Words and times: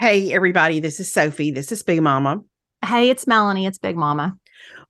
Hey, 0.00 0.32
everybody, 0.32 0.80
this 0.80 0.98
is 0.98 1.12
Sophie. 1.12 1.50
This 1.50 1.70
is 1.72 1.82
Big 1.82 2.00
Mama. 2.00 2.40
Hey, 2.82 3.10
it's 3.10 3.26
Melanie. 3.26 3.66
It's 3.66 3.76
Big 3.76 3.96
Mama. 3.96 4.34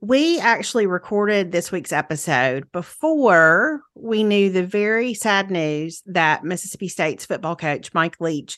We 0.01 0.39
actually 0.39 0.87
recorded 0.87 1.51
this 1.51 1.73
week's 1.73 1.93
episode 1.93 2.71
before 2.71 3.83
we 3.97 4.23
knew 4.23 4.51
the 4.51 4.63
very 4.65 5.15
sad 5.15 5.51
news 5.51 6.01
that 6.07 6.45
Mississippi 6.45 6.87
State's 6.87 7.25
football 7.27 7.57
coach, 7.57 7.93
Mike 7.93 8.21
Leach, 8.21 8.57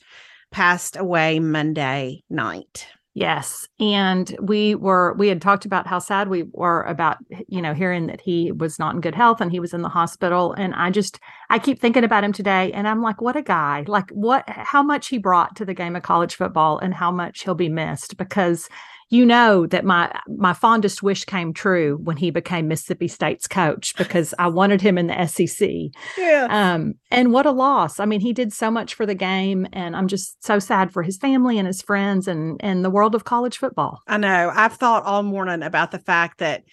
passed 0.51 0.95
away 0.95 1.39
Monday 1.41 2.23
night. 2.29 2.87
Yes, 3.15 3.69
and 3.79 4.35
we 4.41 4.75
were 4.75 5.13
we 5.15 5.29
had 5.29 5.43
talked 5.43 5.67
about 5.67 5.87
how 5.87 5.99
sad 5.99 6.29
we 6.29 6.45
were 6.53 6.81
about 6.85 7.19
you 7.47 7.61
know 7.61 7.75
hearing 7.75 8.07
that 8.07 8.23
he 8.23 8.53
was 8.53 8.79
not 8.79 8.95
in 8.95 9.03
good 9.03 9.15
health 9.15 9.39
and 9.41 9.51
he 9.53 9.61
was 9.61 9.75
in 9.75 9.83
the 9.83 9.91
hospital 9.91 10.53
and 10.55 10.75
I 10.75 10.89
just 10.91 11.21
I 11.51 11.59
keep 11.59 11.79
thinking 11.79 12.05
about 12.05 12.25
him 12.25 12.33
today 12.33 12.73
and 12.73 12.89
I'm 12.89 13.03
like 13.03 13.21
what 13.21 13.37
a 13.37 13.43
guy 13.43 13.85
like 13.87 14.09
what 14.13 14.45
how 14.49 14.83
much 14.83 15.09
he 15.09 15.19
brought 15.19 15.57
to 15.57 15.67
the 15.67 15.75
game 15.75 15.95
of 15.95 16.03
college 16.03 16.37
football 16.37 16.79
and 16.79 16.95
how 16.95 17.11
much 17.11 17.43
he'll 17.45 17.55
be 17.55 17.69
missed 17.69 18.17
because 18.17 18.67
you 19.13 19.27
know 19.27 19.67
that 19.67 19.85
my 19.85 20.11
my 20.39 20.55
fondest 20.55 21.03
wish 21.03 21.25
came 21.27 21.53
true 21.53 22.01
when 22.03 22.17
he 22.17 22.31
became 22.31 22.67
Mississippi 22.67 23.09
State's 23.09 23.47
coach 23.47 23.95
because 23.99 24.33
I 24.39 24.47
wanted 24.47 24.81
him 24.81 24.97
in 24.97 25.09
the 25.09 25.27
SEC. 25.27 25.69
Yeah. 26.17 26.47
Um, 26.49 26.95
and 27.11 27.31
what 27.31 27.45
a 27.45 27.51
loss. 27.51 28.01
I 28.01 28.07
mean, 28.07 28.21
he 28.21 28.33
did 28.33 28.55
so 28.55 28.71
much 28.71 28.95
for 28.95 29.05
the 29.05 29.15
game, 29.15 29.69
and 29.75 29.95
I'm 29.95 30.09
just 30.09 30.43
so 30.43 30.59
sad 30.59 30.91
for 30.91 31.03
his 31.03 31.19
family 31.19 31.59
and 31.59 31.67
his 31.67 31.83
friends 31.83 32.27
and 32.27 32.57
and 32.61 32.83
the 32.83 32.91
world 32.91 33.15
of 33.15 33.25
college 33.25 33.59
football. 33.59 34.01
I 34.07 34.17
know. 34.17 34.51
I've 34.55 34.73
thought 34.77 35.05
all 35.05 35.23
morning 35.23 35.63
about 35.63 35.91
the 35.91 35.99
fact 35.99 36.39
that 36.39 36.65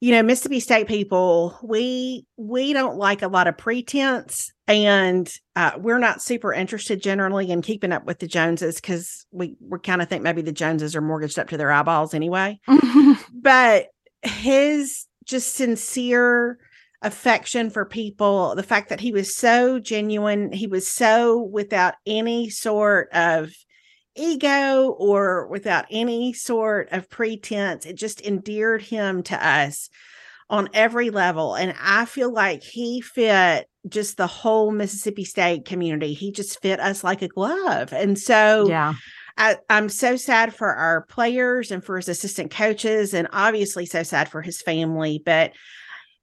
you 0.00 0.12
know 0.12 0.22
mississippi 0.22 0.60
state 0.60 0.86
people 0.86 1.58
we 1.62 2.24
we 2.36 2.72
don't 2.72 2.96
like 2.98 3.22
a 3.22 3.28
lot 3.28 3.46
of 3.48 3.56
pretense 3.58 4.52
and 4.68 5.32
uh, 5.56 5.72
we're 5.78 5.98
not 5.98 6.20
super 6.22 6.52
interested 6.52 7.02
generally 7.02 7.50
in 7.50 7.62
keeping 7.62 7.92
up 7.92 8.04
with 8.04 8.18
the 8.20 8.26
joneses 8.28 8.76
because 8.76 9.26
we 9.30 9.56
we 9.60 9.78
kind 9.80 10.02
of 10.02 10.08
think 10.08 10.22
maybe 10.22 10.42
the 10.42 10.52
joneses 10.52 10.94
are 10.94 11.00
mortgaged 11.00 11.38
up 11.38 11.48
to 11.48 11.56
their 11.56 11.72
eyeballs 11.72 12.14
anyway 12.14 12.58
but 13.32 13.88
his 14.22 15.06
just 15.24 15.54
sincere 15.54 16.58
affection 17.02 17.68
for 17.70 17.84
people 17.84 18.54
the 18.54 18.62
fact 18.62 18.88
that 18.88 19.00
he 19.00 19.12
was 19.12 19.34
so 19.36 19.78
genuine 19.80 20.52
he 20.52 20.66
was 20.66 20.90
so 20.90 21.40
without 21.40 21.94
any 22.06 22.48
sort 22.50 23.08
of 23.12 23.50
ego 24.18 24.88
or 24.90 25.46
without 25.46 25.86
any 25.90 26.32
sort 26.32 26.88
of 26.92 27.08
pretense. 27.08 27.86
It 27.86 27.94
just 27.94 28.20
endeared 28.20 28.82
him 28.82 29.22
to 29.24 29.46
us 29.46 29.88
on 30.50 30.68
every 30.74 31.10
level. 31.10 31.54
And 31.54 31.74
I 31.80 32.04
feel 32.04 32.32
like 32.32 32.62
he 32.62 33.00
fit 33.00 33.68
just 33.88 34.16
the 34.16 34.26
whole 34.26 34.70
Mississippi 34.70 35.24
State 35.24 35.64
community. 35.64 36.12
He 36.14 36.32
just 36.32 36.60
fit 36.60 36.80
us 36.80 37.04
like 37.04 37.22
a 37.22 37.28
glove. 37.28 37.92
And 37.92 38.18
so, 38.18 38.66
yeah. 38.68 38.94
I, 39.40 39.56
am 39.70 39.88
so 39.88 40.16
sad 40.16 40.52
for 40.52 40.74
our 40.74 41.02
players 41.02 41.70
and 41.70 41.84
for 41.84 41.96
his 41.96 42.08
assistant 42.08 42.50
coaches, 42.50 43.14
and 43.14 43.28
obviously 43.32 43.86
so 43.86 44.02
sad 44.02 44.28
for 44.28 44.42
his 44.42 44.60
family. 44.60 45.22
But 45.24 45.52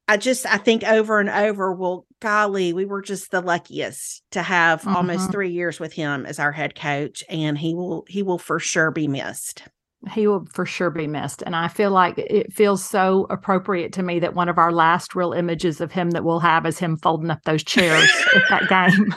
I 0.08 0.18
just 0.18 0.46
I 0.46 0.58
think 0.58 0.84
over 0.84 1.20
and 1.20 1.30
over, 1.30 1.74
well, 1.74 2.06
golly, 2.20 2.74
we 2.74 2.86
were 2.86 3.02
just 3.02 3.32
the 3.32 3.42
luckiest 3.42 4.22
to 4.32 4.44
have 4.44 4.82
mm-hmm. 4.82 4.96
almost 4.96 5.32
three 5.32 5.50
years 5.52 5.80
with 5.80 5.94
him 5.94 6.26
as 6.26 6.40
our 6.40 6.52
head 6.52 6.76
coach, 6.80 7.24
and 7.28 7.58
he 7.58 7.74
will 7.74 8.06
he 8.08 8.22
will 8.22 8.38
for 8.38 8.60
sure 8.60 8.92
be 8.92 9.08
missed. 9.08 9.64
He 10.12 10.28
will 10.28 10.46
for 10.54 10.66
sure 10.68 10.92
be 10.92 11.08
missed, 11.08 11.42
and 11.42 11.56
I 11.56 11.68
feel 11.68 11.90
like 11.90 12.20
it 12.20 12.54
feels 12.54 12.84
so 12.84 13.26
appropriate 13.32 13.94
to 13.94 14.04
me 14.04 14.20
that 14.20 14.36
one 14.36 14.50
of 14.50 14.60
our 14.60 14.72
last 14.72 15.16
real 15.16 15.34
images 15.34 15.82
of 15.82 15.92
him 15.92 16.12
that 16.12 16.24
we'll 16.24 16.40
have 16.40 16.68
is 16.68 16.78
him 16.78 16.98
folding 16.98 17.32
up 17.32 17.42
those 17.46 17.64
chairs 17.64 18.08
at 18.36 18.44
that 18.50 18.70
game. 18.92 19.08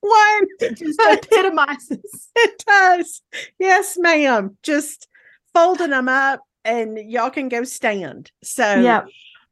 One, 0.00 0.20
it 0.60 0.74
just 0.76 1.00
epitomizes. 1.02 2.28
It 2.36 2.62
does. 2.66 3.22
Yes, 3.58 3.96
ma'am. 3.96 4.58
Just 4.62 5.08
folding 5.54 5.88
them 5.90 6.10
up, 6.10 6.40
and 6.66 6.98
y'all 6.98 7.30
can 7.30 7.48
go 7.48 7.64
stand. 7.64 8.30
So, 8.42 8.74
yeah 8.80 9.04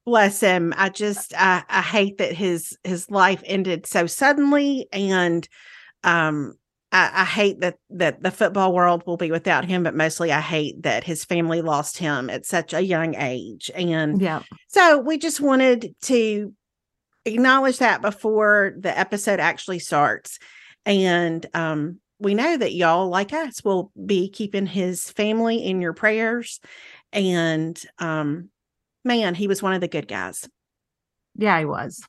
bless 0.04 0.40
him 0.40 0.74
i 0.76 0.88
just 0.88 1.32
I, 1.36 1.62
I 1.68 1.80
hate 1.80 2.18
that 2.18 2.32
his 2.32 2.76
his 2.82 3.10
life 3.10 3.42
ended 3.46 3.86
so 3.86 4.06
suddenly 4.06 4.88
and 4.92 5.48
um 6.04 6.54
I, 6.94 7.22
I, 7.22 7.24
hate 7.24 7.60
that 7.60 7.76
that 7.90 8.22
the 8.22 8.30
football 8.30 8.74
world 8.74 9.02
will 9.06 9.16
be 9.16 9.30
without 9.30 9.64
him, 9.64 9.82
but 9.82 9.94
mostly 9.94 10.30
I 10.30 10.42
hate 10.42 10.82
that 10.82 11.04
his 11.04 11.24
family 11.24 11.62
lost 11.62 11.96
him 11.96 12.28
at 12.28 12.44
such 12.44 12.74
a 12.74 12.82
young 12.84 13.14
age. 13.14 13.70
And 13.74 14.20
yeah, 14.20 14.42
so 14.68 14.98
we 14.98 15.16
just 15.16 15.40
wanted 15.40 15.94
to 16.02 16.52
acknowledge 17.24 17.78
that 17.78 18.02
before 18.02 18.74
the 18.78 18.96
episode 18.98 19.40
actually 19.40 19.78
starts. 19.78 20.38
And 20.84 21.46
um, 21.54 22.00
we 22.18 22.34
know 22.34 22.58
that 22.58 22.74
y'all, 22.74 23.08
like 23.08 23.32
us, 23.32 23.64
will 23.64 23.90
be 24.04 24.28
keeping 24.28 24.66
his 24.66 25.08
family 25.12 25.64
in 25.64 25.80
your 25.80 25.94
prayers. 25.94 26.60
And 27.10 27.80
um, 28.00 28.50
man, 29.04 29.34
he 29.34 29.48
was 29.48 29.60
one 29.62 29.72
of 29.72 29.80
the 29.80 29.88
good 29.88 30.06
guys. 30.08 30.48
Yeah, 31.36 31.58
he 31.58 31.64
was. 31.64 32.04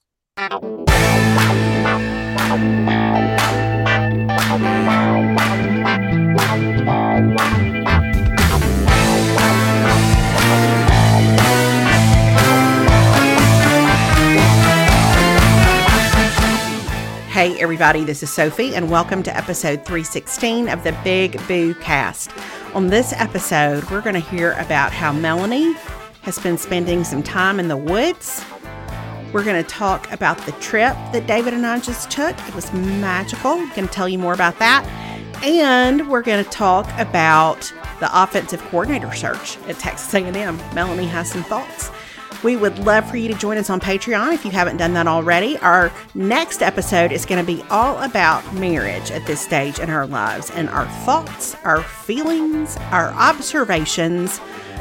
Hey, 17.31 17.59
everybody, 17.59 18.03
this 18.03 18.21
is 18.21 18.31
Sophie, 18.31 18.75
and 18.75 18.91
welcome 18.91 19.23
to 19.23 19.35
episode 19.35 19.83
316 19.85 20.69
of 20.69 20.83
the 20.83 20.95
Big 21.03 21.41
Boo 21.47 21.73
Cast. 21.75 22.29
On 22.75 22.85
this 22.87 23.13
episode, 23.13 23.83
we're 23.89 24.01
going 24.01 24.13
to 24.13 24.19
hear 24.29 24.51
about 24.59 24.91
how 24.93 25.11
Melanie 25.11 25.75
has 26.23 26.39
been 26.39 26.57
spending 26.57 27.03
some 27.03 27.21
time 27.21 27.59
in 27.59 27.67
the 27.67 27.75
woods. 27.77 28.43
We're 29.33 29.43
going 29.43 29.61
to 29.61 29.69
talk 29.69 30.09
about 30.11 30.37
the 30.45 30.53
trip 30.53 30.93
that 31.11 31.27
David 31.27 31.53
and 31.53 31.65
I 31.65 31.79
just 31.81 32.09
took. 32.09 32.33
It 32.47 32.55
was 32.55 32.71
magical. 32.71 33.51
I'm 33.51 33.69
going 33.75 33.87
to 33.87 33.93
tell 33.93 34.07
you 34.07 34.17
more 34.17 34.33
about 34.33 34.57
that. 34.59 34.85
And 35.43 36.09
we're 36.09 36.21
going 36.21 36.43
to 36.43 36.49
talk 36.49 36.89
about 36.97 37.71
the 37.99 38.09
offensive 38.21 38.61
coordinator 38.69 39.13
search 39.13 39.57
at 39.67 39.77
Texas 39.79 40.13
A&M. 40.13 40.57
Melanie 40.73 41.07
has 41.07 41.29
some 41.29 41.43
thoughts. 41.43 41.91
We 42.41 42.55
would 42.55 42.79
love 42.79 43.09
for 43.09 43.17
you 43.17 43.27
to 43.27 43.33
join 43.37 43.57
us 43.57 43.69
on 43.69 43.81
Patreon 43.81 44.33
if 44.33 44.45
you 44.45 44.51
haven't 44.51 44.77
done 44.77 44.93
that 44.93 45.07
already. 45.07 45.57
Our 45.57 45.91
next 46.15 46.61
episode 46.61 47.11
is 47.11 47.25
going 47.25 47.45
to 47.45 47.53
be 47.55 47.61
all 47.69 48.01
about 48.01 48.53
marriage 48.55 49.11
at 49.11 49.25
this 49.27 49.41
stage 49.41 49.77
in 49.77 49.89
our 49.89 50.07
lives 50.07 50.51
and 50.51 50.69
our 50.69 50.87
thoughts, 51.05 51.55
our 51.65 51.83
feelings, 51.83 52.77
our 52.91 53.09
observations 53.11 54.39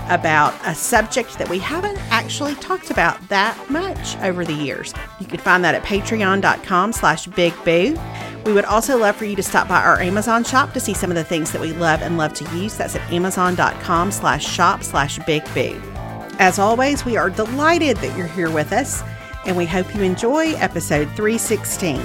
about 0.08 0.54
a 0.64 0.74
subject 0.74 1.38
that 1.38 1.48
we 1.48 1.58
haven't 1.58 1.96
actually 2.10 2.54
talked 2.56 2.90
about 2.90 3.28
that 3.28 3.70
much 3.70 4.16
over 4.18 4.44
the 4.44 4.52
years. 4.52 4.92
You 5.20 5.26
can 5.26 5.38
find 5.38 5.62
that 5.64 5.74
at 5.74 5.82
patreon.com 5.82 6.92
slash 6.92 7.26
bigboo. 7.28 8.44
We 8.44 8.52
would 8.52 8.64
also 8.64 8.98
love 8.98 9.16
for 9.16 9.24
you 9.24 9.36
to 9.36 9.42
stop 9.42 9.68
by 9.68 9.82
our 9.82 10.00
Amazon 10.00 10.42
shop 10.44 10.72
to 10.74 10.80
see 10.80 10.94
some 10.94 11.10
of 11.10 11.16
the 11.16 11.24
things 11.24 11.52
that 11.52 11.60
we 11.60 11.72
love 11.72 12.02
and 12.02 12.18
love 12.18 12.34
to 12.34 12.44
use. 12.56 12.76
That's 12.76 12.96
at 12.96 13.12
amazon.com 13.12 14.10
slash 14.12 14.44
shop 14.46 14.82
slash 14.82 15.18
bigboo. 15.20 15.80
As 16.40 16.58
always, 16.58 17.04
we 17.04 17.16
are 17.16 17.30
delighted 17.30 17.98
that 17.98 18.16
you're 18.18 18.26
here 18.26 18.50
with 18.50 18.72
us, 18.72 19.02
and 19.46 19.56
we 19.56 19.66
hope 19.66 19.94
you 19.94 20.02
enjoy 20.02 20.52
episode 20.54 21.08
316. 21.10 22.00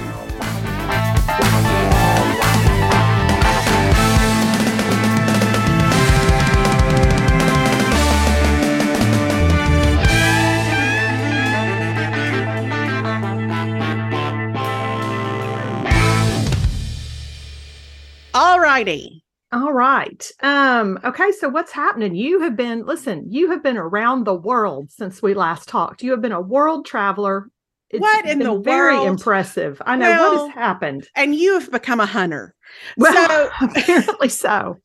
Friday. 18.78 19.24
All 19.50 19.72
right. 19.72 20.30
Um, 20.40 21.00
okay, 21.02 21.32
so 21.32 21.48
what's 21.48 21.72
happening? 21.72 22.14
You 22.14 22.38
have 22.42 22.54
been, 22.56 22.86
listen, 22.86 23.24
you 23.28 23.50
have 23.50 23.60
been 23.60 23.76
around 23.76 24.22
the 24.22 24.34
world 24.34 24.92
since 24.92 25.20
we 25.20 25.34
last 25.34 25.66
talked. 25.68 26.00
You 26.04 26.12
have 26.12 26.22
been 26.22 26.30
a 26.30 26.40
world 26.40 26.86
traveler. 26.86 27.48
It's 27.90 28.00
what 28.00 28.24
in 28.28 28.38
the 28.38 28.56
very 28.60 28.94
world? 28.94 29.08
impressive. 29.08 29.82
I 29.84 29.96
know 29.96 30.08
well, 30.10 30.44
what 30.46 30.52
has 30.52 30.54
happened. 30.54 31.08
And 31.16 31.34
you 31.34 31.54
have 31.58 31.72
become 31.72 31.98
a 31.98 32.06
hunter. 32.06 32.54
Well, 32.98 33.14
so 33.14 33.50
apparently 33.64 34.28
so. 34.28 34.76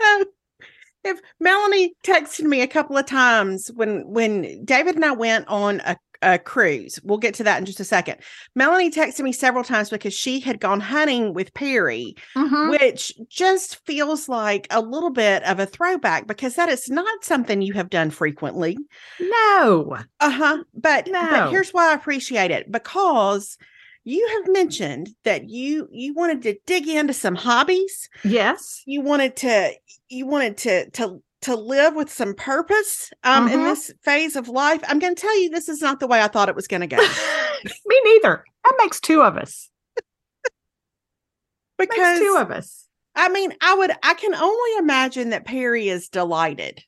So 0.00 0.24
if 1.04 1.18
Melanie 1.40 1.92
texted 2.06 2.44
me 2.44 2.60
a 2.62 2.68
couple 2.68 2.96
of 2.96 3.04
times 3.04 3.66
when 3.74 4.04
when 4.08 4.64
David 4.64 4.94
and 4.94 5.04
I 5.04 5.10
went 5.10 5.48
on 5.48 5.80
a 5.80 5.96
uh, 6.22 6.38
cruise. 6.38 6.98
We'll 7.02 7.18
get 7.18 7.34
to 7.34 7.44
that 7.44 7.58
in 7.58 7.64
just 7.66 7.80
a 7.80 7.84
second. 7.84 8.16
Melanie 8.54 8.90
texted 8.90 9.20
me 9.20 9.32
several 9.32 9.64
times 9.64 9.90
because 9.90 10.14
she 10.14 10.40
had 10.40 10.60
gone 10.60 10.80
hunting 10.80 11.32
with 11.34 11.54
Perry, 11.54 12.14
mm-hmm. 12.36 12.70
which 12.70 13.12
just 13.28 13.84
feels 13.86 14.28
like 14.28 14.66
a 14.70 14.80
little 14.80 15.10
bit 15.10 15.42
of 15.44 15.58
a 15.58 15.66
throwback 15.66 16.26
because 16.26 16.54
that 16.56 16.68
is 16.68 16.90
not 16.90 17.24
something 17.24 17.62
you 17.62 17.72
have 17.74 17.90
done 17.90 18.10
frequently. 18.10 18.76
No. 19.20 19.96
Uh 20.20 20.30
huh. 20.30 20.64
But, 20.74 21.06
no. 21.08 21.26
but 21.30 21.50
here's 21.50 21.70
why 21.70 21.90
I 21.92 21.94
appreciate 21.94 22.50
it 22.50 22.70
because 22.70 23.56
you 24.04 24.26
have 24.42 24.52
mentioned 24.52 25.10
that 25.24 25.48
you 25.50 25.86
you 25.90 26.14
wanted 26.14 26.42
to 26.42 26.54
dig 26.64 26.88
into 26.88 27.12
some 27.12 27.34
hobbies 27.34 28.08
yes 28.24 28.80
you 28.86 29.02
wanted 29.02 29.36
to 29.36 29.70
you 30.08 30.24
wanted 30.26 30.56
to 30.56 30.88
to 30.90 31.22
to 31.42 31.56
live 31.56 31.94
with 31.94 32.10
some 32.12 32.34
purpose 32.34 33.10
um, 33.24 33.46
mm-hmm. 33.46 33.54
in 33.58 33.64
this 33.64 33.92
phase 34.02 34.36
of 34.36 34.48
life. 34.48 34.82
I'm 34.86 34.98
going 34.98 35.14
to 35.14 35.20
tell 35.20 35.38
you, 35.40 35.48
this 35.48 35.68
is 35.68 35.80
not 35.80 36.00
the 36.00 36.06
way 36.06 36.20
I 36.22 36.28
thought 36.28 36.48
it 36.48 36.54
was 36.54 36.66
going 36.66 36.82
to 36.82 36.86
go. 36.86 36.96
Me 37.86 38.00
neither. 38.04 38.44
That 38.64 38.74
makes 38.78 39.00
two 39.00 39.22
of 39.22 39.36
us. 39.36 39.68
because 41.78 42.20
makes 42.20 42.20
two 42.20 42.36
of 42.38 42.50
us. 42.50 42.86
I 43.14 43.28
mean, 43.28 43.54
I 43.62 43.74
would, 43.74 43.90
I 44.02 44.14
can 44.14 44.34
only 44.34 44.78
imagine 44.78 45.30
that 45.30 45.46
Perry 45.46 45.88
is 45.88 46.08
delighted. 46.08 46.80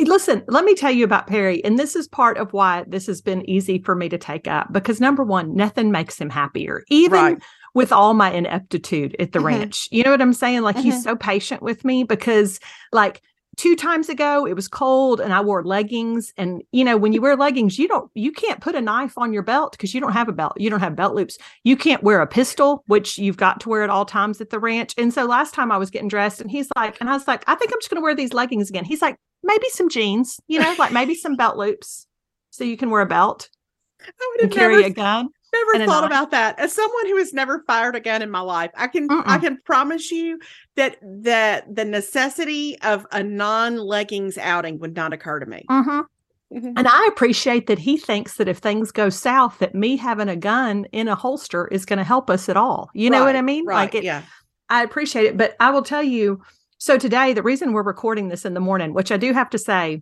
Listen, 0.00 0.44
let 0.46 0.64
me 0.64 0.74
tell 0.74 0.90
you 0.92 1.04
about 1.04 1.26
Perry. 1.26 1.62
And 1.64 1.78
this 1.78 1.96
is 1.96 2.08
part 2.08 2.38
of 2.38 2.52
why 2.52 2.84
this 2.86 3.06
has 3.06 3.20
been 3.20 3.48
easy 3.50 3.82
for 3.82 3.94
me 3.94 4.08
to 4.08 4.16
take 4.18 4.46
up 4.48 4.72
because 4.72 5.00
number 5.00 5.24
one, 5.24 5.54
nothing 5.54 5.90
makes 5.90 6.18
him 6.18 6.30
happier. 6.30 6.84
Even 6.88 7.18
right. 7.18 7.38
with 7.74 7.92
all 7.92 8.14
my 8.14 8.30
ineptitude 8.30 9.14
at 9.18 9.32
the 9.32 9.40
mm-hmm. 9.40 9.48
ranch. 9.48 9.88
You 9.90 10.04
know 10.04 10.12
what 10.12 10.22
I'm 10.22 10.32
saying? 10.32 10.62
Like 10.62 10.76
mm-hmm. 10.76 10.84
he's 10.92 11.02
so 11.04 11.16
patient 11.16 11.62
with 11.62 11.84
me 11.84 12.04
because 12.04 12.60
like 12.92 13.22
two 13.58 13.74
times 13.74 14.08
ago 14.08 14.46
it 14.46 14.54
was 14.54 14.68
cold 14.68 15.20
and 15.20 15.34
i 15.34 15.40
wore 15.40 15.64
leggings 15.64 16.32
and 16.36 16.62
you 16.70 16.84
know 16.84 16.96
when 16.96 17.12
you 17.12 17.20
wear 17.20 17.34
leggings 17.36 17.76
you 17.76 17.88
don't 17.88 18.08
you 18.14 18.30
can't 18.30 18.60
put 18.60 18.76
a 18.76 18.80
knife 18.80 19.18
on 19.18 19.32
your 19.32 19.42
belt 19.42 19.72
because 19.72 19.92
you 19.92 20.00
don't 20.00 20.12
have 20.12 20.28
a 20.28 20.32
belt 20.32 20.52
you 20.56 20.70
don't 20.70 20.78
have 20.78 20.94
belt 20.94 21.14
loops 21.16 21.36
you 21.64 21.76
can't 21.76 22.04
wear 22.04 22.20
a 22.20 22.26
pistol 22.26 22.84
which 22.86 23.18
you've 23.18 23.36
got 23.36 23.58
to 23.58 23.68
wear 23.68 23.82
at 23.82 23.90
all 23.90 24.04
times 24.04 24.40
at 24.40 24.50
the 24.50 24.60
ranch 24.60 24.94
and 24.96 25.12
so 25.12 25.24
last 25.24 25.54
time 25.54 25.72
i 25.72 25.76
was 25.76 25.90
getting 25.90 26.06
dressed 26.06 26.40
and 26.40 26.52
he's 26.52 26.68
like 26.76 26.96
and 27.00 27.10
i 27.10 27.12
was 27.12 27.26
like 27.26 27.42
i 27.48 27.54
think 27.56 27.72
i'm 27.72 27.80
just 27.80 27.90
going 27.90 28.00
to 28.00 28.04
wear 28.04 28.14
these 28.14 28.32
leggings 28.32 28.70
again 28.70 28.84
he's 28.84 29.02
like 29.02 29.16
maybe 29.42 29.68
some 29.70 29.88
jeans 29.88 30.40
you 30.46 30.60
know 30.60 30.74
like 30.78 30.92
maybe 30.92 31.16
some 31.16 31.34
belt 31.34 31.56
loops 31.56 32.06
so 32.50 32.62
you 32.62 32.76
can 32.76 32.90
wear 32.90 33.02
a 33.02 33.06
belt 33.06 33.50
I 34.00 34.12
would 34.32 34.42
have 34.42 34.50
carry 34.52 34.76
never, 34.76 34.86
a 34.86 34.90
gun. 34.90 35.28
Never 35.52 35.76
and 35.76 35.86
thought 35.86 36.04
about 36.04 36.30
that. 36.32 36.58
As 36.58 36.74
someone 36.74 37.06
who 37.06 37.16
has 37.16 37.32
never 37.32 37.64
fired 37.66 37.96
a 37.96 38.00
gun 38.00 38.22
in 38.22 38.30
my 38.30 38.40
life, 38.40 38.70
I 38.76 38.86
can 38.86 39.08
Mm-mm. 39.08 39.22
I 39.24 39.38
can 39.38 39.58
promise 39.64 40.10
you 40.10 40.38
that 40.76 40.96
that 41.02 41.74
the 41.74 41.84
necessity 41.84 42.78
of 42.82 43.06
a 43.12 43.22
non 43.22 43.78
leggings 43.78 44.36
outing 44.36 44.78
would 44.78 44.94
not 44.94 45.12
occur 45.12 45.40
to 45.40 45.46
me. 45.46 45.64
Mm-hmm. 45.70 46.56
Mm-hmm. 46.58 46.72
And 46.76 46.88
I 46.88 47.06
appreciate 47.06 47.66
that 47.66 47.78
he 47.78 47.96
thinks 47.96 48.36
that 48.36 48.48
if 48.48 48.58
things 48.58 48.90
go 48.92 49.08
south, 49.10 49.58
that 49.58 49.74
me 49.74 49.96
having 49.96 50.28
a 50.28 50.36
gun 50.36 50.86
in 50.92 51.08
a 51.08 51.14
holster 51.14 51.66
is 51.68 51.84
going 51.84 51.98
to 51.98 52.04
help 52.04 52.30
us 52.30 52.48
at 52.48 52.56
all. 52.56 52.90
You 52.94 53.10
right, 53.10 53.18
know 53.18 53.24
what 53.24 53.36
I 53.36 53.42
mean? 53.42 53.66
Right, 53.66 53.76
like 53.76 53.94
it, 53.94 54.04
yeah. 54.04 54.22
I 54.70 54.82
appreciate 54.82 55.26
it, 55.26 55.36
but 55.36 55.56
I 55.60 55.70
will 55.70 55.82
tell 55.82 56.02
you. 56.02 56.42
So 56.80 56.96
today, 56.96 57.32
the 57.32 57.42
reason 57.42 57.72
we're 57.72 57.82
recording 57.82 58.28
this 58.28 58.44
in 58.44 58.54
the 58.54 58.60
morning, 58.60 58.94
which 58.94 59.10
I 59.10 59.16
do 59.16 59.32
have 59.32 59.50
to 59.50 59.58
say, 59.58 60.00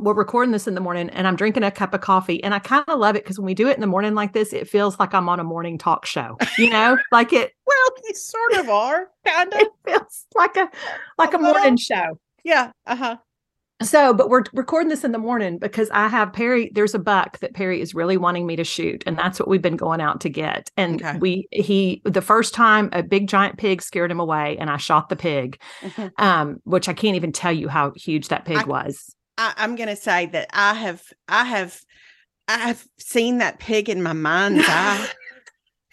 we're 0.00 0.14
recording 0.14 0.52
this 0.52 0.66
in 0.66 0.74
the 0.74 0.80
morning 0.80 1.10
and 1.10 1.26
I'm 1.26 1.36
drinking 1.36 1.62
a 1.62 1.70
cup 1.70 1.94
of 1.94 2.00
coffee. 2.00 2.42
And 2.42 2.54
I 2.54 2.58
kind 2.58 2.84
of 2.88 2.98
love 2.98 3.16
it 3.16 3.22
because 3.24 3.38
when 3.38 3.46
we 3.46 3.54
do 3.54 3.68
it 3.68 3.74
in 3.74 3.80
the 3.80 3.86
morning 3.86 4.14
like 4.14 4.32
this, 4.32 4.52
it 4.52 4.68
feels 4.68 4.98
like 4.98 5.14
I'm 5.14 5.28
on 5.28 5.38
a 5.38 5.44
morning 5.44 5.78
talk 5.78 6.06
show, 6.06 6.36
you 6.58 6.70
know, 6.70 6.96
like 7.12 7.32
it. 7.32 7.52
Well, 7.66 7.86
you 8.04 8.14
sort 8.14 8.52
of 8.54 8.68
are 8.68 9.06
kind 9.24 9.52
of. 9.52 9.60
It 9.60 9.68
feels 9.86 10.26
like 10.34 10.56
a, 10.56 10.68
like 11.18 11.34
a, 11.34 11.36
a 11.36 11.40
morning 11.40 11.76
show. 11.76 12.18
Yeah. 12.44 12.72
Uh-huh. 12.86 13.16
So, 13.82 14.12
but 14.12 14.28
we're 14.28 14.42
recording 14.52 14.88
this 14.90 15.04
in 15.04 15.12
the 15.12 15.18
morning 15.18 15.56
because 15.58 15.88
I 15.92 16.08
have 16.08 16.32
Perry. 16.34 16.70
There's 16.74 16.94
a 16.94 16.98
buck 16.98 17.38
that 17.38 17.54
Perry 17.54 17.80
is 17.80 17.94
really 17.94 18.18
wanting 18.18 18.46
me 18.46 18.54
to 18.56 18.64
shoot, 18.64 19.02
and 19.06 19.16
that's 19.18 19.38
what 19.40 19.48
we've 19.48 19.62
been 19.62 19.76
going 19.76 20.02
out 20.02 20.20
to 20.22 20.28
get. 20.28 20.68
And 20.76 21.02
okay. 21.02 21.16
we, 21.16 21.48
he, 21.50 22.02
the 22.04 22.20
first 22.20 22.52
time 22.52 22.90
a 22.92 23.02
big 23.02 23.26
giant 23.28 23.56
pig 23.56 23.80
scared 23.80 24.10
him 24.10 24.20
away, 24.20 24.58
and 24.58 24.68
I 24.68 24.76
shot 24.76 25.08
the 25.08 25.16
pig, 25.16 25.58
mm-hmm. 25.80 26.08
um, 26.22 26.58
which 26.64 26.90
I 26.90 26.92
can't 26.92 27.16
even 27.16 27.32
tell 27.32 27.52
you 27.52 27.68
how 27.68 27.92
huge 27.96 28.28
that 28.28 28.44
pig 28.44 28.58
I, 28.58 28.64
was. 28.64 29.14
I, 29.40 29.54
am 29.64 29.74
going 29.74 29.88
to 29.88 29.96
say 29.96 30.26
that 30.26 30.48
I 30.52 30.74
have, 30.74 31.02
I 31.26 31.44
have, 31.44 31.80
I 32.46 32.58
have 32.58 32.84
seen 32.98 33.38
that 33.38 33.58
pig 33.58 33.88
in 33.88 34.02
my 34.02 34.12
mind's 34.12 34.64
eye. 34.68 35.08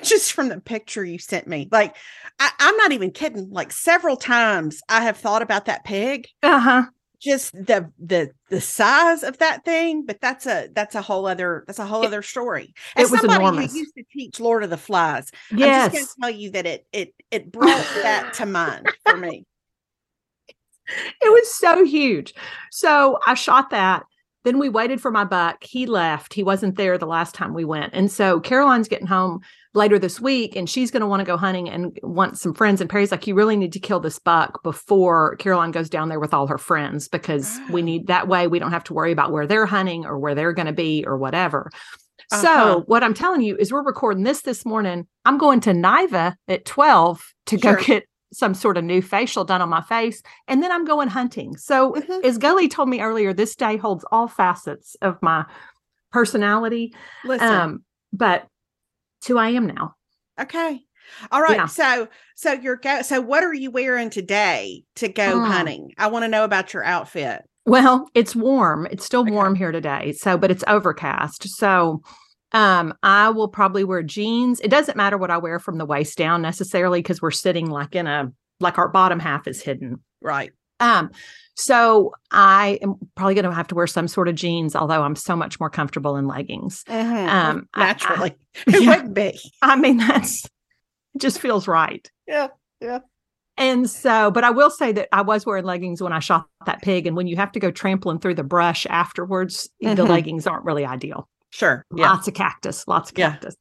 Just 0.04 0.34
from 0.34 0.50
the 0.50 0.60
picture 0.62 1.04
you 1.04 1.18
sent 1.18 1.48
me, 1.48 1.68
like 1.72 1.96
I, 2.40 2.52
am 2.60 2.78
not 2.78 2.92
even 2.92 3.10
kidding. 3.10 3.50
Like 3.50 3.72
several 3.72 4.16
times, 4.16 4.80
I 4.90 5.02
have 5.02 5.18
thought 5.18 5.42
about 5.42 5.66
that 5.66 5.86
pig. 5.86 6.28
Uh 6.44 6.60
huh. 6.60 6.84
Just 7.20 7.52
the 7.54 7.90
the 7.98 8.30
the 8.52 8.62
size 8.62 9.24
of 9.24 9.40
that 9.40 9.66
thing, 9.66 10.06
but 10.06 10.22
that's 10.22 10.46
a 10.46 10.70
that's 10.76 10.94
a 10.94 11.02
whole 11.02 11.26
other 11.26 11.64
that's 11.66 11.80
a 11.80 11.86
whole 11.88 12.04
it, 12.04 12.08
other 12.08 12.22
story. 12.22 12.76
As 12.96 13.10
it 13.10 13.12
was 13.14 13.22
somebody 13.22 13.44
enormous. 13.44 13.72
who 13.72 13.80
used 13.80 13.96
to 13.96 14.04
teach 14.14 14.40
Lord 14.40 14.64
of 14.64 14.70
the 14.70 14.78
Flies, 14.78 15.32
yes. 15.52 15.86
I'm 15.88 15.92
just 15.92 15.94
going 15.94 16.06
to 16.06 16.14
tell 16.36 16.42
you 16.44 16.52
that 16.52 16.68
it 16.68 16.86
it 16.94 17.16
it 17.32 17.52
brought 17.52 17.88
that 18.04 18.36
to 18.36 18.46
mind 18.46 18.86
for 19.10 19.18
me 19.18 19.48
it 20.88 21.32
was 21.32 21.54
so 21.56 21.84
huge. 21.86 22.34
So 22.72 23.20
I 23.26 23.34
shot 23.34 23.70
that. 23.72 24.06
Then 24.44 24.60
we 24.60 24.70
waited 24.70 25.02
for 25.02 25.12
my 25.12 25.26
buck. 25.26 25.64
He 25.64 25.86
left. 25.88 26.34
He 26.34 26.44
wasn't 26.44 26.78
there 26.78 26.98
the 26.98 27.06
last 27.06 27.36
time 27.36 27.54
we 27.54 27.66
went. 27.66 27.94
And 27.94 28.10
so 28.10 28.40
Caroline's 28.40 28.88
getting 28.88 29.08
home 29.08 29.42
later 29.74 30.00
this 30.00 30.20
week 30.22 30.56
and 30.56 30.70
she's 30.70 30.90
going 30.90 31.02
to 31.02 31.08
want 31.08 31.20
to 31.20 31.26
go 31.26 31.36
hunting 31.38 31.70
and 31.70 32.00
want 32.02 32.38
some 32.38 32.54
friends. 32.54 32.80
And 32.80 32.90
Perry's 32.90 33.12
like, 33.12 33.28
you 33.28 33.36
really 33.36 33.58
need 33.58 33.74
to 33.74 33.80
kill 33.80 34.00
this 34.00 34.20
buck 34.20 34.64
before 34.64 35.36
Caroline 35.36 35.72
goes 35.72 35.90
down 35.90 36.08
there 36.08 36.20
with 36.20 36.34
all 36.34 36.48
her 36.48 36.58
friends 36.58 37.10
because 37.10 37.60
we 37.72 37.82
ah. 37.82 37.86
need 37.86 38.08
that 38.08 38.28
way 38.30 38.48
we 38.48 38.58
don't 38.60 38.72
have 38.72 38.86
to 38.86 38.94
worry 38.94 39.12
about 39.12 39.32
where 39.34 39.46
they're 39.46 39.66
hunting 39.66 40.06
or 40.06 40.18
where 40.18 40.34
they're 40.34 40.54
going 40.54 40.68
to 40.68 40.72
be 40.74 41.04
or 41.06 41.18
whatever. 41.18 41.70
Uh-huh. 42.32 42.42
So 42.42 42.84
what 42.88 43.04
I'm 43.04 43.14
telling 43.14 43.42
you 43.42 43.58
is 43.58 43.72
we're 43.74 43.84
recording 43.84 44.24
this 44.24 44.42
this 44.42 44.66
morning. 44.66 45.08
I'm 45.26 45.38
going 45.38 45.60
to 45.62 45.72
Niva 45.72 46.36
at 46.48 46.64
12 46.64 47.34
to 47.48 47.60
sure. 47.60 47.76
go 47.76 47.84
get 47.84 48.06
some 48.34 48.54
sort 48.54 48.78
of 48.78 48.84
new 48.84 49.02
facial 49.02 49.44
done 49.46 49.62
on 49.62 49.70
my 49.70 49.82
face 49.82 50.22
and 50.48 50.62
then 50.62 50.72
i'm 50.72 50.84
going 50.86 51.08
hunting 51.08 51.56
so 51.56 51.94
mm-hmm. 51.94 52.26
as 52.26 52.38
gully 52.38 52.68
told 52.68 52.90
me 52.90 53.00
earlier 53.00 53.34
this 53.34 53.56
day 53.56 53.78
holds 53.78 54.06
all 54.12 54.28
facets 54.28 54.96
of 55.02 55.18
my 55.22 55.46
personality 56.12 56.94
Listen. 57.24 57.48
um 57.48 57.84
but 58.12 58.46
who 59.28 59.38
i 59.38 59.50
am 59.50 59.66
now 59.68 59.94
okay 60.40 60.82
all 61.32 61.42
right 61.42 61.56
yeah. 61.58 61.66
so 61.68 62.08
so 62.36 62.52
you're 62.54 62.76
go 62.76 63.02
so 63.02 63.22
what 63.22 63.44
are 63.44 63.54
you 63.54 63.72
wearing 63.72 64.10
today 64.10 64.84
to 64.96 65.08
go 65.08 65.40
um, 65.40 65.50
hunting 65.50 65.92
i 65.98 66.08
want 66.08 66.24
to 66.24 66.28
know 66.28 66.44
about 66.44 66.74
your 66.74 66.84
outfit 66.84 67.42
well 67.66 68.10
it's 68.14 68.36
warm 68.36 68.86
it's 68.92 69.06
still 69.06 69.22
okay. 69.22 69.32
warm 69.32 69.56
here 69.56 69.72
today 69.72 70.12
so 70.12 70.38
but 70.38 70.52
it's 70.52 70.66
overcast 70.68 71.48
so 71.48 72.02
um 72.54 72.94
i 73.04 73.30
will 73.30 73.48
probably 73.48 73.84
wear 73.84 74.02
jeans 74.04 74.60
it 74.62 74.70
doesn't 74.70 74.98
matter 74.98 75.18
what 75.18 75.32
i 75.32 75.38
wear 75.38 75.60
from 75.60 75.78
the 75.78 75.86
waist 75.86 76.18
down 76.18 76.42
necessarily 76.42 77.00
because 77.00 77.22
we're 77.22 77.32
sitting 77.32 77.70
like 77.70 77.96
in 77.96 78.08
a 78.08 78.32
like 78.60 78.78
our 78.78 78.88
bottom 78.88 79.20
half 79.20 79.48
is 79.48 79.62
hidden 79.62 80.02
right 80.22 80.52
um 80.80 81.10
so 81.56 82.14
i 82.32 82.78
am 82.82 82.96
probably 83.16 83.36
going 83.36 83.44
to 83.46 83.52
have 83.54 83.68
to 83.68 83.76
wear 83.76 83.88
some 83.88 84.08
sort 84.08 84.28
of 84.28 84.36
jeans 84.36 84.76
although 84.76 85.04
i'm 85.04 85.16
so 85.16 85.36
much 85.36 85.60
more 85.60 85.70
comfortable 85.70 86.16
in 86.16 86.26
leggings 86.28 86.84
uh-huh. 86.88 87.26
um 87.52 87.68
naturally 87.76 88.36
I, 88.68 88.88
I, 88.90 89.02
be. 89.08 89.40
I 89.62 89.76
mean 89.76 89.98
that's 89.98 90.46
it 90.46 90.52
just 91.22 91.40
feels 91.42 91.68
right 91.68 92.10
yeah 92.28 92.48
yeah 92.80 93.00
and 93.60 93.90
so, 93.90 94.30
but 94.30 94.44
I 94.44 94.52
will 94.52 94.70
say 94.70 94.92
that 94.92 95.10
I 95.12 95.24
was 95.24 95.44
wearing 95.44 95.66
leggings 95.66 96.00
when 96.00 96.14
I 96.14 96.20
shot 96.20 96.46
that 96.68 96.80
pig. 96.84 97.08
And 97.08 97.16
when 97.18 97.26
you 97.26 97.36
have 97.38 97.52
to 97.54 97.60
go 97.60 97.72
trampling 97.72 98.20
through 98.20 98.36
the 98.36 98.44
brush 98.44 98.86
afterwards, 98.88 99.68
mm-hmm. 99.84 99.96
the 99.96 100.04
uh-huh. 100.04 100.14
leggings 100.14 100.46
aren't 100.46 100.64
really 100.64 100.86
ideal. 100.86 101.28
Sure. 101.52 101.86
Yeah. 101.96 102.12
Lots 102.12 102.28
of 102.28 102.34
cactus, 102.34 102.88
lots 102.88 103.10
of 103.10 103.16
cactus. 103.16 103.56
Yeah. 103.56 103.58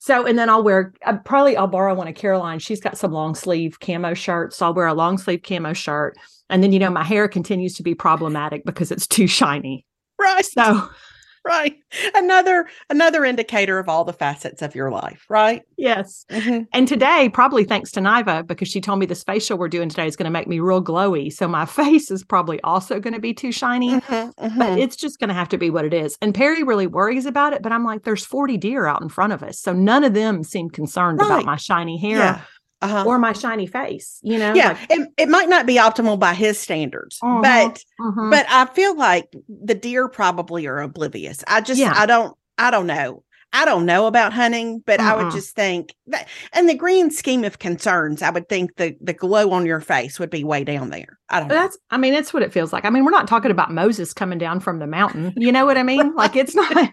So, 0.00 0.26
and 0.26 0.38
then 0.38 0.48
I'll 0.48 0.62
wear, 0.62 0.92
uh, 1.04 1.16
probably 1.24 1.56
I'll 1.56 1.66
borrow 1.66 1.94
one 1.94 2.06
of 2.08 2.14
Caroline. 2.14 2.60
She's 2.60 2.80
got 2.80 2.96
some 2.96 3.12
long 3.12 3.34
sleeve 3.34 3.80
camo 3.80 4.14
shirts. 4.14 4.56
So 4.56 4.66
I'll 4.66 4.74
wear 4.74 4.86
a 4.86 4.94
long 4.94 5.18
sleeve 5.18 5.42
camo 5.42 5.72
shirt. 5.72 6.16
And 6.48 6.62
then, 6.62 6.72
you 6.72 6.78
know, 6.78 6.90
my 6.90 7.02
hair 7.02 7.26
continues 7.28 7.74
to 7.74 7.82
be 7.82 7.94
problematic 7.94 8.64
because 8.64 8.90
it's 8.92 9.06
too 9.06 9.26
shiny. 9.26 9.84
Right. 10.18 10.44
So 10.44 10.88
right 11.44 11.74
another 12.14 12.68
another 12.90 13.24
indicator 13.24 13.78
of 13.78 13.88
all 13.88 14.04
the 14.04 14.12
facets 14.12 14.62
of 14.62 14.74
your 14.74 14.90
life 14.90 15.24
right 15.28 15.62
yes 15.76 16.24
mm-hmm. 16.30 16.62
and 16.72 16.88
today 16.88 17.28
probably 17.32 17.64
thanks 17.64 17.90
to 17.90 18.00
niva 18.00 18.46
because 18.46 18.68
she 18.68 18.80
told 18.80 18.98
me 18.98 19.06
this 19.06 19.22
facial 19.22 19.58
we're 19.58 19.68
doing 19.68 19.88
today 19.88 20.06
is 20.06 20.16
going 20.16 20.24
to 20.24 20.30
make 20.30 20.46
me 20.48 20.60
real 20.60 20.82
glowy 20.82 21.32
so 21.32 21.46
my 21.46 21.64
face 21.66 22.10
is 22.10 22.24
probably 22.24 22.60
also 22.62 22.98
going 23.00 23.14
to 23.14 23.20
be 23.20 23.32
too 23.32 23.52
shiny 23.52 23.90
mm-hmm, 23.92 24.44
mm-hmm. 24.44 24.58
but 24.58 24.78
it's 24.78 24.96
just 24.96 25.18
going 25.18 25.28
to 25.28 25.34
have 25.34 25.48
to 25.48 25.58
be 25.58 25.70
what 25.70 25.84
it 25.84 25.94
is 25.94 26.16
and 26.20 26.34
perry 26.34 26.62
really 26.62 26.86
worries 26.86 27.26
about 27.26 27.52
it 27.52 27.62
but 27.62 27.72
i'm 27.72 27.84
like 27.84 28.02
there's 28.04 28.24
40 28.26 28.56
deer 28.56 28.86
out 28.86 29.02
in 29.02 29.08
front 29.08 29.32
of 29.32 29.42
us 29.42 29.60
so 29.60 29.72
none 29.72 30.04
of 30.04 30.14
them 30.14 30.42
seem 30.42 30.70
concerned 30.70 31.18
right. 31.20 31.26
about 31.26 31.44
my 31.44 31.56
shiny 31.56 31.98
hair 31.98 32.18
yeah 32.18 32.40
uh-huh. 32.80 33.04
or 33.06 33.18
my 33.18 33.32
shiny 33.32 33.66
face 33.66 34.20
you 34.22 34.38
know 34.38 34.54
yeah 34.54 34.68
like, 34.68 34.86
it, 34.90 35.08
it 35.16 35.28
might 35.28 35.48
not 35.48 35.66
be 35.66 35.74
optimal 35.76 36.18
by 36.18 36.32
his 36.32 36.58
standards 36.58 37.18
uh-huh, 37.22 37.40
but 37.42 37.82
uh-huh. 38.00 38.30
but 38.30 38.46
i 38.48 38.66
feel 38.74 38.96
like 38.96 39.30
the 39.48 39.74
deer 39.74 40.08
probably 40.08 40.66
are 40.66 40.78
oblivious 40.80 41.42
i 41.48 41.60
just 41.60 41.80
yeah. 41.80 41.92
i 41.96 42.06
don't 42.06 42.36
i 42.56 42.70
don't 42.70 42.86
know 42.86 43.22
I 43.50 43.64
don't 43.64 43.86
know 43.86 44.06
about 44.06 44.34
hunting, 44.34 44.82
but 44.84 45.00
uh 45.00 45.04
I 45.04 45.16
would 45.16 45.24
uh-uh. 45.28 45.32
just 45.32 45.56
think 45.56 45.94
that 46.08 46.28
in 46.54 46.66
the 46.66 46.74
grand 46.74 47.14
scheme 47.14 47.44
of 47.44 47.58
concerns, 47.58 48.20
I 48.20 48.28
would 48.28 48.46
think 48.46 48.76
the 48.76 48.94
the 49.00 49.14
glow 49.14 49.52
on 49.52 49.64
your 49.64 49.80
face 49.80 50.20
would 50.20 50.28
be 50.28 50.44
way 50.44 50.64
down 50.64 50.90
there. 50.90 51.18
I 51.30 51.40
don't 51.40 51.48
That's 51.48 51.74
know. 51.76 51.82
I 51.92 51.96
mean, 51.96 52.12
that's 52.12 52.34
what 52.34 52.42
it 52.42 52.52
feels 52.52 52.74
like. 52.74 52.84
I 52.84 52.90
mean, 52.90 53.06
we're 53.06 53.10
not 53.10 53.26
talking 53.26 53.50
about 53.50 53.70
Moses 53.72 54.12
coming 54.12 54.36
down 54.38 54.60
from 54.60 54.80
the 54.80 54.86
mountain. 54.86 55.32
You 55.34 55.50
know 55.50 55.64
what 55.64 55.78
I 55.78 55.82
mean? 55.82 56.14
like 56.14 56.36
it's 56.36 56.54
not 56.54 56.74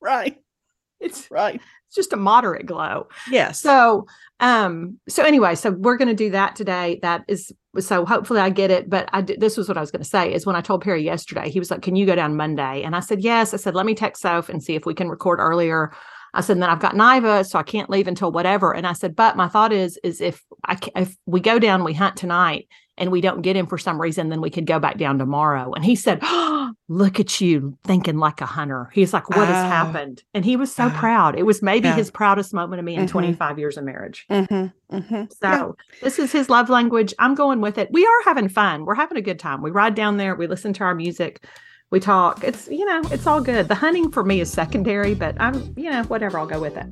right. 0.00 0.38
It's 1.00 1.30
right 1.30 1.58
just 1.94 2.12
a 2.12 2.16
moderate 2.16 2.66
glow. 2.66 3.08
Yeah. 3.30 3.52
So, 3.52 4.06
um, 4.40 4.98
so 5.08 5.22
anyway, 5.22 5.54
so 5.54 5.72
we're 5.72 5.96
going 5.96 6.08
to 6.08 6.14
do 6.14 6.30
that 6.30 6.56
today. 6.56 6.98
That 7.02 7.24
is, 7.28 7.52
so 7.78 8.06
hopefully 8.06 8.40
I 8.40 8.50
get 8.50 8.70
it. 8.70 8.88
But 8.88 9.08
I 9.12 9.20
did, 9.20 9.40
this 9.40 9.56
was 9.56 9.68
what 9.68 9.76
I 9.76 9.80
was 9.80 9.90
going 9.90 10.02
to 10.02 10.08
say 10.08 10.32
is 10.32 10.46
when 10.46 10.56
I 10.56 10.60
told 10.60 10.82
Perry 10.82 11.02
yesterday, 11.02 11.48
he 11.50 11.58
was 11.58 11.70
like, 11.70 11.82
can 11.82 11.96
you 11.96 12.06
go 12.06 12.14
down 12.14 12.36
Monday? 12.36 12.82
And 12.82 12.94
I 12.96 13.00
said, 13.00 13.20
yes. 13.20 13.52
I 13.54 13.56
said, 13.56 13.74
let 13.74 13.86
me 13.86 13.94
text 13.94 14.22
Soph 14.22 14.48
and 14.48 14.62
see 14.62 14.74
if 14.74 14.86
we 14.86 14.94
can 14.94 15.08
record 15.08 15.40
earlier. 15.40 15.92
I 16.32 16.40
said, 16.42 16.54
and 16.54 16.62
then 16.62 16.70
I've 16.70 16.80
got 16.80 16.94
Niva, 16.94 17.44
so 17.48 17.58
I 17.58 17.64
can't 17.64 17.90
leave 17.90 18.06
until 18.06 18.30
whatever. 18.30 18.72
And 18.72 18.86
I 18.86 18.92
said, 18.92 19.16
but 19.16 19.36
my 19.36 19.48
thought 19.48 19.72
is, 19.72 19.98
is 20.04 20.20
if 20.20 20.44
I, 20.64 20.78
if 20.94 21.16
we 21.26 21.40
go 21.40 21.58
down, 21.58 21.82
we 21.84 21.92
hunt 21.92 22.16
tonight 22.16 22.68
and 23.00 23.10
we 23.10 23.22
don't 23.22 23.40
get 23.40 23.56
him 23.56 23.66
for 23.66 23.78
some 23.78 24.00
reason, 24.00 24.28
then 24.28 24.42
we 24.42 24.50
could 24.50 24.66
go 24.66 24.78
back 24.78 24.98
down 24.98 25.18
tomorrow. 25.18 25.72
And 25.72 25.84
he 25.84 25.96
said, 25.96 26.20
oh, 26.22 26.58
Look 26.88 27.18
at 27.20 27.40
you 27.40 27.76
thinking 27.84 28.18
like 28.18 28.40
a 28.40 28.46
hunter. 28.46 28.90
He's 28.92 29.12
like, 29.12 29.28
What 29.30 29.46
has 29.46 29.64
oh. 29.64 29.68
happened? 29.68 30.22
And 30.34 30.44
he 30.44 30.56
was 30.56 30.72
so 30.74 30.84
oh. 30.86 30.90
proud. 30.90 31.36
It 31.38 31.44
was 31.44 31.62
maybe 31.62 31.86
yeah. 31.86 31.94
his 31.96 32.10
proudest 32.10 32.52
moment 32.52 32.78
of 32.80 32.84
me 32.84 32.94
in 32.94 33.02
mm-hmm. 33.04 33.10
25 33.12 33.58
years 33.60 33.76
of 33.76 33.84
marriage. 33.84 34.24
Mm-hmm, 34.28 34.96
mm-hmm. 34.96 35.24
So 35.30 35.30
yeah. 35.40 35.66
this 36.02 36.18
is 36.18 36.32
his 36.32 36.48
love 36.50 36.68
language. 36.68 37.14
I'm 37.20 37.36
going 37.36 37.60
with 37.60 37.78
it. 37.78 37.92
We 37.92 38.04
are 38.04 38.22
having 38.24 38.48
fun. 38.48 38.86
We're 38.86 38.94
having 38.96 39.16
a 39.18 39.22
good 39.22 39.38
time. 39.38 39.62
We 39.62 39.70
ride 39.70 39.94
down 39.94 40.16
there, 40.16 40.34
we 40.34 40.48
listen 40.48 40.72
to 40.74 40.84
our 40.84 40.94
music 40.96 41.44
we 41.90 42.00
talk. 42.00 42.42
It's, 42.44 42.68
you 42.68 42.84
know, 42.84 43.02
it's 43.06 43.26
all 43.26 43.40
good. 43.40 43.66
The 43.68 43.74
hunting 43.74 44.10
for 44.12 44.22
me 44.24 44.40
is 44.40 44.48
secondary, 44.50 45.14
but 45.14 45.36
I'm, 45.40 45.74
you 45.76 45.90
know, 45.90 46.04
whatever, 46.04 46.38
I'll 46.38 46.46
go 46.46 46.60
with 46.60 46.76
it. 46.76 46.86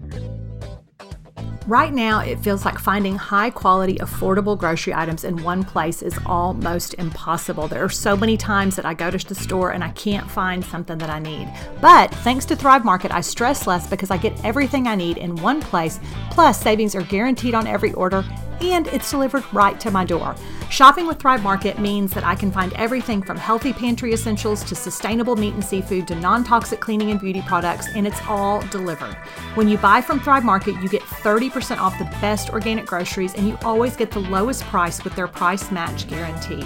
Right 1.69 1.93
now, 1.93 2.21
it 2.21 2.41
feels 2.41 2.65
like 2.65 2.79
finding 2.79 3.17
high 3.17 3.51
quality, 3.51 3.97
affordable 3.97 4.57
grocery 4.57 4.95
items 4.95 5.23
in 5.23 5.43
one 5.43 5.65
place 5.65 6.01
is 6.01 6.19
almost 6.25 6.95
impossible. 6.95 7.69
There 7.69 7.85
are 7.85 7.91
so 7.91 8.17
many 8.17 8.39
times 8.39 8.75
that 8.77 8.87
I 8.87 8.95
go 8.95 9.11
to 9.11 9.19
the 9.29 9.35
store 9.35 9.73
and 9.73 9.85
I 9.85 9.91
can't 9.91 10.31
find 10.31 10.65
something 10.65 10.97
that 10.97 11.11
I 11.11 11.19
need. 11.19 11.47
But 11.83 12.11
thanks 12.25 12.47
to 12.47 12.57
Thrive 12.57 12.87
Market, 12.87 13.13
I 13.13 13.21
stress 13.21 13.67
less 13.67 13.87
because 13.87 14.11
I 14.11 14.17
get 14.17 14.43
everything 14.47 14.87
I 14.87 14.95
need 14.95 15.19
in 15.19 15.37
one 15.43 15.61
place. 15.61 16.01
Plus, 16.31 16.59
savings 16.59 16.95
are 16.95 17.03
guaranteed 17.03 17.55
on 17.55 17.67
every 17.67 17.93
order 17.93 18.25
and 18.61 18.87
it's 18.88 19.11
delivered 19.11 19.45
right 19.53 19.79
to 19.81 19.91
my 19.91 20.05
door. 20.05 20.35
Shopping 20.71 21.07
with 21.07 21.19
Thrive 21.19 21.43
Market 21.43 21.79
means 21.79 22.12
that 22.12 22.25
I 22.25 22.35
can 22.35 22.50
find 22.53 22.73
everything 22.75 23.23
from 23.23 23.37
healthy 23.38 23.73
pantry 23.73 24.12
essentials 24.12 24.62
to 24.65 24.75
sustainable 24.75 25.35
meat 25.37 25.55
and 25.55 25.65
seafood 25.65 26.07
to 26.09 26.15
non 26.17 26.45
toxic 26.45 26.81
cleaning 26.81 27.11
and 27.11 27.21
beauty 27.21 27.43
products, 27.43 27.87
and 27.95 28.07
it's 28.07 28.21
all 28.29 28.61
delivered. 28.69 29.15
When 29.55 29.69
you 29.69 29.79
buy 29.79 30.00
from 30.03 30.21
Thrive 30.21 30.45
Market, 30.45 30.75
you 30.83 30.88
get 30.88 31.03
30% 31.03 31.79
off 31.79 31.99
the 31.99 32.05
best 32.21 32.50
organic 32.50 32.87
groceries, 32.87 33.35
and 33.35 33.49
you 33.49 33.59
always 33.62 33.97
get 33.97 34.11
the 34.11 34.21
lowest 34.21 34.65
price 34.65 35.03
with 35.05 35.15
their 35.17 35.29
price 35.29 35.71
match 35.71 36.07
guarantee. 36.09 36.65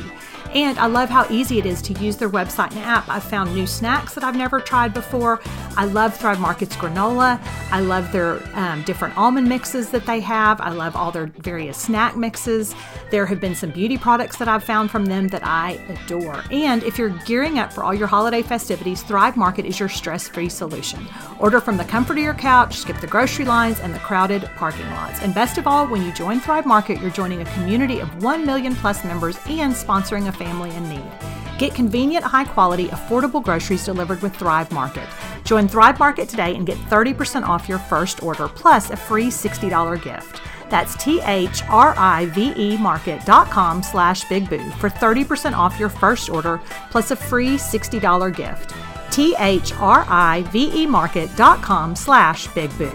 And 0.54 0.78
I 0.78 0.86
love 0.86 1.08
how 1.08 1.26
easy 1.30 1.58
it 1.58 1.64
is 1.64 1.80
to 1.82 1.94
use 1.94 2.16
their 2.18 2.28
website 2.28 2.70
and 2.70 2.80
app. 2.80 3.08
I 3.08 3.14
have 3.14 3.24
found 3.24 3.54
new 3.54 3.66
snacks 3.66 4.14
that 4.14 4.22
I've 4.22 4.36
never 4.36 4.60
tried 4.60 4.92
before. 4.92 5.40
I 5.78 5.86
love 5.86 6.14
Thrive 6.14 6.38
Market's 6.40 6.76
granola. 6.76 7.40
I 7.70 7.80
love 7.80 8.12
their 8.12 8.40
um, 8.54 8.82
different 8.82 9.16
almond 9.16 9.48
mixes 9.48 9.88
that 9.90 10.04
they 10.04 10.20
have. 10.20 10.60
I 10.60 10.68
love 10.68 10.94
all 10.94 11.10
their 11.10 11.26
various 11.28 11.78
snack 11.78 12.16
mixes. 12.18 12.74
There 13.10 13.24
have 13.24 13.40
been 13.40 13.54
some 13.54 13.70
beauty 13.70 13.96
products 13.96 14.36
that 14.36 14.48
I've 14.48 14.62
found 14.62 14.90
from 14.90 15.06
them 15.06 15.28
that 15.28 15.40
I 15.42 15.72
adore. 15.88 16.44
And 16.50 16.82
if 16.82 16.98
you're 16.98 17.16
gearing 17.24 17.58
up 17.58 17.72
for 17.72 17.82
all 17.82 17.94
your 17.94 18.06
holiday 18.06 18.42
festivities, 18.42 19.02
Thrive 19.02 19.38
Market 19.38 19.64
is 19.64 19.80
your 19.80 19.88
stress 19.88 20.28
free 20.28 20.50
solution. 20.50 21.06
Order 21.40 21.62
from 21.62 21.78
the 21.78 21.84
comfort 21.84 22.18
of 22.18 22.24
your 22.24 22.34
couch, 22.34 22.76
skip 22.76 23.00
the 23.00 23.06
grocery 23.06 23.46
lines 23.46 23.80
and 23.80 23.94
the 23.94 23.98
crowded 24.00 24.42
parking 24.56 24.88
lots. 24.90 25.22
And 25.22 25.34
best 25.34 25.56
of 25.56 25.66
all, 25.66 25.86
when 25.86 26.02
you 26.04 26.12
join 26.12 26.40
Thrive 26.40 26.66
Market, 26.66 27.00
you're 27.00 27.10
joining 27.10 27.40
a 27.40 27.46
community 27.54 28.00
of 28.00 28.22
1 28.22 28.44
million 28.44 28.74
plus 28.76 29.02
members 29.02 29.38
and 29.48 29.72
sponsoring 29.72 30.28
a 30.28 30.32
family 30.42 30.74
in 30.74 30.88
need. 30.88 31.10
Get 31.58 31.74
convenient, 31.74 32.24
high 32.24 32.44
quality, 32.44 32.88
affordable 32.88 33.42
groceries 33.42 33.84
delivered 33.84 34.20
with 34.22 34.34
Thrive 34.34 34.70
Market. 34.72 35.08
Join 35.44 35.68
Thrive 35.68 35.98
Market 35.98 36.28
today 36.28 36.54
and 36.56 36.66
get 36.66 36.78
30% 36.90 37.44
off 37.46 37.68
your 37.68 37.78
first 37.78 38.22
order 38.22 38.48
plus 38.48 38.90
a 38.90 38.96
free 38.96 39.26
$60 39.26 40.02
gift. 40.02 40.42
That's 40.70 40.96
T-H-R-I-V-E 40.96 42.78
market.com 42.78 43.82
slash 43.82 44.24
Big 44.28 44.48
Boo 44.48 44.70
for 44.72 44.88
30% 44.88 45.52
off 45.56 45.78
your 45.78 45.90
first 45.90 46.30
order 46.30 46.60
plus 46.90 47.10
a 47.10 47.16
free 47.16 47.56
$60 47.56 48.34
gift. 48.36 48.72
T-H-R-I-V-E 49.12 50.86
market.com 50.86 51.94
slash 51.94 52.46
Big 52.54 52.76
Boo. 52.78 52.92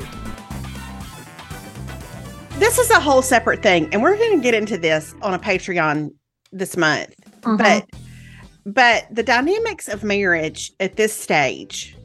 This 2.60 2.80
is 2.80 2.89
a 2.89 3.00
whole 3.00 3.22
separate 3.22 3.62
thing, 3.62 3.88
and 3.94 4.01
we're 4.01 4.18
going 4.18 4.32
to 4.36 4.42
get 4.42 4.56
into 4.56 4.80
this 4.80 5.13
on 5.22 5.36
a 5.36 5.39
Patreon 5.39 6.12
this 6.51 6.75
month. 6.75 7.13
Mm-hmm. 7.48 7.58
But 7.58 7.86
but 8.74 9.16
the 9.16 9.24
dynamics 9.24 9.88
of 9.88 10.04
marriage 10.04 10.74
at 10.82 10.98
this 10.98 11.13
stage, 11.13 11.96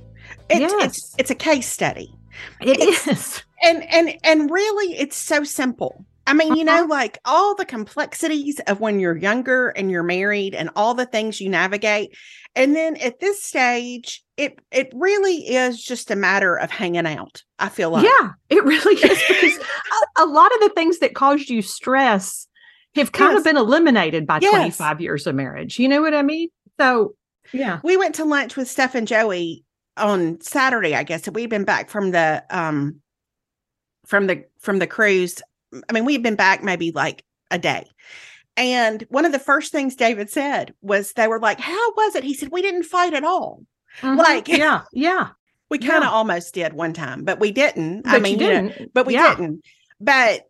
it, 0.48 0.60
yes. 0.60 0.84
it's 0.86 1.14
it's 1.18 1.30
a 1.30 1.34
case 1.34 1.66
study. 1.68 2.14
It 2.60 2.78
it's, 2.80 3.08
is. 3.08 3.42
And 3.64 3.84
and 3.94 4.12
and 4.24 4.50
really 4.50 4.98
it's 4.98 5.14
so 5.14 5.44
simple. 5.44 6.04
I 6.26 6.32
mean, 6.34 6.56
you 6.56 6.64
know, 6.64 6.82
mm-hmm. 6.82 6.90
like 6.90 7.20
all 7.24 7.54
the 7.54 7.64
complexities 7.64 8.60
of 8.66 8.80
when 8.80 8.98
you're 8.98 9.16
younger 9.16 9.68
and 9.68 9.88
you're 9.88 10.02
married 10.02 10.56
and 10.56 10.68
all 10.74 10.94
the 10.94 11.06
things 11.06 11.40
you 11.40 11.48
navigate. 11.48 12.16
And 12.56 12.74
then 12.74 12.96
at 12.96 13.20
this 13.20 13.40
stage, 13.40 14.24
it 14.36 14.58
it 14.72 14.90
really 14.92 15.46
is 15.46 15.80
just 15.80 16.10
a 16.10 16.16
matter 16.16 16.56
of 16.56 16.72
hanging 16.72 17.06
out. 17.06 17.44
I 17.60 17.68
feel 17.68 17.90
like. 17.90 18.04
Yeah, 18.04 18.30
it 18.50 18.64
really 18.64 18.94
is 19.00 19.22
because 19.28 19.56
a, 20.20 20.24
a, 20.24 20.26
lot 20.26 20.52
of 20.56 20.58
the 20.62 20.72
things 20.74 20.98
that 20.98 21.14
caused 21.14 21.48
you 21.48 21.62
stress 21.62 22.48
have 23.00 23.12
kind 23.12 23.32
yes. 23.32 23.38
of 23.40 23.44
been 23.44 23.56
eliminated 23.56 24.26
by 24.26 24.38
yes. 24.42 24.52
25 24.54 25.00
years 25.00 25.26
of 25.26 25.34
marriage. 25.34 25.78
You 25.78 25.88
know 25.88 26.00
what 26.02 26.14
I 26.14 26.22
mean? 26.22 26.48
So, 26.80 27.14
yeah. 27.52 27.80
We 27.82 27.96
went 27.96 28.14
to 28.16 28.24
lunch 28.24 28.56
with 28.56 28.68
Steph 28.68 28.94
and 28.94 29.06
Joey 29.08 29.64
on 29.96 30.40
Saturday, 30.40 30.94
I 30.94 31.02
guess. 31.02 31.28
We've 31.28 31.50
been 31.50 31.64
back 31.64 31.90
from 31.90 32.10
the 32.12 32.44
um 32.50 33.00
from 34.06 34.26
the 34.26 34.44
from 34.60 34.78
the 34.78 34.86
cruise. 34.86 35.42
I 35.88 35.92
mean, 35.92 36.04
we've 36.04 36.22
been 36.22 36.36
back 36.36 36.62
maybe 36.62 36.92
like 36.92 37.24
a 37.50 37.58
day. 37.58 37.86
And 38.56 39.04
one 39.08 39.24
of 39.24 39.32
the 39.32 39.38
first 39.38 39.72
things 39.72 39.96
David 39.96 40.30
said 40.30 40.72
was 40.82 41.12
they 41.14 41.26
were 41.26 41.40
like, 41.40 41.58
"How 41.58 41.92
was 41.94 42.14
it?" 42.14 42.22
He 42.24 42.34
said, 42.34 42.50
"We 42.50 42.62
didn't 42.62 42.82
fight 42.84 43.14
at 43.14 43.24
all." 43.24 43.62
Mm-hmm. 44.00 44.18
Like, 44.18 44.48
yeah, 44.48 44.82
yeah. 44.92 45.28
We 45.70 45.78
kind 45.78 46.04
of 46.04 46.10
yeah. 46.10 46.10
almost 46.10 46.52
did 46.52 46.74
one 46.74 46.92
time, 46.92 47.24
but 47.24 47.40
we 47.40 47.50
didn't. 47.50 48.02
But 48.02 48.12
I 48.16 48.18
mean, 48.18 48.36
didn't. 48.38 48.74
You 48.78 48.80
know, 48.80 48.90
but 48.92 49.06
we 49.06 49.14
yeah. 49.14 49.30
didn't. 49.30 49.62
But 49.98 50.42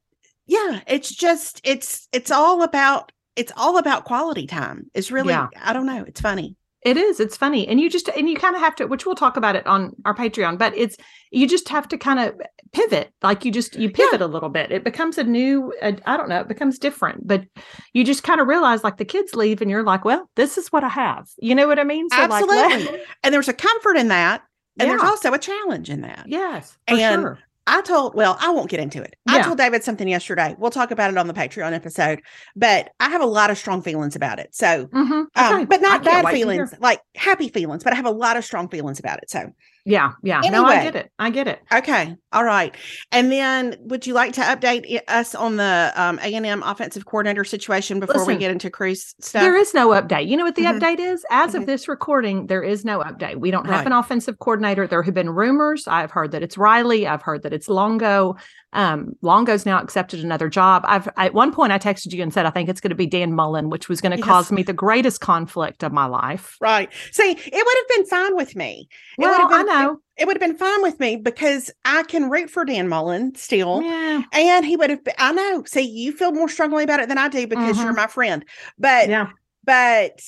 yeah 0.47 0.81
it's 0.87 1.13
just 1.15 1.61
it's 1.65 2.09
it's 2.13 2.31
all 2.31 2.63
about 2.63 3.13
it's 3.37 3.53
all 3.57 3.79
about 3.79 4.05
quality 4.05 4.47
time 4.47 4.91
it's 4.95 5.11
really 5.11 5.31
yeah. 5.33 5.49
i 5.63 5.73
don't 5.73 5.87
know 5.87 6.05
it's 6.07 6.21
funny 6.21 6.57
it 6.85 6.97
is 6.97 7.21
it's 7.21 7.37
funny 7.37 7.67
and 7.69 7.81
you 7.81 7.89
just 7.89 8.09
and 8.09 8.29
you 8.29 8.35
kind 8.37 8.57
of 8.57 8.61
have 8.61 8.75
to 8.75 8.87
which 8.87 9.07
we'll 9.07 9.15
talk 9.15 9.37
about 9.37 9.55
it 9.55 9.65
on 9.69 9.93
our 10.05 10.15
patreon 10.15 10.59
but 10.59 10.77
it's 10.77 10.97
you 11.31 11.47
just 11.47 11.69
have 11.69 11.87
to 11.87 11.97
kind 11.97 12.19
of 12.19 12.35
pivot 12.73 13.11
like 13.23 13.45
you 13.45 13.53
just 13.53 13.77
you 13.77 13.89
pivot 13.89 14.19
yeah. 14.21 14.27
a 14.27 14.27
little 14.27 14.49
bit 14.49 14.73
it 14.73 14.83
becomes 14.83 15.17
a 15.17 15.23
new 15.23 15.73
I 15.83 15.93
don't 16.17 16.29
know 16.29 16.41
it 16.41 16.49
becomes 16.49 16.79
different 16.79 17.25
but 17.27 17.45
you 17.93 18.03
just 18.03 18.23
kind 18.25 18.41
of 18.41 18.49
realize 18.49 18.83
like 18.83 18.97
the 18.97 19.05
kids 19.05 19.35
leave 19.37 19.61
and 19.61 19.71
you're 19.71 19.83
like 19.85 20.05
well 20.07 20.29
this 20.37 20.57
is 20.57 20.69
what 20.73 20.83
i 20.83 20.89
have 20.89 21.29
you 21.39 21.55
know 21.55 21.69
what 21.69 21.79
i 21.79 21.85
mean 21.85 22.09
so 22.11 22.17
absolutely 22.17 22.57
like, 22.97 23.07
and 23.23 23.33
there's 23.33 23.49
a 23.49 23.53
comfort 23.53 23.97
in 23.97 24.09
that 24.09 24.43
and 24.81 24.87
yeah. 24.89 24.93
there's 24.97 25.09
also 25.09 25.33
a 25.33 25.39
challenge 25.39 25.89
in 25.89 26.01
that 26.01 26.25
yes 26.27 26.77
and 26.89 26.99
sure. 27.21 27.39
I 27.67 27.81
told, 27.83 28.15
well, 28.15 28.37
I 28.41 28.51
won't 28.51 28.69
get 28.71 28.81
into 28.81 29.01
it. 29.03 29.15
Yeah. 29.29 29.37
I 29.37 29.43
told 29.43 29.59
David 29.59 29.85
something 29.85 30.09
yesterday. 30.09 30.57
We'll 30.59 30.73
talk 30.73 30.91
about 30.91 31.11
it 31.11 31.17
on 31.19 31.29
the 31.29 31.33
Patreon 31.33 31.73
episode, 31.73 32.21
but 32.57 32.91
I 32.99 33.09
have 33.11 33.21
a 33.23 33.27
lot 33.27 33.51
of 33.51 33.59
strong 33.59 33.83
feelings 33.83 34.17
about 34.17 34.41
it. 34.41 34.55
So, 34.55 34.87
mm-hmm. 34.87 35.23
um, 35.45 35.65
but 35.67 35.81
not 35.81 36.03
bad 36.05 36.27
feelings, 36.29 36.75
like 36.81 37.01
happy 37.15 37.49
feelings, 37.49 37.85
but 37.85 37.93
I 37.93 37.97
have 37.97 38.07
a 38.07 38.11
lot 38.11 38.37
of 38.37 38.45
strong 38.45 38.69
feelings 38.69 38.99
about 38.99 39.23
it. 39.23 39.31
So, 39.31 39.53
yeah, 39.85 40.13
yeah. 40.23 40.39
Anyway, 40.45 40.59
no, 40.59 40.65
I 40.67 40.85
get 40.85 40.95
it. 40.97 41.11
I 41.19 41.31
get 41.31 41.49
it. 41.49 41.61
Okay. 41.73 42.15
All 42.33 42.45
right. 42.45 42.73
And 43.11 43.33
then 43.33 43.75
would 43.81 44.07
you 44.07 44.15
like 44.15 44.33
to 44.35 44.41
update 44.41 45.01
us 45.09 45.35
on 45.35 45.57
the 45.57 45.93
um, 45.97 46.21
A&M 46.21 46.63
offensive 46.63 47.05
coordinator 47.05 47.43
situation 47.43 47.99
before 47.99 48.21
Listen, 48.21 48.29
we 48.29 48.37
get 48.39 48.53
into 48.53 48.71
cruise 48.71 49.15
stuff? 49.19 49.43
There 49.43 49.57
is 49.57 49.75
no 49.75 49.89
update. 49.89 50.29
You 50.29 50.37
know 50.37 50.45
what 50.45 50.55
the 50.55 50.63
mm-hmm. 50.65 50.79
update 50.79 51.01
is? 51.01 51.25
As 51.31 51.51
mm-hmm. 51.51 51.61
of 51.63 51.67
this 51.67 51.89
recording, 51.89 52.47
there 52.47 52.63
is 52.63 52.85
no 52.85 53.01
update. 53.01 53.37
We 53.39 53.51
don't 53.51 53.65
have 53.67 53.79
right. 53.79 53.87
an 53.87 53.93
offensive 53.93 54.39
coordinator. 54.39 54.87
There 54.87 55.03
have 55.03 55.15
been 55.15 55.31
rumors. 55.31 55.89
I've 55.89 56.13
heard 56.13 56.31
that 56.31 56.45
it's 56.45 56.57
Riley. 56.57 57.09
I've 57.09 57.23
heard 57.23 57.43
that 57.43 57.53
it's 57.53 57.69
Longo 57.69 58.37
um, 58.73 59.17
Longo's 59.21 59.67
now 59.67 59.79
accepted 59.81 60.21
another 60.21 60.49
job. 60.49 60.83
I've 60.87 61.09
at 61.17 61.35
one 61.35 61.53
point 61.53 61.73
I 61.73 61.79
texted 61.79 62.13
you 62.13 62.23
and 62.23 62.33
said 62.33 62.47
I 62.47 62.51
think 62.51 62.69
it's 62.69 62.81
going 62.81 62.91
to 62.91 62.95
be 62.97 63.07
Dan 63.07 63.35
Mullen, 63.35 63.69
which 63.69 63.89
was 63.89 64.01
going 64.01 64.13
to 64.13 64.19
yes. 64.19 64.27
cause 64.27 64.53
me 64.53 64.63
the 64.63 64.73
greatest 64.73 65.21
conflict 65.21 65.85
of 65.85 65.93
my 65.93 66.07
life. 66.07 66.57
Right. 66.61 66.91
See, 67.13 67.31
it 67.31 67.37
would 67.37 67.45
have 67.77 67.89
been 67.89 68.07
fine 68.07 68.37
with 68.37 68.57
me. 68.57 68.89
It 69.19 69.23
well, 69.23 69.49
been, 69.49 69.59
I 69.59 69.63
know 69.63 69.99
it, 70.17 70.23
it 70.23 70.27
would 70.27 70.41
have 70.41 70.41
been 70.51 70.59
fine 70.59 70.83
with 70.83 70.99
me 71.01 71.17
because 71.17 71.71
I 71.85 72.03
can 72.05 72.31
root 72.31 72.49
for 72.49 72.65
Dan 72.65 72.89
Mullen 72.89 73.35
still, 73.35 73.83
yeah. 73.83 74.23
and 74.33 74.65
he 74.65 74.77
would 74.77 74.89
have. 74.91 75.05
Been, 75.05 75.15
I 75.19 75.33
know. 75.33 75.65
See, 75.67 75.83
you 75.83 76.13
feel 76.13 76.33
more 76.33 76.49
strongly 76.49 76.83
about 76.85 77.01
it 77.01 77.09
than 77.09 77.19
I 77.19 77.29
do 77.29 77.47
because 77.47 77.77
mm-hmm. 77.77 77.85
you're 77.85 77.95
my 77.95 78.07
friend, 78.07 78.43
but 78.79 79.09
yeah. 79.09 79.31
but 79.65 80.23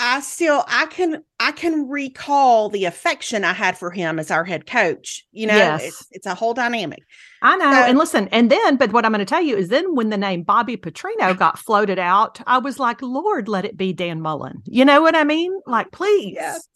I 0.00 0.20
still 0.20 0.64
I 0.68 0.86
can 0.86 1.24
I 1.40 1.50
can 1.50 1.88
recall 1.88 2.68
the 2.68 2.84
affection 2.84 3.42
I 3.44 3.52
had 3.52 3.76
for 3.76 3.90
him 3.90 4.18
as 4.20 4.30
our 4.30 4.44
head 4.44 4.64
coach. 4.66 5.24
You 5.32 5.48
know, 5.48 5.56
yes. 5.56 5.86
it's, 5.88 6.06
it's 6.12 6.26
a 6.26 6.34
whole 6.36 6.54
dynamic. 6.54 7.00
I 7.42 7.56
know. 7.56 7.72
So, 7.72 7.78
and 7.78 7.98
listen, 7.98 8.28
and 8.28 8.48
then 8.50 8.76
but 8.76 8.92
what 8.92 9.04
I'm 9.04 9.10
going 9.12 9.18
to 9.20 9.24
tell 9.24 9.42
you 9.42 9.56
is 9.56 9.68
then 9.70 9.96
when 9.96 10.10
the 10.10 10.16
name 10.16 10.44
Bobby 10.44 10.76
Petrino 10.76 11.36
got 11.36 11.58
floated 11.58 11.98
out, 11.98 12.40
I 12.46 12.58
was 12.58 12.78
like, 12.78 13.02
"Lord, 13.02 13.48
let 13.48 13.64
it 13.64 13.76
be 13.76 13.92
Dan 13.92 14.20
Mullen." 14.20 14.62
You 14.66 14.84
know 14.84 15.02
what 15.02 15.16
I 15.16 15.24
mean? 15.24 15.52
Like, 15.66 15.90
please. 15.90 16.34
Yes. 16.34 16.68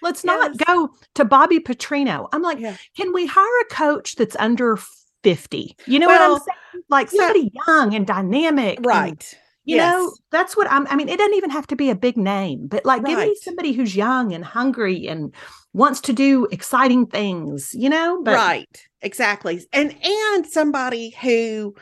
Let's 0.00 0.24
yes. 0.24 0.56
not 0.56 0.66
go 0.66 0.90
to 1.16 1.24
Bobby 1.24 1.60
Petrino. 1.60 2.26
I'm 2.32 2.42
like, 2.42 2.58
yeah. 2.58 2.76
can 2.96 3.12
we 3.12 3.24
hire 3.26 3.60
a 3.60 3.72
coach 3.74 4.16
that's 4.16 4.34
under 4.40 4.76
50? 5.22 5.76
You 5.86 6.00
know 6.00 6.08
well, 6.08 6.32
what 6.32 6.40
I'm 6.42 6.46
saying? 6.72 6.84
Like 6.88 7.08
somebody 7.10 7.52
yeah. 7.54 7.60
young 7.68 7.94
and 7.94 8.04
dynamic. 8.04 8.80
Right. 8.82 9.10
And, 9.10 9.34
you 9.64 9.76
yes. 9.76 9.92
know, 9.92 10.12
that's 10.32 10.56
what 10.56 10.70
I'm. 10.70 10.88
I 10.88 10.96
mean, 10.96 11.08
it 11.08 11.18
doesn't 11.18 11.34
even 11.36 11.50
have 11.50 11.68
to 11.68 11.76
be 11.76 11.88
a 11.88 11.94
big 11.94 12.16
name, 12.16 12.66
but 12.66 12.84
like, 12.84 13.02
right. 13.02 13.10
give 13.10 13.18
me 13.20 13.36
somebody 13.40 13.72
who's 13.72 13.94
young 13.94 14.32
and 14.32 14.44
hungry 14.44 15.06
and 15.06 15.32
wants 15.72 16.00
to 16.02 16.12
do 16.12 16.46
exciting 16.50 17.06
things. 17.06 17.72
You 17.72 17.88
know, 17.88 18.20
but- 18.24 18.34
right? 18.34 18.86
Exactly, 19.02 19.64
and 19.72 19.94
and 20.02 20.46
somebody 20.48 21.10
who 21.22 21.76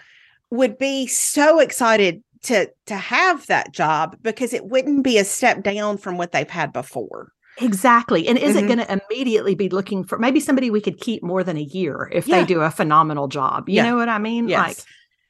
would 0.50 0.76
be 0.78 1.06
so 1.06 1.58
excited 1.60 2.22
to 2.42 2.68
to 2.86 2.94
have 2.96 3.46
that 3.46 3.72
job 3.72 4.16
because 4.20 4.52
it 4.52 4.66
wouldn't 4.66 5.02
be 5.02 5.16
a 5.16 5.24
step 5.24 5.62
down 5.62 5.96
from 5.96 6.18
what 6.18 6.32
they've 6.32 6.50
had 6.50 6.74
before. 6.74 7.32
Exactly. 7.62 8.26
And 8.26 8.38
is 8.38 8.56
mm-hmm. 8.56 8.64
it 8.70 8.74
going 8.74 8.78
to 8.86 9.02
immediately 9.10 9.54
be 9.54 9.68
looking 9.68 10.02
for 10.04 10.18
maybe 10.18 10.40
somebody 10.40 10.70
we 10.70 10.80
could 10.80 10.98
keep 10.98 11.22
more 11.22 11.44
than 11.44 11.58
a 11.58 11.62
year 11.62 12.10
if 12.12 12.26
yeah. 12.26 12.40
they 12.40 12.46
do 12.46 12.62
a 12.62 12.70
phenomenal 12.70 13.28
job? 13.28 13.68
You 13.68 13.76
yeah. 13.76 13.82
know 13.84 13.96
what 13.96 14.08
I 14.08 14.18
mean? 14.18 14.48
Yes. 14.48 14.60
Like 14.60 14.78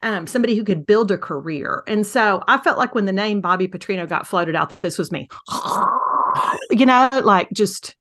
um, 0.03 0.27
somebody 0.27 0.57
who 0.57 0.65
could 0.65 0.85
build 0.87 1.11
a 1.11 1.19
career. 1.19 1.85
And 1.87 2.07
so 2.07 2.43
I 2.49 2.57
felt 2.59 2.79
like 2.79 2.95
when 2.95 3.05
the 3.07 3.13
name 3.13 3.41
Bobby 3.41 3.69
Petrino 3.69 4.09
got 4.09 4.27
floated 4.27 4.57
out, 4.57 4.81
this 4.83 4.97
was 4.99 5.13
me. 5.13 5.29
you 6.71 6.87
know, 6.87 7.09
like 7.23 7.49
just 7.53 7.95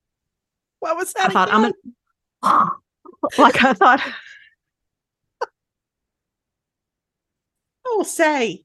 what 0.79 0.95
was 0.97 1.11
that? 1.13 1.27
I 1.29 1.33
thought 1.33 1.49
again? 1.49 1.73
I'm 2.43 2.69
like 3.37 3.63
I 3.63 3.73
thought. 3.73 4.01
I'll 7.87 8.03
say, 8.03 8.61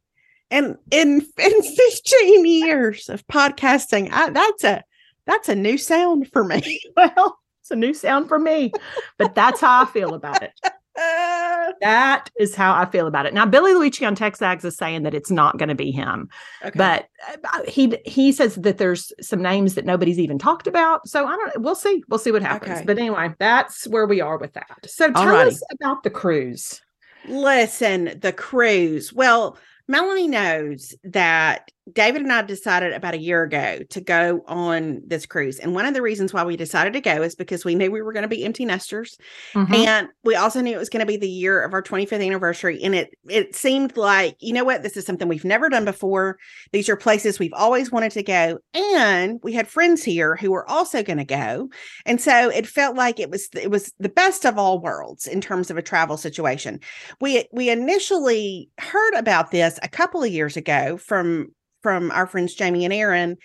and 0.50 0.76
in 0.90 1.24
in 1.38 1.62
15 1.62 2.46
years 2.46 3.08
of 3.08 3.24
podcasting, 3.26 4.10
I, 4.12 4.30
that's 4.30 4.64
a 4.64 4.84
that's 5.26 5.48
a 5.48 5.54
new 5.56 5.78
sound 5.78 6.30
for 6.30 6.44
me. 6.44 6.78
well, 6.94 7.38
it's 7.62 7.70
a 7.72 7.76
new 7.76 7.94
sound 7.94 8.28
for 8.28 8.38
me, 8.38 8.70
but 9.18 9.34
that's 9.34 9.60
how 9.62 9.82
I 9.82 9.86
feel 9.86 10.12
about 10.14 10.42
it. 10.42 10.52
Uh, 10.96 11.72
that 11.80 12.28
is 12.38 12.54
how 12.54 12.72
I 12.72 12.86
feel 12.86 13.08
about 13.08 13.26
it. 13.26 13.34
Now, 13.34 13.44
Billy 13.46 13.72
Liucci 13.72 14.06
on 14.06 14.14
TexAgs 14.14 14.64
is 14.64 14.76
saying 14.76 15.02
that 15.02 15.12
it's 15.14 15.30
not 15.30 15.58
going 15.58 15.68
to 15.68 15.74
be 15.74 15.90
him, 15.90 16.28
okay. 16.64 16.72
but 16.76 17.08
uh, 17.52 17.62
he 17.66 17.98
he 18.06 18.30
says 18.30 18.54
that 18.56 18.78
there's 18.78 19.12
some 19.20 19.42
names 19.42 19.74
that 19.74 19.84
nobody's 19.84 20.20
even 20.20 20.38
talked 20.38 20.68
about. 20.68 21.08
So 21.08 21.26
I 21.26 21.30
don't. 21.34 21.62
We'll 21.62 21.74
see. 21.74 22.04
We'll 22.08 22.20
see 22.20 22.30
what 22.30 22.42
happens. 22.42 22.76
Okay. 22.76 22.84
But 22.86 22.98
anyway, 22.98 23.34
that's 23.40 23.88
where 23.88 24.06
we 24.06 24.20
are 24.20 24.38
with 24.38 24.52
that. 24.52 24.68
So 24.88 25.10
tell 25.10 25.24
Alrighty. 25.24 25.48
us 25.48 25.62
about 25.72 26.04
the 26.04 26.10
cruise. 26.10 26.80
Listen, 27.26 28.16
the 28.20 28.32
cruise. 28.32 29.12
Well, 29.12 29.58
Melanie 29.88 30.28
knows 30.28 30.94
that 31.02 31.72
David 31.92 32.22
and 32.22 32.32
I 32.32 32.40
decided 32.40 32.94
about 32.94 33.12
a 33.12 33.18
year 33.20 33.42
ago 33.42 33.80
to 33.90 34.00
go 34.00 34.42
on 34.46 35.02
this 35.06 35.26
cruise. 35.26 35.58
And 35.58 35.74
one 35.74 35.84
of 35.84 35.92
the 35.92 36.00
reasons 36.00 36.32
why 36.32 36.42
we 36.42 36.56
decided 36.56 36.94
to 36.94 37.00
go 37.02 37.20
is 37.22 37.34
because 37.34 37.62
we 37.62 37.74
knew 37.74 37.90
we 37.90 38.00
were 38.00 38.14
going 38.14 38.22
to 38.22 38.28
be 38.28 38.42
empty 38.44 38.64
nesters. 38.64 39.18
Mm-hmm. 39.52 39.74
And 39.74 40.08
we 40.22 40.34
also 40.34 40.62
knew 40.62 40.72
it 40.74 40.78
was 40.78 40.88
going 40.88 41.00
to 41.06 41.12
be 41.12 41.18
the 41.18 41.28
year 41.28 41.60
of 41.62 41.74
our 41.74 41.82
25th 41.82 42.24
anniversary. 42.24 42.82
And 42.82 42.94
it 42.94 43.10
it 43.28 43.54
seemed 43.54 43.98
like, 43.98 44.36
you 44.40 44.54
know 44.54 44.64
what, 44.64 44.82
this 44.82 44.96
is 44.96 45.04
something 45.04 45.28
we've 45.28 45.44
never 45.44 45.68
done 45.68 45.84
before. 45.84 46.38
These 46.72 46.88
are 46.88 46.96
places 46.96 47.38
we've 47.38 47.52
always 47.52 47.92
wanted 47.92 48.12
to 48.12 48.22
go. 48.22 48.60
And 48.72 49.38
we 49.42 49.52
had 49.52 49.68
friends 49.68 50.02
here 50.02 50.36
who 50.36 50.52
were 50.52 50.68
also 50.70 51.02
going 51.02 51.18
to 51.18 51.24
go. 51.24 51.68
And 52.06 52.18
so 52.18 52.48
it 52.48 52.66
felt 52.66 52.96
like 52.96 53.20
it 53.20 53.30
was 53.30 53.50
it 53.54 53.70
was 53.70 53.92
the 53.98 54.08
best 54.08 54.46
of 54.46 54.56
all 54.56 54.80
worlds 54.80 55.26
in 55.26 55.42
terms 55.42 55.70
of 55.70 55.76
a 55.76 55.82
travel 55.82 56.16
situation. 56.16 56.80
We 57.20 57.44
we 57.52 57.68
initially 57.68 58.70
heard 58.78 59.14
about 59.14 59.50
this 59.50 59.78
a 59.82 59.88
couple 59.88 60.22
of 60.22 60.32
years 60.32 60.56
ago 60.56 60.96
from 60.96 61.48
from 61.84 62.10
our 62.12 62.26
friends 62.26 62.54
Jamie 62.54 62.84
and 62.86 62.92
Aaron. 62.94 63.36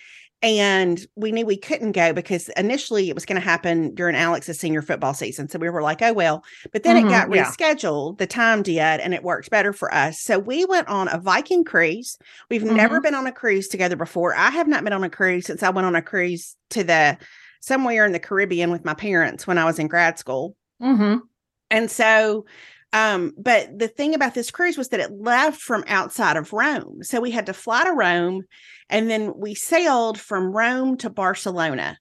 And 0.41 1.05
we 1.17 1.33
knew 1.33 1.45
we 1.45 1.57
couldn't 1.57 1.91
go 1.91 2.13
because 2.13 2.47
initially 2.55 3.09
it 3.09 3.13
was 3.13 3.25
going 3.25 3.35
to 3.35 3.45
happen 3.45 3.93
during 3.93 4.15
Alex's 4.15 4.57
senior 4.57 4.81
football 4.81 5.13
season. 5.13 5.49
So 5.49 5.59
we 5.59 5.69
were 5.69 5.81
like, 5.81 6.01
oh, 6.01 6.13
well. 6.13 6.45
But 6.71 6.83
then 6.83 6.95
mm-hmm, 6.95 7.07
it 7.07 7.09
got 7.11 7.35
yeah. 7.35 7.43
rescheduled, 7.43 8.19
the 8.19 8.25
time 8.25 8.63
did, 8.63 8.77
and 8.79 9.13
it 9.13 9.21
worked 9.21 9.49
better 9.49 9.73
for 9.73 9.93
us. 9.93 10.21
So 10.21 10.39
we 10.39 10.63
went 10.63 10.87
on 10.87 11.09
a 11.09 11.17
Viking 11.19 11.65
cruise. 11.65 12.17
We've 12.49 12.61
mm-hmm. 12.61 12.77
never 12.77 13.01
been 13.01 13.15
on 13.15 13.27
a 13.27 13.33
cruise 13.33 13.67
together 13.67 13.97
before. 13.97 14.33
I 14.33 14.49
have 14.51 14.69
not 14.69 14.85
been 14.85 14.93
on 14.93 15.03
a 15.03 15.09
cruise 15.09 15.45
since 15.45 15.61
I 15.61 15.71
went 15.71 15.85
on 15.85 15.95
a 15.95 16.01
cruise 16.01 16.55
to 16.69 16.85
the 16.85 17.17
somewhere 17.59 18.05
in 18.05 18.13
the 18.13 18.19
Caribbean 18.19 18.71
with 18.71 18.85
my 18.85 18.93
parents 18.93 19.45
when 19.45 19.57
I 19.57 19.65
was 19.65 19.77
in 19.77 19.89
grad 19.89 20.17
school. 20.17 20.55
Mm-hmm. 20.81 21.17
And 21.69 21.91
so 21.91 22.45
um, 22.93 23.33
but 23.37 23.77
the 23.77 23.87
thing 23.87 24.15
about 24.15 24.33
this 24.33 24.49
cruise 24.51 24.77
was 24.77 24.89
that 24.89 24.99
it 24.99 25.11
left 25.11 25.61
from 25.61 25.83
outside 25.87 26.37
of 26.37 26.53
Rome. 26.53 26.99
So 27.03 27.19
we 27.21 27.31
had 27.31 27.45
to 27.45 27.53
fly 27.53 27.83
to 27.83 27.91
Rome 27.91 28.43
and 28.89 29.09
then 29.09 29.33
we 29.37 29.53
sailed 29.53 30.19
from 30.19 30.51
Rome 30.51 30.97
to 30.97 31.09
Barcelona. 31.09 31.97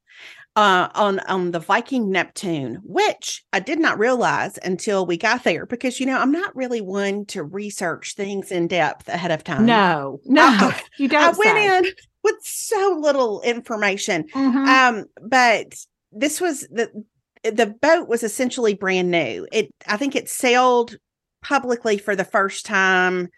Uh, 0.56 0.88
on 0.96 1.20
on 1.20 1.52
the 1.52 1.60
Viking 1.60 2.10
Neptune, 2.10 2.80
which 2.82 3.44
I 3.52 3.60
did 3.60 3.78
not 3.78 3.96
realize 3.96 4.58
until 4.64 5.06
we 5.06 5.16
got 5.16 5.44
there, 5.44 5.66
because 5.66 6.00
you 6.00 6.06
know 6.06 6.18
I'm 6.18 6.32
not 6.32 6.56
really 6.56 6.80
one 6.80 7.26
to 7.26 7.44
research 7.44 8.14
things 8.16 8.50
in 8.50 8.66
depth 8.66 9.08
ahead 9.08 9.30
of 9.30 9.44
time. 9.44 9.66
No, 9.66 10.18
no, 10.24 10.42
I, 10.42 10.80
you 10.98 11.06
don't. 11.06 11.22
I 11.22 11.38
went 11.38 11.58
in 11.86 11.92
with 12.24 12.34
so 12.44 12.98
little 13.00 13.40
information, 13.42 14.24
mm-hmm. 14.34 14.64
um, 14.98 15.04
but 15.24 15.76
this 16.10 16.40
was 16.40 16.62
the 16.72 17.04
the 17.44 17.66
boat 17.80 18.08
was 18.08 18.22
essentially 18.22 18.74
brand 18.74 19.10
new. 19.10 19.46
It 19.52 19.72
I 19.86 19.96
think 19.96 20.14
it 20.16 20.28
sailed 20.28 20.96
publicly 21.42 21.98
for 21.98 22.16
the 22.16 22.24
first 22.24 22.66
time 22.66 23.28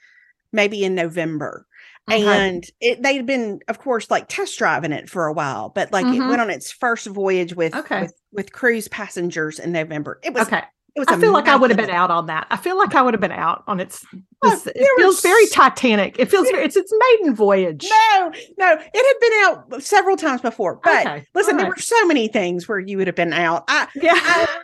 maybe 0.53 0.85
in 0.85 0.95
November. 0.97 1.65
And 2.09 2.65
it, 2.81 3.01
they'd 3.05 3.25
been, 3.25 3.61
of 3.69 3.79
course, 3.79 4.11
like 4.11 4.27
test 4.27 4.59
driving 4.59 4.91
it 4.91 5.09
for 5.09 5.27
a 5.27 5.33
while, 5.33 5.69
but 5.69 5.93
like 5.93 6.05
it 6.07 6.09
mm-hmm. 6.09 6.29
went 6.29 6.41
on 6.41 6.51
its 6.51 6.73
first 6.73 7.07
voyage 7.07 7.55
with, 7.55 7.73
okay. 7.73 8.01
with, 8.01 8.15
with 8.33 8.53
cruise 8.53 8.89
passengers 8.89 9.61
in 9.61 9.71
November. 9.71 10.19
It 10.25 10.35
was 10.35 10.49
okay. 10.49 10.63
It 10.95 10.99
was 10.99 11.09
I 11.09 11.21
feel 11.21 11.33
like 11.33 11.47
I 11.47 11.55
would 11.57 11.71
have 11.71 11.77
been 11.77 11.91
out 11.91 12.11
on 12.11 12.27
that. 12.27 12.47
I 12.51 12.57
feel 12.57 12.77
like 12.77 12.95
I 12.95 13.03
would 13.03 13.15
have 13.15 13.21
been 13.21 13.31
out 13.31 13.63
on 13.69 13.79
its. 13.79 14.05
Well, 14.43 14.55
it 14.67 14.99
feels 15.01 15.17
was, 15.17 15.21
very 15.21 15.47
Titanic. 15.47 16.19
It 16.19 16.31
feels 16.31 16.51
very, 16.51 16.65
it's 16.65 16.75
its 16.77 16.93
maiden 17.19 17.35
voyage. 17.37 17.85
No, 17.89 18.33
no, 18.59 18.73
it 18.73 19.45
had 19.59 19.67
been 19.69 19.77
out 19.77 19.83
several 19.83 20.17
times 20.17 20.41
before. 20.41 20.81
But 20.83 21.07
okay. 21.07 21.27
listen, 21.35 21.55
right. 21.57 21.63
there 21.63 21.71
were 21.71 21.77
so 21.77 22.07
many 22.07 22.27
things 22.27 22.67
where 22.67 22.81
you 22.81 22.97
would 22.97 23.07
have 23.07 23.15
been 23.15 23.33
out. 23.33 23.65
I, 23.69 23.87
yeah. 23.95 24.15
I, 24.17 24.59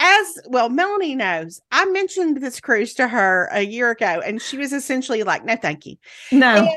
as 0.00 0.38
well, 0.48 0.68
Melanie 0.68 1.14
knows, 1.14 1.60
I 1.70 1.84
mentioned 1.86 2.40
this 2.42 2.60
cruise 2.60 2.94
to 2.94 3.06
her 3.06 3.48
a 3.52 3.62
year 3.62 3.90
ago, 3.90 4.20
and 4.24 4.42
she 4.42 4.56
was 4.56 4.72
essentially 4.72 5.22
like, 5.22 5.44
"No, 5.44 5.56
thank 5.56 5.86
you." 5.86 5.96
No, 6.32 6.54
and 6.56 6.68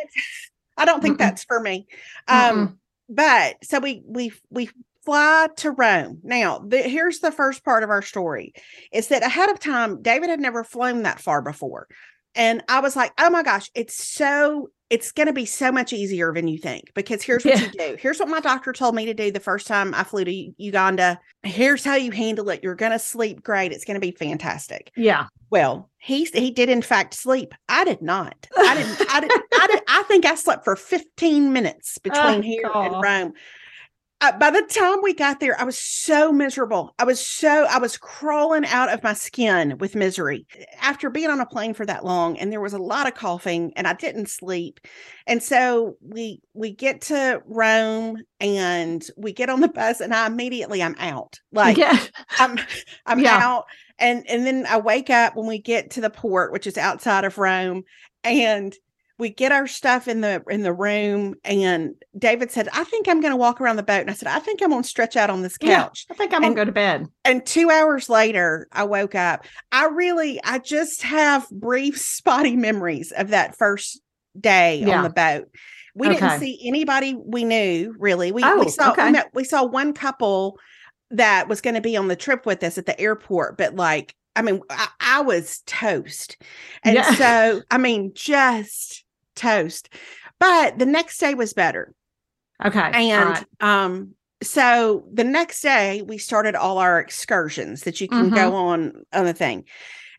I 0.78 0.86
don't 0.86 1.02
think 1.02 1.16
Mm-mm. 1.16 1.20
that's 1.20 1.44
for 1.44 1.60
me. 1.60 1.88
Um, 2.28 2.38
Mm-mm. 2.70 2.76
but 3.10 3.64
so 3.64 3.80
we 3.80 4.04
we 4.08 4.32
we 4.50 4.70
fly 5.04 5.48
to 5.58 5.72
Rome. 5.72 6.20
Now, 6.24 6.60
the, 6.60 6.78
here's 6.82 7.20
the 7.20 7.32
first 7.32 7.64
part 7.64 7.84
of 7.84 7.90
our 7.90 8.02
story 8.02 8.54
is 8.92 9.08
that 9.10 9.24
ahead 9.24 9.50
of 9.50 9.60
time, 9.60 10.02
David 10.02 10.30
had 10.30 10.40
never 10.40 10.64
flown 10.64 11.04
that 11.04 11.20
far 11.20 11.42
before. 11.42 11.88
And 12.34 12.64
I 12.70 12.80
was 12.80 12.96
like, 12.96 13.12
oh 13.18 13.30
my 13.30 13.44
gosh, 13.44 13.70
it's 13.76 13.94
so, 14.08 14.70
it's 14.90 15.12
going 15.12 15.28
to 15.28 15.34
be 15.34 15.46
so 15.46 15.70
much 15.70 15.92
easier 15.92 16.34
than 16.34 16.48
you 16.48 16.58
think. 16.60 16.92
Because 16.94 17.22
here's 17.22 17.44
what 17.44 17.58
yeah. 17.60 17.66
you 17.66 17.72
do. 17.72 17.98
Here's 18.00 18.20
what 18.20 18.30
my 18.30 18.40
doctor 18.40 18.72
told 18.72 18.96
me 18.96 19.06
to 19.08 19.14
do 19.14 19.32
the 19.32 19.42
first 19.42 19.68
time 19.68 19.94
I 19.94 20.06
flew 20.06 20.24
to 20.24 20.52
Uganda. 20.58 21.20
Here's 21.44 21.84
how 21.84 21.96
you 21.96 22.12
handle 22.12 22.48
it. 22.50 22.64
You're 22.64 22.76
going 22.76 22.94
to 22.94 23.00
sleep 23.00 23.44
great. 23.44 23.74
It's 23.74 23.84
going 23.84 24.00
to 24.00 24.08
be 24.08 24.12
fantastic. 24.12 24.92
Yeah. 24.96 25.26
Well, 25.50 25.90
he 25.98 26.24
he 26.24 26.52
did 26.52 26.70
in 26.70 26.82
fact 26.82 27.14
sleep. 27.16 27.54
I 27.68 27.84
did 27.84 28.02
not. 28.02 28.48
I 28.58 28.76
didn't. 28.76 29.12
I 29.14 29.20
did. 29.20 29.32
I 29.54 29.68
did. 29.72 29.82
I 29.90 30.04
think 30.08 30.26
I 30.26 30.36
slept 30.36 30.64
for 30.64 30.78
15 30.78 31.52
minutes 31.52 31.98
oh, 32.00 32.02
between 32.04 32.40
oh, 32.40 32.42
here 32.42 32.64
God. 32.72 32.94
and 32.94 33.04
Rome 33.04 33.34
by 34.38 34.52
the 34.52 34.62
time 34.62 35.00
we 35.02 35.14
got 35.16 35.40
there, 35.40 35.60
I 35.60 35.64
was 35.64 35.78
so 35.80 36.32
miserable. 36.32 36.94
I 37.00 37.06
was 37.06 37.26
so, 37.26 37.66
I 37.68 37.80
was 37.80 37.98
crawling 37.98 38.66
out 38.66 38.94
of 38.94 39.02
my 39.04 39.14
skin 39.14 39.78
with 39.80 39.96
misery 39.96 40.46
after 40.80 41.10
being 41.10 41.30
on 41.32 41.40
a 41.40 41.46
plane 41.46 41.74
for 41.74 41.86
that 41.88 42.06
long. 42.06 42.38
And 42.38 42.52
there 42.52 42.62
was 42.62 42.74
a 42.74 42.78
lot 42.78 43.08
of 43.08 43.16
coughing 43.16 43.74
and 43.76 43.88
I 43.88 43.94
didn't 43.94 44.30
sleep. 44.30 44.80
And 45.26 45.42
so 45.42 45.96
we, 46.02 46.40
we 46.54 46.72
get 46.72 47.02
to 47.04 47.42
Rome 47.46 48.18
and 48.40 49.04
we 49.18 49.34
get 49.34 49.50
on 49.50 49.60
the 49.60 49.68
bus 49.68 50.02
and 50.02 50.14
I 50.14 50.28
immediately, 50.28 50.84
I'm 50.84 50.96
out. 51.00 51.40
Like 51.52 51.78
yeah. 51.78 51.98
I'm, 52.40 52.60
I'm 53.08 53.20
yeah. 53.20 53.40
out. 53.42 53.66
And, 53.98 54.28
and 54.30 54.46
then 54.46 54.66
I 54.68 54.78
wake 54.80 55.10
up 55.10 55.36
when 55.36 55.48
we 55.48 55.58
get 55.60 55.90
to 55.92 56.02
the 56.02 56.10
port, 56.12 56.52
which 56.52 56.68
is 56.68 56.78
outside 56.78 57.24
of 57.24 57.38
Rome 57.40 57.84
and 58.24 58.76
we 59.22 59.30
get 59.30 59.52
our 59.52 59.68
stuff 59.68 60.08
in 60.08 60.20
the 60.22 60.44
in 60.50 60.64
the 60.64 60.74
room 60.74 61.36
and 61.46 61.94
david 62.18 62.50
said 62.52 62.68
i 62.74 62.84
think 62.84 63.08
i'm 63.08 63.22
going 63.22 63.32
to 63.32 63.38
walk 63.38 63.62
around 63.62 63.76
the 63.78 63.84
boat 63.84 64.02
and 64.02 64.10
i 64.10 64.14
said 64.14 64.28
i 64.28 64.40
think 64.40 64.62
i'm 64.62 64.72
going 64.72 64.82
to 64.82 64.90
stretch 64.90 65.16
out 65.16 65.30
on 65.30 65.44
this 65.44 65.58
couch 65.60 66.06
yeah, 66.10 66.14
i 66.14 66.18
think 66.18 66.34
i'm 66.34 66.42
going 66.42 66.54
to 66.56 66.60
go 66.60 66.66
to 66.66 66.72
bed 66.72 67.06
and 67.24 67.46
two 67.46 67.70
hours 67.70 68.10
later 68.10 68.68
i 68.74 68.84
woke 68.84 69.16
up 69.16 69.46
i 69.72 69.86
really 69.86 70.42
i 70.44 70.58
just 70.58 71.04
have 71.04 71.48
brief 71.52 71.98
spotty 72.02 72.56
memories 72.58 73.12
of 73.14 73.30
that 73.30 73.56
first 73.58 74.02
day 74.38 74.80
yeah. 74.84 74.98
on 74.98 75.04
the 75.04 75.10
boat 75.12 75.48
we 75.94 76.08
okay. 76.08 76.16
didn't 76.20 76.40
see 76.40 76.60
anybody 76.68 77.14
we 77.16 77.44
knew 77.44 77.94
really 78.00 78.32
we, 78.32 78.44
oh, 78.44 78.60
we 78.64 78.70
saw 78.70 78.92
okay. 78.92 79.06
we, 79.06 79.12
met, 79.12 79.30
we 79.34 79.44
saw 79.44 79.64
one 79.64 79.94
couple 79.94 80.58
that 81.12 81.48
was 81.48 81.62
going 81.62 81.76
to 81.76 81.82
be 81.82 81.96
on 81.96 82.08
the 82.08 82.16
trip 82.16 82.46
with 82.48 82.64
us 82.64 82.78
at 82.80 82.88
the 82.88 83.00
airport 83.00 83.56
but 83.56 83.76
like 83.76 84.16
I 84.34 84.42
mean, 84.44 84.62
I, 84.70 84.88
I, 85.02 85.22
was 85.24 85.60
toast. 85.66 86.42
And 86.86 86.96
yeah. 86.96 87.14
so, 87.16 87.62
I 87.70 87.78
mean, 87.78 88.14
just 88.16 89.04
toast. 89.36 89.90
But 90.40 90.80
the 90.80 90.86
next 90.86 91.20
day 91.20 91.34
was 91.34 91.54
better. 91.54 91.94
Okay. 92.64 92.80
And 92.80 93.30
right. 93.30 93.46
um, 93.60 94.14
so 94.42 95.06
the 95.14 95.24
next 95.24 95.62
day 95.62 96.02
we 96.02 96.18
started 96.18 96.56
all 96.56 96.78
our 96.80 97.00
excursions 97.00 97.82
that 97.84 98.02
you 98.02 98.08
can 98.08 98.28
mm-hmm. 98.28 98.36
go 98.36 98.56
on 98.56 99.06
on 99.14 99.26
the 99.26 99.34
thing. 99.34 99.66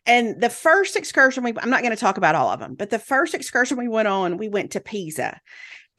And 0.05 0.39
the 0.41 0.49
first 0.49 0.95
excursion 0.95 1.43
we 1.43 1.53
I'm 1.57 1.69
not 1.69 1.81
going 1.81 1.95
to 1.95 1.99
talk 1.99 2.17
about 2.17 2.35
all 2.35 2.49
of 2.49 2.59
them, 2.59 2.75
but 2.75 2.89
the 2.89 2.99
first 2.99 3.33
excursion 3.33 3.77
we 3.77 3.87
went 3.87 4.07
on, 4.07 4.37
we 4.37 4.49
went 4.49 4.71
to 4.71 4.79
Pisa. 4.81 5.39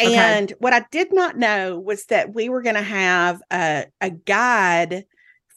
Okay. 0.03 0.15
And 0.15 0.53
what 0.59 0.73
I 0.73 0.85
did 0.91 1.13
not 1.13 1.39
know 1.39 1.79
was 1.79 2.07
that 2.07 2.35
we 2.35 2.49
were 2.49 2.63
going 2.63 2.75
to 2.75 2.83
have 2.83 3.41
a, 3.53 3.87
a 4.01 4.11
guide 4.11 5.05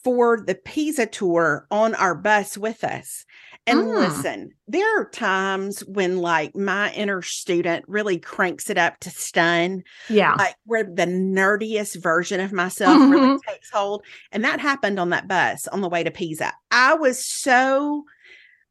for 0.04 0.40
the 0.40 0.54
Pisa 0.54 1.06
tour 1.06 1.66
on 1.70 1.94
our 1.96 2.14
bus 2.14 2.56
with 2.56 2.84
us. 2.84 3.24
And 3.68 3.80
ah. 3.80 3.84
listen, 3.98 4.50
there 4.66 5.00
are 5.00 5.08
times 5.10 5.80
when 5.80 6.18
like 6.18 6.56
my 6.56 6.90
inner 6.92 7.20
student 7.22 7.84
really 7.86 8.18
cranks 8.18 8.70
it 8.70 8.78
up 8.78 8.98
to 9.00 9.10
stun. 9.10 9.82
Yeah. 10.08 10.34
Like 10.38 10.54
where 10.64 10.84
the 10.84 11.04
nerdiest 11.06 12.00
version 12.02 12.40
of 12.40 12.50
myself 12.52 12.96
mm-hmm. 12.96 13.10
really 13.10 13.38
takes 13.46 13.70
hold. 13.70 14.04
And 14.32 14.42
that 14.44 14.58
happened 14.60 14.98
on 14.98 15.10
that 15.10 15.28
bus 15.28 15.68
on 15.68 15.80
the 15.82 15.88
way 15.88 16.02
to 16.02 16.10
Pisa. 16.10 16.52
I 16.70 16.94
was 16.94 17.22
so 17.24 18.04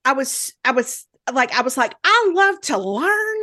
I 0.03 0.13
was 0.13 0.51
I 0.65 0.71
was 0.71 1.05
like 1.31 1.53
I 1.57 1.62
was 1.62 1.77
like, 1.77 1.93
I 2.03 2.31
love 2.33 2.60
to 2.62 2.77
learn. 2.79 3.38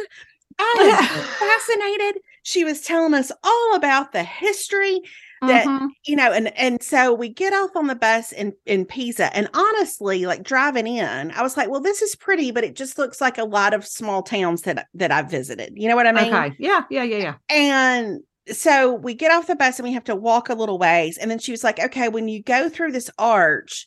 I 0.58 0.74
was 0.76 1.26
fascinated. 1.38 2.20
She 2.42 2.64
was 2.64 2.80
telling 2.80 3.14
us 3.14 3.30
all 3.44 3.74
about 3.76 4.10
the 4.12 4.24
history 4.24 5.00
that 5.46 5.66
mm-hmm. 5.66 5.86
you 6.06 6.16
know 6.16 6.32
and 6.32 6.56
and 6.58 6.82
so 6.82 7.12
we 7.14 7.28
get 7.28 7.52
off 7.52 7.70
on 7.76 7.86
the 7.86 7.94
bus 7.94 8.32
in 8.32 8.52
in 8.66 8.84
pisa 8.84 9.34
and 9.36 9.48
honestly 9.54 10.26
like 10.26 10.42
driving 10.42 10.86
in 10.86 11.30
i 11.32 11.42
was 11.42 11.56
like 11.56 11.68
well 11.68 11.80
this 11.80 12.02
is 12.02 12.14
pretty 12.16 12.50
but 12.50 12.64
it 12.64 12.74
just 12.74 12.98
looks 12.98 13.20
like 13.20 13.38
a 13.38 13.44
lot 13.44 13.74
of 13.74 13.86
small 13.86 14.22
towns 14.22 14.62
that 14.62 14.86
that 14.94 15.10
i've 15.10 15.30
visited 15.30 15.72
you 15.74 15.88
know 15.88 15.96
what 15.96 16.06
i 16.06 16.12
mean 16.12 16.32
okay 16.32 16.54
yeah 16.58 16.82
yeah 16.90 17.02
yeah 17.04 17.16
yeah 17.18 17.34
and 17.48 18.20
so 18.52 18.92
we 18.94 19.14
get 19.14 19.32
off 19.32 19.46
the 19.46 19.56
bus 19.56 19.78
and 19.78 19.88
we 19.88 19.94
have 19.94 20.04
to 20.04 20.16
walk 20.16 20.48
a 20.48 20.54
little 20.54 20.78
ways 20.78 21.16
and 21.18 21.30
then 21.30 21.38
she 21.38 21.50
was 21.52 21.64
like 21.64 21.78
okay 21.78 22.08
when 22.08 22.28
you 22.28 22.42
go 22.42 22.68
through 22.68 22.92
this 22.92 23.10
arch 23.18 23.86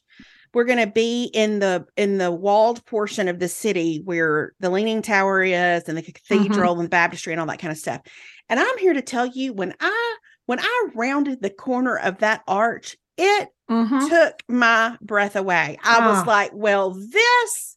we're 0.54 0.64
going 0.64 0.80
to 0.84 0.88
be 0.92 1.26
in 1.34 1.60
the 1.60 1.86
in 1.98 2.18
the 2.18 2.32
walled 2.32 2.84
portion 2.86 3.28
of 3.28 3.38
the 3.38 3.48
city 3.48 4.02
where 4.06 4.54
the 4.60 4.70
leaning 4.70 5.02
tower 5.02 5.44
is 5.44 5.84
and 5.88 5.98
the 5.98 6.02
mm-hmm. 6.02 6.12
cathedral 6.12 6.74
mm-hmm. 6.74 6.82
and 6.82 6.86
the 6.88 6.90
baptistry 6.90 7.34
and 7.34 7.40
all 7.40 7.46
that 7.48 7.60
kind 7.60 7.72
of 7.72 7.78
stuff 7.78 8.02
and 8.50 8.60
i'm 8.60 8.78
here 8.80 8.94
to 8.94 9.02
tell 9.02 9.26
you 9.26 9.54
when 9.54 9.74
i 9.80 10.18
when 10.48 10.60
I 10.60 10.88
rounded 10.96 11.42
the 11.42 11.50
corner 11.50 11.98
of 11.98 12.18
that 12.20 12.42
arch, 12.48 12.98
it 13.18 13.50
mm-hmm. 13.70 14.08
took 14.08 14.42
my 14.50 14.98
breath 15.02 15.36
away. 15.36 15.78
I 15.84 16.00
ah. 16.02 16.10
was 16.12 16.26
like, 16.26 16.52
well, 16.54 16.92
this 16.94 17.76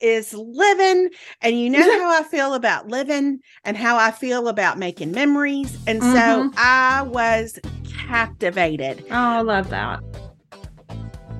is 0.00 0.32
living. 0.32 1.10
And 1.42 1.58
you 1.60 1.68
know 1.68 1.80
how 1.82 2.18
I 2.20 2.22
feel 2.22 2.54
about 2.54 2.88
living 2.88 3.40
and 3.64 3.76
how 3.76 3.96
I 3.98 4.12
feel 4.12 4.48
about 4.48 4.78
making 4.78 5.10
memories. 5.12 5.76
And 5.86 6.00
mm-hmm. 6.00 6.48
so 6.52 6.52
I 6.56 7.02
was 7.02 7.58
captivated. 8.08 9.02
Oh, 9.10 9.12
I 9.12 9.42
love 9.42 9.68
that. 9.70 10.00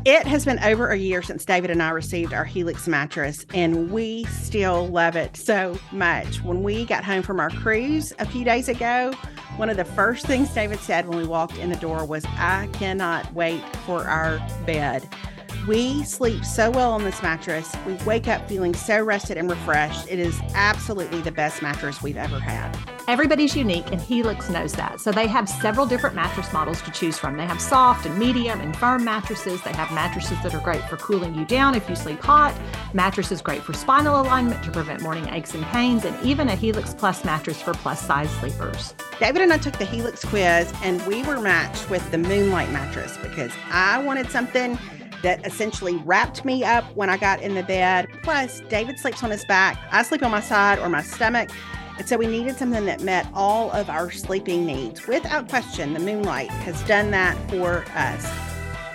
It 0.05 0.27
has 0.27 0.45
been 0.45 0.59
over 0.65 0.89
a 0.89 0.97
year 0.97 1.23
since 1.23 1.45
David 1.45 1.71
and 1.71 1.81
I 1.81 1.91
received 1.91 2.35
our 2.35 2.45
Helix 2.45 2.89
mattress, 2.89 3.47
and 3.55 3.93
we 3.93 4.25
still 4.25 4.89
love 4.89 5.15
it 5.15 5.37
so 5.37 5.79
much. 5.93 6.43
When 6.43 6.65
we 6.65 6.85
got 6.85 7.05
home 7.05 7.23
from 7.23 7.39
our 7.39 7.51
cruise 7.51 8.13
a 8.19 8.27
few 8.27 8.45
days 8.45 8.69
ago, 8.69 9.13
one 9.55 9.71
of 9.71 9.77
the 9.77 9.85
first 9.85 10.27
things 10.27 10.49
David 10.51 10.81
said 10.81 11.07
when 11.07 11.19
we 11.19 11.25
walked 11.25 11.57
in 11.59 11.71
the 11.71 11.77
door 11.77 12.05
was, 12.05 12.25
I 12.27 12.69
cannot 12.73 13.33
wait 13.33 13.63
for 13.87 14.03
our 14.09 14.45
bed. 14.67 15.09
We 15.69 16.03
sleep 16.03 16.45
so 16.45 16.71
well 16.73 16.91
on 16.93 17.05
this 17.05 17.23
mattress. 17.23 17.73
We 17.87 17.95
wake 18.05 18.27
up 18.27 18.49
feeling 18.49 18.75
so 18.75 19.01
rested 19.01 19.37
and 19.37 19.49
refreshed. 19.49 20.09
It 20.11 20.19
is 20.19 20.41
absolutely 20.55 21.21
the 21.21 21.31
best 21.31 21.63
mattress 21.63 22.03
we've 22.03 22.17
ever 22.17 22.41
had. 22.41 22.77
Everybody's 23.07 23.55
unique, 23.57 23.87
and 23.93 24.01
Helix 24.01 24.51
knows 24.51 24.73
that. 24.73 25.01
So 25.01 25.13
they 25.13 25.29
have 25.29 25.49
several 25.49 25.87
different 25.87 26.17
mattress 26.17 26.53
models 26.53 26.83
to 26.83 26.91
choose 26.91 27.17
from. 27.17 27.37
They 27.37 27.47
have 27.47 27.61
soft 27.61 28.07
and 28.07 28.19
medium 28.19 28.61
and 28.61 28.77
firm 28.77 29.05
mattresses. 29.05 29.63
They 29.63 29.71
have 29.73 29.93
mattresses 29.93 30.37
that 30.43 30.53
are 30.53 30.61
great 30.61 30.83
for 30.89 30.97
cooling 30.97 31.33
you 31.37 31.45
down 31.45 31.77
if 31.77 31.89
you 31.89 31.95
sleep 31.95 32.21
hot, 32.21 32.53
mattresses 32.93 33.41
great 33.41 33.63
for 33.63 33.73
spinal 33.73 34.21
alignment 34.21 34.65
to 34.65 34.71
prevent 34.73 35.01
morning 35.01 35.29
aches 35.29 35.55
and 35.55 35.65
pains, 35.67 36.05
and 36.05 36.21
even 36.27 36.49
a 36.49 36.57
Helix 36.57 36.93
Plus 36.93 37.25
mattress 37.25 37.63
for 37.63 37.73
plus 37.75 38.01
size 38.05 38.31
sleepers. 38.41 38.95
David 39.21 39.43
and 39.43 39.53
I 39.53 39.59
took 39.59 39.79
the 39.79 39.85
Helix 39.85 40.25
quiz, 40.25 40.73
and 40.83 41.05
we 41.07 41.23
were 41.23 41.41
matched 41.41 41.89
with 41.89 42.09
the 42.11 42.19
Moonlight 42.19 42.73
mattress 42.73 43.17
because 43.19 43.53
I 43.71 43.99
wanted 44.03 44.29
something 44.29 44.77
that 45.23 45.45
essentially 45.47 45.97
wrapped 46.05 46.45
me 46.45 46.63
up 46.63 46.85
when 46.97 47.09
I 47.09 47.17
got 47.17 47.41
in 47.41 47.55
the 47.55 47.63
bed. 47.63 48.07
Plus, 48.23 48.61
David 48.69 48.99
sleeps 48.99 49.23
on 49.25 49.31
his 49.31 49.45
back, 49.47 49.79
I 49.91 50.03
sleep 50.03 50.23
on 50.23 50.31
my 50.31 50.41
side 50.41 50.79
or 50.79 50.89
my 50.89 51.03
stomach. 51.03 51.51
And 51.99 52.09
so 52.09 52.17
we 52.17 52.27
needed 52.27 52.57
something 52.57 52.87
that 52.87 53.03
met 53.03 53.27
all 53.35 53.71
of 53.73 53.89
our 53.91 54.11
sleeping 54.11 54.65
needs. 54.65 55.07
Without 55.07 55.49
question, 55.49 55.93
the 55.93 56.01
Moonlight 56.01 56.49
has 56.51 56.83
done 56.85 57.11
that 57.11 57.37
for 57.51 57.85
us. 57.95 58.31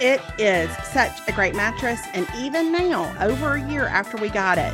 It 0.01 0.19
is 0.39 0.69
such 0.87 1.11
a 1.27 1.31
great 1.31 1.55
mattress, 1.55 1.99
and 2.13 2.27
even 2.37 2.71
now, 2.71 3.15
over 3.19 3.53
a 3.53 3.69
year 3.71 3.85
after 3.87 4.17
we 4.17 4.29
got 4.29 4.57
it, 4.57 4.73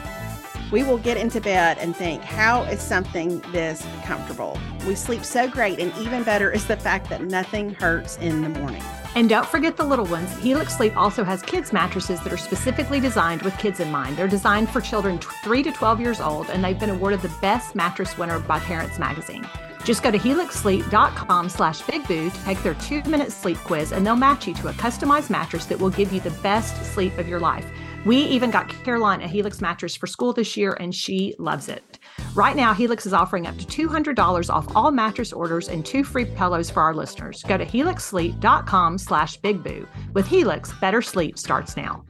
we 0.72 0.84
will 0.84 0.98
get 0.98 1.16
into 1.18 1.40
bed 1.40 1.78
and 1.80 1.96
think, 1.96 2.22
how 2.24 2.64
is 2.64 2.82
something 2.82 3.40
this 3.52 3.86
comfortable? 4.06 4.58
We 4.88 4.96
sleep 4.96 5.24
so 5.24 5.48
great, 5.48 5.80
and 5.80 5.94
even 5.98 6.24
better 6.24 6.52
is 6.52 6.66
the 6.66 6.76
fact 6.78 7.10
that 7.10 7.24
nothing 7.24 7.74
hurts 7.76 8.18
in 8.18 8.42
the 8.42 8.50
morning. 8.50 8.84
And 9.16 9.30
don't 9.30 9.46
forget 9.46 9.78
the 9.78 9.84
little 9.84 10.06
ones. 10.08 10.36
Helix 10.38 10.76
Sleep 10.76 10.98
also 10.98 11.24
has 11.24 11.42
kids' 11.44 11.72
mattresses 11.72 12.20
that 12.22 12.34
are 12.34 12.38
specifically 12.38 13.00
designed 13.00 13.44
with 13.44 13.56
kids 13.60 13.80
in 13.80 13.92
mind. 13.92 14.18
They're 14.18 14.28
designed 14.28 14.70
for 14.70 14.82
children 14.82 15.20
3 15.44 15.64
to 15.64 15.72
12 15.72 16.00
years 16.02 16.20
old, 16.20 16.50
and 16.50 16.64
they've 16.64 16.80
been 16.80 16.90
awarded 16.90 17.22
the 17.22 17.32
Best 17.42 17.76
Mattress 17.76 18.18
Winner 18.18 18.40
by 18.40 18.60
Parents 18.60 18.98
Magazine. 18.98 19.48
Just 19.86 20.02
go 20.02 20.10
to 20.10 20.18
helixsleep.com 20.18 21.50
slash 21.50 21.82
bigboo 21.82 22.32
to 22.34 22.44
take 22.44 22.62
their 22.64 22.74
two-minute 22.76 23.32
sleep 23.32 23.58
quiz, 23.60 23.92
and 23.92 24.06
they'll 24.08 24.16
match 24.16 24.48
you 24.48 24.54
to 24.56 24.70
a 24.70 24.74
customized 24.74 25.30
mattress 25.30 25.66
that 25.66 25.80
will 25.80 25.90
give 25.92 26.12
you 26.12 26.20
the 26.20 26.30
best 26.42 26.76
sleep 26.94 27.16
of 27.18 27.28
your 27.28 27.40
life. 27.40 27.70
We 28.06 28.18
even 28.18 28.50
got 28.50 28.70
Caroline 28.84 29.22
a 29.22 29.28
Helix 29.28 29.62
mattress 29.62 29.96
for 29.96 30.08
school 30.08 30.34
this 30.34 30.58
year, 30.58 30.74
and 30.80 30.94
she 30.96 31.36
loves 31.38 31.70
it. 31.70 31.93
Right 32.36 32.56
now, 32.56 32.74
Helix 32.74 33.06
is 33.06 33.14
offering 33.14 33.46
up 33.46 33.56
to 33.60 33.64
$200 33.64 34.50
off 34.52 34.66
all 34.76 34.90
mattress 34.90 35.32
orders 35.32 35.68
and 35.70 35.86
two 35.86 36.04
free 36.04 36.26
pillows 36.26 36.68
for 36.68 36.82
our 36.82 36.96
listeners. 36.96 37.44
Go 37.44 37.60
to 37.60 37.66
helixsleep.com 37.66 38.98
slash 38.98 39.40
bigboo. 39.42 39.88
With 40.14 40.26
Helix, 40.28 40.74
better 40.82 41.04
sleep 41.04 41.38
starts 41.38 41.78
now. 41.78 42.04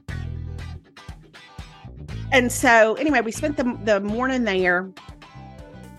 And 2.32 2.50
so, 2.54 2.94
anyway, 2.96 3.20
we 3.20 3.34
spent 3.34 3.58
the, 3.58 3.78
the 3.84 4.00
morning 4.00 4.46
there 4.46 4.90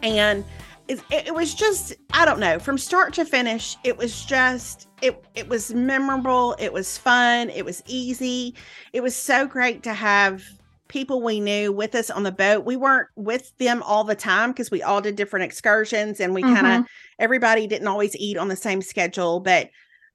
and 0.02 0.42
it, 0.88 1.02
it 1.10 1.34
was 1.34 1.52
just, 1.54 1.92
I 2.12 2.24
don't 2.24 2.40
know, 2.40 2.58
from 2.58 2.78
start 2.78 3.12
to 3.14 3.26
finish, 3.26 3.76
it 3.84 3.98
was 3.98 4.24
just, 4.24 4.88
it, 5.02 5.22
it 5.34 5.50
was 5.50 5.74
memorable. 5.74 6.56
It 6.58 6.72
was 6.72 6.96
fun. 6.96 7.50
It 7.50 7.64
was 7.66 7.82
easy. 7.86 8.54
It 8.94 9.02
was 9.02 9.14
so 9.14 9.46
great 9.46 9.82
to 9.82 9.92
have 9.92 10.42
people 10.88 11.22
we 11.22 11.40
knew 11.40 11.72
with 11.72 11.94
us 11.94 12.10
on 12.10 12.22
the 12.22 12.32
boat. 12.32 12.64
We 12.64 12.76
weren't 12.76 13.08
with 13.16 13.56
them 13.58 13.82
all 13.82 14.04
the 14.04 14.14
time 14.14 14.50
because 14.50 14.70
we 14.70 14.82
all 14.82 15.00
did 15.00 15.16
different 15.16 15.44
excursions 15.44 16.20
and 16.20 16.34
we 16.34 16.42
mm-hmm. 16.42 16.54
kind 16.54 16.66
of 16.84 16.90
everybody 17.18 17.66
didn't 17.66 17.88
always 17.88 18.14
eat 18.16 18.36
on 18.36 18.48
the 18.48 18.56
same 18.56 18.82
schedule, 18.82 19.40
but 19.40 19.68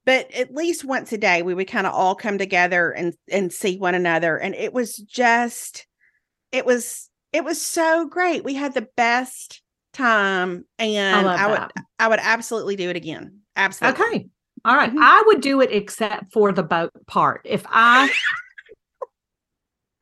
but 0.06 0.32
at 0.32 0.54
least 0.54 0.84
once 0.84 1.12
a 1.12 1.18
day 1.18 1.42
we 1.42 1.54
would 1.54 1.68
kind 1.68 1.86
of 1.86 1.92
all 1.92 2.14
come 2.14 2.38
together 2.38 2.90
and 2.90 3.14
and 3.30 3.52
see 3.52 3.76
one 3.78 3.94
another 3.94 4.36
and 4.38 4.54
it 4.54 4.72
was 4.72 4.96
just 4.96 5.86
it 6.52 6.64
was 6.64 7.10
it 7.32 7.44
was 7.44 7.60
so 7.60 8.06
great. 8.06 8.44
We 8.44 8.54
had 8.54 8.74
the 8.74 8.88
best 8.96 9.62
time 9.92 10.64
and 10.78 11.28
I, 11.28 11.44
I 11.44 11.46
would 11.48 11.58
that. 11.58 11.72
I 11.98 12.08
would 12.08 12.18
absolutely 12.22 12.76
do 12.76 12.90
it 12.90 12.96
again. 12.96 13.40
Absolutely. 13.56 14.04
Okay. 14.04 14.28
All 14.64 14.76
right. 14.76 14.90
mm-hmm. 14.90 14.98
I 15.02 15.22
would 15.26 15.40
do 15.40 15.60
it 15.60 15.72
except 15.72 16.32
for 16.32 16.52
the 16.52 16.62
boat 16.62 16.92
part. 17.06 17.40
If 17.44 17.64
I 17.68 18.12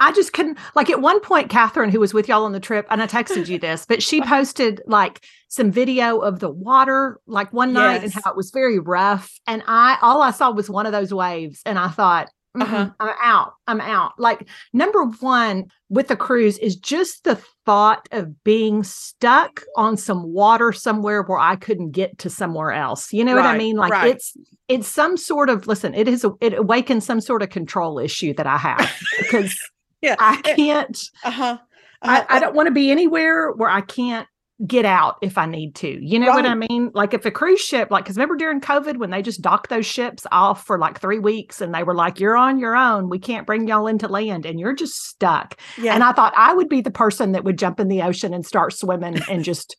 I 0.01 0.13
just 0.13 0.33
couldn't 0.33 0.59
like 0.75 0.91
at 0.91 1.01
one 1.01 1.21
point, 1.21 1.49
Catherine, 1.51 1.91
who 1.91 2.01
was 2.01 2.15
with 2.15 2.29
y'all 2.29 2.45
on 2.45 2.53
the 2.53 2.61
trip, 2.61 2.87
and 2.91 3.03
I 3.03 3.07
texted 3.07 3.49
you 3.49 3.59
this, 3.59 3.85
but 3.87 4.03
she 4.03 4.21
posted 4.23 4.81
like 4.87 5.23
some 5.49 5.73
video 5.73 6.19
of 6.19 6.39
the 6.41 6.51
water 6.51 7.21
like 7.27 7.53
one 7.53 7.73
night 7.73 8.03
yes. 8.03 8.15
and 8.15 8.15
how 8.25 8.31
it 8.31 8.37
was 8.37 8.51
very 8.51 8.79
rough. 8.79 9.33
And 9.47 9.63
I 9.67 9.99
all 10.01 10.23
I 10.23 10.31
saw 10.31 10.51
was 10.53 10.71
one 10.71 10.87
of 10.87 10.93
those 10.93 11.13
waves. 11.13 11.63
And 11.67 11.79
I 11.81 11.89
thought, 11.89 12.29
mm-hmm, 12.57 12.63
uh-huh. 12.63 12.91
I'm 13.01 13.15
out. 13.21 13.53
I'm 13.67 13.81
out. 13.81 14.13
Like 14.19 14.47
number 14.73 15.05
one 15.05 15.69
with 15.89 16.07
the 16.09 16.17
cruise 16.17 16.59
is 16.59 16.77
just 16.77 17.25
the 17.25 17.41
thought 17.67 18.09
of 18.13 18.45
being 18.45 18.85
stuck 18.85 19.63
on 19.77 19.97
some 19.97 20.23
water 20.33 20.73
somewhere 20.73 21.23
where 21.23 21.39
I 21.39 21.57
couldn't 21.57 21.91
get 21.91 22.19
to 22.19 22.31
somewhere 22.31 22.71
else. 22.71 23.13
You 23.13 23.25
know 23.25 23.35
right, 23.35 23.45
what 23.47 23.55
I 23.55 23.59
mean? 23.59 23.75
Like 23.77 23.91
right. 23.91 24.11
it's 24.15 24.37
it's 24.69 24.87
some 24.87 25.17
sort 25.17 25.49
of 25.49 25.67
listen, 25.67 25.93
it 25.95 26.07
is 26.07 26.23
a, 26.23 26.31
it 26.41 26.53
awakens 26.55 27.05
some 27.05 27.21
sort 27.21 27.43
of 27.43 27.49
control 27.51 27.99
issue 27.99 28.33
that 28.35 28.47
I 28.47 28.59
have 28.59 28.95
because 29.19 29.59
yeah. 30.03 30.17
I 30.19 30.41
eh, 30.45 30.55
can't. 30.57 31.11
Uh 31.25 31.31
huh. 31.31 31.45
Uh-huh. 31.45 31.59
I, 32.03 32.17
uh-huh, 32.19 32.27
I, 32.29 32.37
eh 32.37 32.41
don't 32.41 32.55
want 32.55 32.67
to 32.69 32.73
be 32.73 32.91
anywhere 32.91 33.53
where 33.53 33.71
I 33.71 33.81
can't 33.81 34.27
get 34.67 34.85
out 34.85 35.19
if 35.23 35.39
I 35.39 35.47
need 35.47 35.75
to. 35.77 36.05
You 36.05 36.19
know 36.19 36.29
right. 36.29 36.37
what 36.37 36.47
I 36.47 36.55
mean? 36.55 36.91
Like 36.93 37.15
if 37.15 37.25
a 37.25 37.31
cruise 37.31 37.61
ship, 37.61 37.91
like 37.91 38.05
because 38.05 38.17
remember 38.17 38.37
during 38.37 38.61
COVID 38.61 38.97
when 38.99 39.11
they 39.11 39.23
just 39.23 39.41
docked 39.41 39.71
those 39.71 39.87
ships 39.87 40.27
off 40.33 40.65
for 40.67 40.79
like 40.79 41.01
three 41.01 41.21
weeks 41.21 41.61
and 41.61 41.75
they 41.75 41.83
were 41.83 41.95
like, 41.95 42.21
"You're 42.21 42.37
on 42.37 42.59
your 42.59 42.77
own. 42.77 43.09
We 43.09 43.19
can't 43.19 43.47
bring 43.47 43.67
y'all 43.67 43.87
into 43.87 44.09
land, 44.09 44.47
and 44.47 44.59
you're 44.61 44.75
just 44.75 45.05
stuck." 45.09 45.59
Yeah. 45.79 45.95
And 45.95 46.03
I 46.03 46.13
thought 46.13 46.33
I 46.37 46.55
would 46.55 46.69
be 46.69 46.81
the 46.81 46.91
person 46.91 47.33
that 47.33 47.45
would 47.45 47.59
jump 47.59 47.81
in 47.81 47.89
the 47.89 48.03
ocean 48.03 48.33
and 48.33 48.45
start 48.47 48.73
swimming 48.73 49.21
and 49.29 49.45
just 49.45 49.77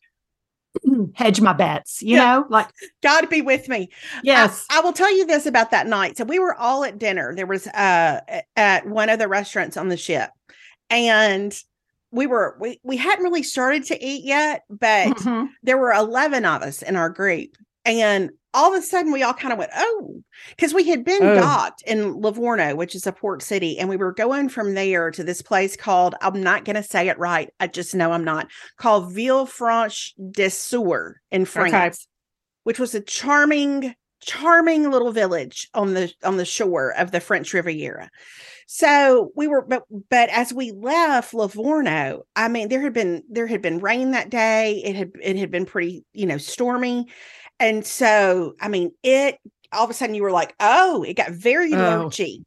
hedge 1.14 1.40
my 1.40 1.52
bets, 1.52 2.02
you 2.02 2.16
yeah. 2.16 2.24
know, 2.40 2.46
like 2.48 2.68
God 3.02 3.28
be 3.28 3.42
with 3.42 3.68
me. 3.68 3.88
Yes. 4.22 4.64
I, 4.70 4.78
I, 4.78 4.80
will 4.82 4.92
tell 4.92 5.14
you 5.14 5.26
this 5.26 5.46
about 5.46 5.70
that 5.72 5.86
night. 5.86 6.16
So 6.16 6.24
we 6.24 6.38
were 6.38 6.54
all 6.54 6.84
at 6.84 6.98
dinner. 6.98 7.34
There 7.34 7.46
was 7.46 7.66
uh 7.66 8.20
at 8.56 8.86
one 8.86 9.08
of 9.08 9.18
the 9.18 9.28
restaurants 9.28 9.76
on 9.76 9.88
the 9.88 9.96
ship. 9.96 10.30
And 10.88 11.56
we 12.12 12.26
were 12.26 12.56
we 12.60 12.80
we 12.82 12.96
hadn't 12.96 13.24
really 13.24 13.42
started 13.42 13.84
to 13.86 14.02
eat 14.04 14.24
yet, 14.24 14.62
but 14.70 15.08
mm-hmm. 15.16 15.46
there 15.62 15.78
were 15.78 15.92
11 15.92 16.44
of 16.44 16.62
us 16.62 16.82
in 16.82 16.96
our 16.96 17.10
group 17.10 17.56
and 17.84 18.30
all 18.52 18.74
of 18.74 18.78
a 18.78 18.82
sudden, 18.84 19.12
we 19.12 19.22
all 19.22 19.32
kind 19.32 19.52
of 19.52 19.58
went, 19.58 19.70
oh, 19.76 20.20
because 20.50 20.74
we 20.74 20.88
had 20.88 21.04
been 21.04 21.22
oh. 21.22 21.34
docked 21.36 21.82
in 21.86 22.20
Livorno, 22.20 22.74
which 22.74 22.94
is 22.94 23.06
a 23.06 23.12
port 23.12 23.42
city. 23.42 23.78
And 23.78 23.88
we 23.88 23.96
were 23.96 24.12
going 24.12 24.48
from 24.48 24.74
there 24.74 25.10
to 25.12 25.22
this 25.24 25.40
place 25.40 25.76
called, 25.76 26.14
I'm 26.20 26.42
not 26.42 26.64
going 26.64 26.76
to 26.76 26.82
say 26.82 27.08
it 27.08 27.18
right. 27.18 27.50
I 27.60 27.68
just 27.68 27.94
know 27.94 28.12
I'm 28.12 28.24
not, 28.24 28.48
called 28.76 29.12
Villefranche 29.14 30.12
de 30.32 30.50
Sours 30.50 31.16
in 31.30 31.44
France, 31.44 31.74
okay. 31.74 31.94
which 32.64 32.78
was 32.80 32.94
a 32.94 33.00
charming 33.00 33.94
charming 34.22 34.90
little 34.90 35.12
village 35.12 35.66
on 35.72 35.94
the 35.94 36.12
on 36.22 36.36
the 36.36 36.44
shore 36.44 36.92
of 36.98 37.10
the 37.10 37.20
French 37.20 37.54
Riviera. 37.54 38.10
So 38.66 39.30
we 39.34 39.46
were 39.48 39.62
but 39.64 39.84
but 40.10 40.28
as 40.28 40.52
we 40.52 40.72
left 40.72 41.32
Livorno, 41.32 42.24
I 42.36 42.48
mean 42.48 42.68
there 42.68 42.82
had 42.82 42.92
been 42.92 43.22
there 43.30 43.46
had 43.46 43.62
been 43.62 43.78
rain 43.78 44.10
that 44.10 44.28
day. 44.28 44.82
It 44.84 44.94
had 44.94 45.12
it 45.22 45.36
had 45.38 45.50
been 45.50 45.64
pretty, 45.64 46.04
you 46.12 46.26
know, 46.26 46.36
stormy. 46.36 47.08
And 47.60 47.86
so, 47.86 48.56
I 48.58 48.68
mean, 48.68 48.92
it 49.02 49.38
all 49.72 49.84
of 49.84 49.90
a 49.90 49.94
sudden 49.94 50.14
you 50.16 50.22
were 50.22 50.30
like, 50.32 50.54
oh, 50.58 51.04
it 51.06 51.14
got 51.14 51.30
very 51.30 51.72
oh. 51.72 51.76
lurchy. 51.76 52.44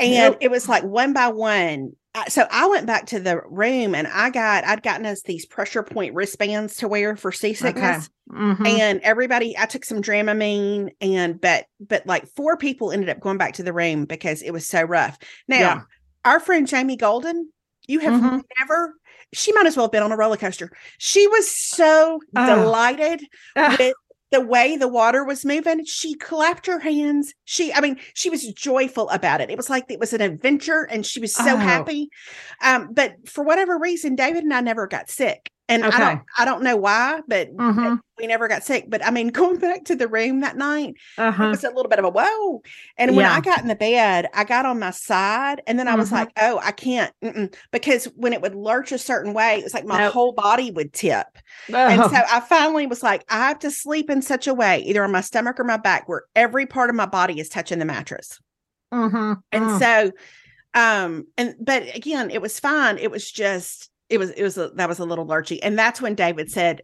And 0.00 0.12
yep. 0.12 0.38
it 0.40 0.50
was 0.50 0.68
like 0.68 0.82
one 0.84 1.12
by 1.12 1.28
one. 1.28 1.92
So 2.28 2.46
I 2.50 2.66
went 2.66 2.86
back 2.86 3.06
to 3.06 3.20
the 3.20 3.40
room 3.48 3.94
and 3.94 4.06
I 4.08 4.30
got, 4.30 4.64
I'd 4.64 4.82
gotten 4.82 5.06
us 5.06 5.20
these 5.22 5.46
pressure 5.46 5.82
point 5.82 6.14
wristbands 6.14 6.76
to 6.76 6.88
wear 6.88 7.14
for 7.16 7.30
seasickness. 7.30 8.08
Okay. 8.32 8.40
Mm-hmm. 8.40 8.66
And 8.66 9.00
everybody, 9.02 9.56
I 9.56 9.66
took 9.66 9.84
some 9.84 10.00
Dramamine 10.02 10.90
and, 11.00 11.40
but, 11.40 11.66
but 11.78 12.06
like 12.06 12.26
four 12.28 12.56
people 12.56 12.90
ended 12.90 13.08
up 13.08 13.20
going 13.20 13.38
back 13.38 13.52
to 13.54 13.62
the 13.62 13.72
room 13.72 14.04
because 14.04 14.42
it 14.42 14.50
was 14.50 14.66
so 14.66 14.82
rough. 14.82 15.16
Now, 15.46 15.58
yeah. 15.58 15.80
our 16.24 16.40
friend 16.40 16.66
Jamie 16.66 16.96
Golden, 16.96 17.52
you 17.86 18.00
have 18.00 18.20
mm-hmm. 18.20 18.38
never 18.58 18.94
she 19.34 19.52
might 19.52 19.66
as 19.66 19.76
well 19.76 19.84
have 19.84 19.92
been 19.92 20.02
on 20.02 20.10
a 20.10 20.16
roller 20.16 20.38
coaster. 20.38 20.70
She 20.96 21.26
was 21.28 21.50
so 21.50 22.18
uh, 22.34 22.54
delighted 22.56 23.20
uh, 23.56 23.76
with 23.78 23.94
the 24.30 24.40
way 24.40 24.76
the 24.76 24.88
water 24.88 25.24
was 25.24 25.44
moving, 25.44 25.84
she 25.84 26.14
clapped 26.14 26.66
her 26.66 26.78
hands. 26.78 27.34
She, 27.44 27.72
I 27.72 27.80
mean, 27.80 27.98
she 28.14 28.28
was 28.30 28.46
joyful 28.52 29.08
about 29.10 29.40
it. 29.40 29.50
It 29.50 29.56
was 29.56 29.70
like 29.70 29.86
it 29.90 29.98
was 30.00 30.12
an 30.12 30.20
adventure 30.20 30.82
and 30.90 31.04
she 31.04 31.20
was 31.20 31.34
so 31.34 31.54
oh. 31.54 31.56
happy. 31.56 32.10
Um, 32.62 32.90
but 32.92 33.26
for 33.28 33.42
whatever 33.42 33.78
reason, 33.78 34.14
David 34.16 34.44
and 34.44 34.52
I 34.52 34.60
never 34.60 34.86
got 34.86 35.08
sick. 35.08 35.50
And 35.70 35.84
okay. 35.84 35.96
I 35.96 36.00
don't 36.14 36.22
I 36.38 36.44
don't 36.46 36.62
know 36.62 36.76
why, 36.78 37.20
but 37.28 37.54
mm-hmm. 37.54 37.96
we 38.18 38.26
never 38.26 38.48
got 38.48 38.64
sick. 38.64 38.86
But 38.88 39.04
I 39.04 39.10
mean, 39.10 39.28
going 39.28 39.58
back 39.58 39.84
to 39.84 39.96
the 39.96 40.08
room 40.08 40.40
that 40.40 40.56
night, 40.56 40.94
uh-huh. 41.18 41.44
it 41.44 41.48
was 41.48 41.62
a 41.62 41.68
little 41.68 41.90
bit 41.90 41.98
of 41.98 42.06
a 42.06 42.08
whoa. 42.10 42.62
And 42.96 43.14
when 43.14 43.26
I 43.26 43.40
got 43.42 43.60
in 43.60 43.68
the 43.68 43.74
bed, 43.74 44.28
I 44.32 44.44
got 44.44 44.64
on 44.64 44.78
my 44.78 44.92
side, 44.92 45.60
and 45.66 45.78
then 45.78 45.86
I 45.86 45.94
was 45.94 46.06
mm-hmm. 46.06 46.16
like, 46.16 46.30
oh, 46.40 46.58
I 46.62 46.72
can't, 46.72 47.12
Mm-mm. 47.22 47.54
because 47.70 48.06
when 48.16 48.32
it 48.32 48.40
would 48.40 48.54
lurch 48.54 48.92
a 48.92 48.98
certain 48.98 49.34
way, 49.34 49.58
it 49.58 49.64
was 49.64 49.74
like 49.74 49.84
my 49.84 49.98
nope. 49.98 50.12
whole 50.14 50.32
body 50.32 50.70
would 50.70 50.94
tip. 50.94 51.26
Oh. 51.70 51.76
And 51.76 52.02
so 52.02 52.12
oh. 52.16 52.22
I 52.30 52.40
finally 52.40 52.86
was 52.86 53.02
like, 53.02 53.24
I 53.28 53.48
have 53.48 53.58
to 53.58 53.70
sleep 53.70 54.08
in 54.08 54.22
such 54.22 54.46
a 54.46 54.54
way, 54.54 54.78
either 54.86 55.04
on 55.04 55.12
my 55.12 55.20
stomach 55.20 55.60
or 55.60 55.64
my 55.64 55.76
back, 55.76 56.08
where 56.08 56.22
every 56.34 56.64
part 56.64 56.88
of 56.88 56.96
my 56.96 57.06
body 57.06 57.40
is 57.40 57.50
touching 57.50 57.78
the 57.78 57.84
mattress. 57.84 58.40
Mm-hmm. 58.92 59.34
And 59.52 59.64
mm. 59.66 59.78
so, 59.78 60.12
um, 60.72 61.26
and 61.36 61.56
but 61.60 61.94
again, 61.94 62.30
it 62.30 62.40
was 62.40 62.58
fine. 62.58 62.96
It 62.96 63.10
was 63.10 63.30
just 63.30 63.90
it 64.10 64.18
was 64.18 64.30
it 64.30 64.42
was 64.42 64.56
a, 64.56 64.70
that 64.70 64.88
was 64.88 64.98
a 64.98 65.04
little 65.04 65.26
lurchy 65.26 65.58
and 65.62 65.78
that's 65.78 66.00
when 66.00 66.14
david 66.14 66.50
said 66.50 66.82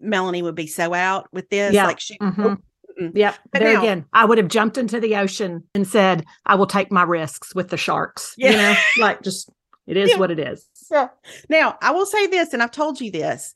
melanie 0.00 0.42
would 0.42 0.54
be 0.54 0.66
so 0.66 0.94
out 0.94 1.28
with 1.32 1.48
this 1.50 1.72
yeah. 1.72 1.86
like 1.86 2.00
she 2.00 2.18
mm-hmm. 2.18 2.54
Oh, 3.00 3.10
yep 3.14 3.36
but 3.52 3.60
there 3.60 3.74
now, 3.74 3.82
again 3.82 4.04
i 4.12 4.24
would 4.24 4.38
have 4.38 4.48
jumped 4.48 4.76
into 4.76 5.00
the 5.00 5.16
ocean 5.16 5.62
and 5.74 5.86
said 5.86 6.24
i 6.46 6.54
will 6.54 6.66
take 6.66 6.90
my 6.92 7.02
risks 7.02 7.54
with 7.54 7.68
the 7.68 7.76
sharks 7.76 8.34
yeah. 8.36 8.50
you 8.50 8.56
know 8.56 8.74
like 8.98 9.22
just 9.22 9.50
it 9.86 9.96
is 9.96 10.10
yeah. 10.10 10.16
what 10.18 10.30
it 10.30 10.38
is 10.38 10.66
yeah. 10.90 11.08
now 11.48 11.78
i 11.80 11.90
will 11.90 12.06
say 12.06 12.26
this 12.26 12.52
and 12.52 12.62
i've 12.62 12.72
told 12.72 13.00
you 13.00 13.10
this 13.10 13.54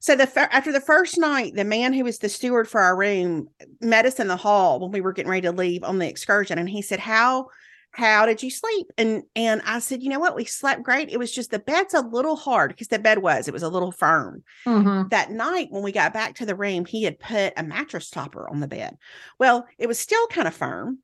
so 0.00 0.14
the 0.14 0.30
after 0.54 0.70
the 0.70 0.80
first 0.80 1.18
night, 1.18 1.56
the 1.56 1.64
man 1.64 1.92
who 1.92 2.04
was 2.04 2.18
the 2.20 2.28
steward 2.28 2.68
for 2.68 2.80
our 2.80 2.96
room 2.96 3.48
met 3.80 4.06
us 4.06 4.20
in 4.20 4.28
the 4.28 4.36
hall 4.36 4.78
when 4.78 4.92
we 4.92 5.00
were 5.00 5.12
getting 5.12 5.28
ready 5.28 5.48
to 5.48 5.52
leave 5.52 5.82
on 5.82 5.98
the 5.98 6.08
excursion, 6.08 6.56
and 6.56 6.68
he 6.70 6.82
said, 6.82 7.00
"How 7.00 7.48
how 7.92 8.26
did 8.26 8.42
you 8.42 8.50
sleep 8.50 8.86
and 8.98 9.22
and 9.34 9.62
i 9.64 9.78
said 9.78 10.02
you 10.02 10.08
know 10.10 10.18
what 10.18 10.36
we 10.36 10.44
slept 10.44 10.82
great 10.82 11.08
it 11.08 11.18
was 11.18 11.32
just 11.32 11.50
the 11.50 11.58
bed's 11.58 11.94
a 11.94 12.00
little 12.00 12.36
hard 12.36 12.70
because 12.70 12.88
the 12.88 12.98
bed 12.98 13.18
was 13.18 13.48
it 13.48 13.54
was 13.54 13.62
a 13.62 13.68
little 13.68 13.90
firm 13.92 14.42
mm-hmm. 14.66 15.08
that 15.08 15.30
night 15.30 15.68
when 15.70 15.82
we 15.82 15.90
got 15.90 16.12
back 16.12 16.34
to 16.34 16.44
the 16.46 16.54
room 16.54 16.84
he 16.84 17.02
had 17.04 17.18
put 17.18 17.52
a 17.56 17.62
mattress 17.62 18.10
topper 18.10 18.48
on 18.50 18.60
the 18.60 18.68
bed 18.68 18.96
well 19.38 19.66
it 19.78 19.86
was 19.86 19.98
still 19.98 20.26
kind 20.26 20.46
of 20.46 20.54
firm 20.54 20.98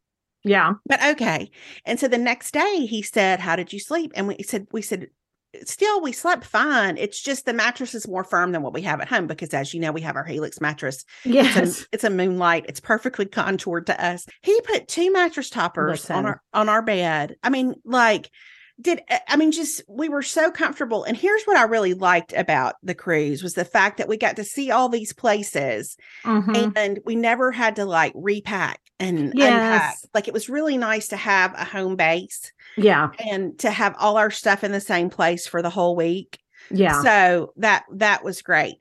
yeah 0.45 0.73
but 0.87 1.03
okay 1.03 1.51
and 1.87 1.99
so 1.99 2.07
the 2.07 2.19
next 2.19 2.53
day 2.53 2.87
he 2.89 3.01
said 3.03 3.41
how 3.41 3.57
did 3.57 3.73
you 3.73 3.81
sleep 3.81 4.13
and 4.15 4.29
we 4.29 4.37
said 4.43 4.67
we 4.73 4.83
said 4.83 5.09
still 5.65 6.01
we 6.01 6.13
slept 6.13 6.45
fine. 6.45 6.97
It's 6.97 7.21
just 7.21 7.47
the 7.47 7.53
mattress 7.53 7.95
is 7.95 8.09
more 8.09 8.25
firm 8.25 8.53
than 8.53 8.63
what 8.63 8.73
we 8.75 8.83
have 8.83 9.01
at 9.01 9.09
home 9.09 9.27
because, 9.27 9.55
as 9.55 9.73
you 9.73 9.81
know, 9.81 9.93
we 9.93 10.01
have 10.03 10.17
our 10.17 10.25
Helix 10.25 10.61
mattress. 10.61 11.05
Yes, 11.25 11.57
it's 11.57 11.81
a, 11.81 11.85
it's 11.93 12.05
a 12.05 12.11
moonlight. 12.11 12.67
It's 12.69 12.81
perfectly 12.81 13.27
contoured 13.27 13.87
to 13.87 14.05
us. 14.05 14.27
He 14.43 14.61
put 14.63 14.89
two 14.89 15.13
mattress 15.13 15.51
toppers 15.51 15.91
Listen. 16.01 16.17
on 16.17 16.27
our 16.27 16.43
on 16.53 16.69
our 16.69 16.83
bed. 16.83 17.37
I 17.43 17.51
mean, 17.51 17.75
like 17.85 18.31
did 18.81 19.01
eh, 19.07 19.21
i 19.29 19.37
mean 19.37 19.53
just 19.53 19.83
we 19.89 20.09
were 20.09 20.21
so 20.21 20.51
comfortable 20.51 21.05
and 21.05 21.17
here's 21.17 21.45
what 21.45 21.57
i 21.57 21.63
really 21.63 21.95
liked 21.95 22.33
about 22.33 22.75
the 22.83 22.93
cruise 22.93 23.41
was 23.41 23.55
the 23.55 23.65
fact 23.65 23.99
that 23.99 24.09
we 24.09 24.17
got 24.17 24.35
to 24.35 24.43
see 24.43 24.73
all 24.73 24.89
these 24.89 25.13
places 25.13 25.97
mm-hmm. 26.25 26.71
and 26.75 26.99
we 27.05 27.15
never 27.15 27.53
had 27.53 27.77
to 27.77 27.85
like 27.85 28.11
repack 28.17 28.81
and 29.09 29.33
yes. 29.35 29.51
Unpack. 29.55 29.97
Like 30.15 30.29
it 30.29 30.35
was 30.35 30.49
really 30.49 30.79
nice 30.79 31.09
to 31.09 31.17
have 31.17 31.55
a 31.55 31.65
home 31.65 31.97
base. 31.97 32.53
Yeah. 32.77 33.11
And 33.19 33.59
to 33.61 33.71
have 33.71 33.95
all 33.99 34.17
our 34.17 34.31
stuff 34.31 34.65
in 34.65 34.73
the 34.73 34.81
same 34.81 35.11
place 35.11 35.47
for 35.47 35.63
the 35.63 35.71
whole 35.71 35.95
week. 35.97 36.39
Yeah. 36.71 37.03
So 37.03 37.53
that 37.57 37.85
that 37.93 38.25
was 38.25 38.43
great. 38.43 38.77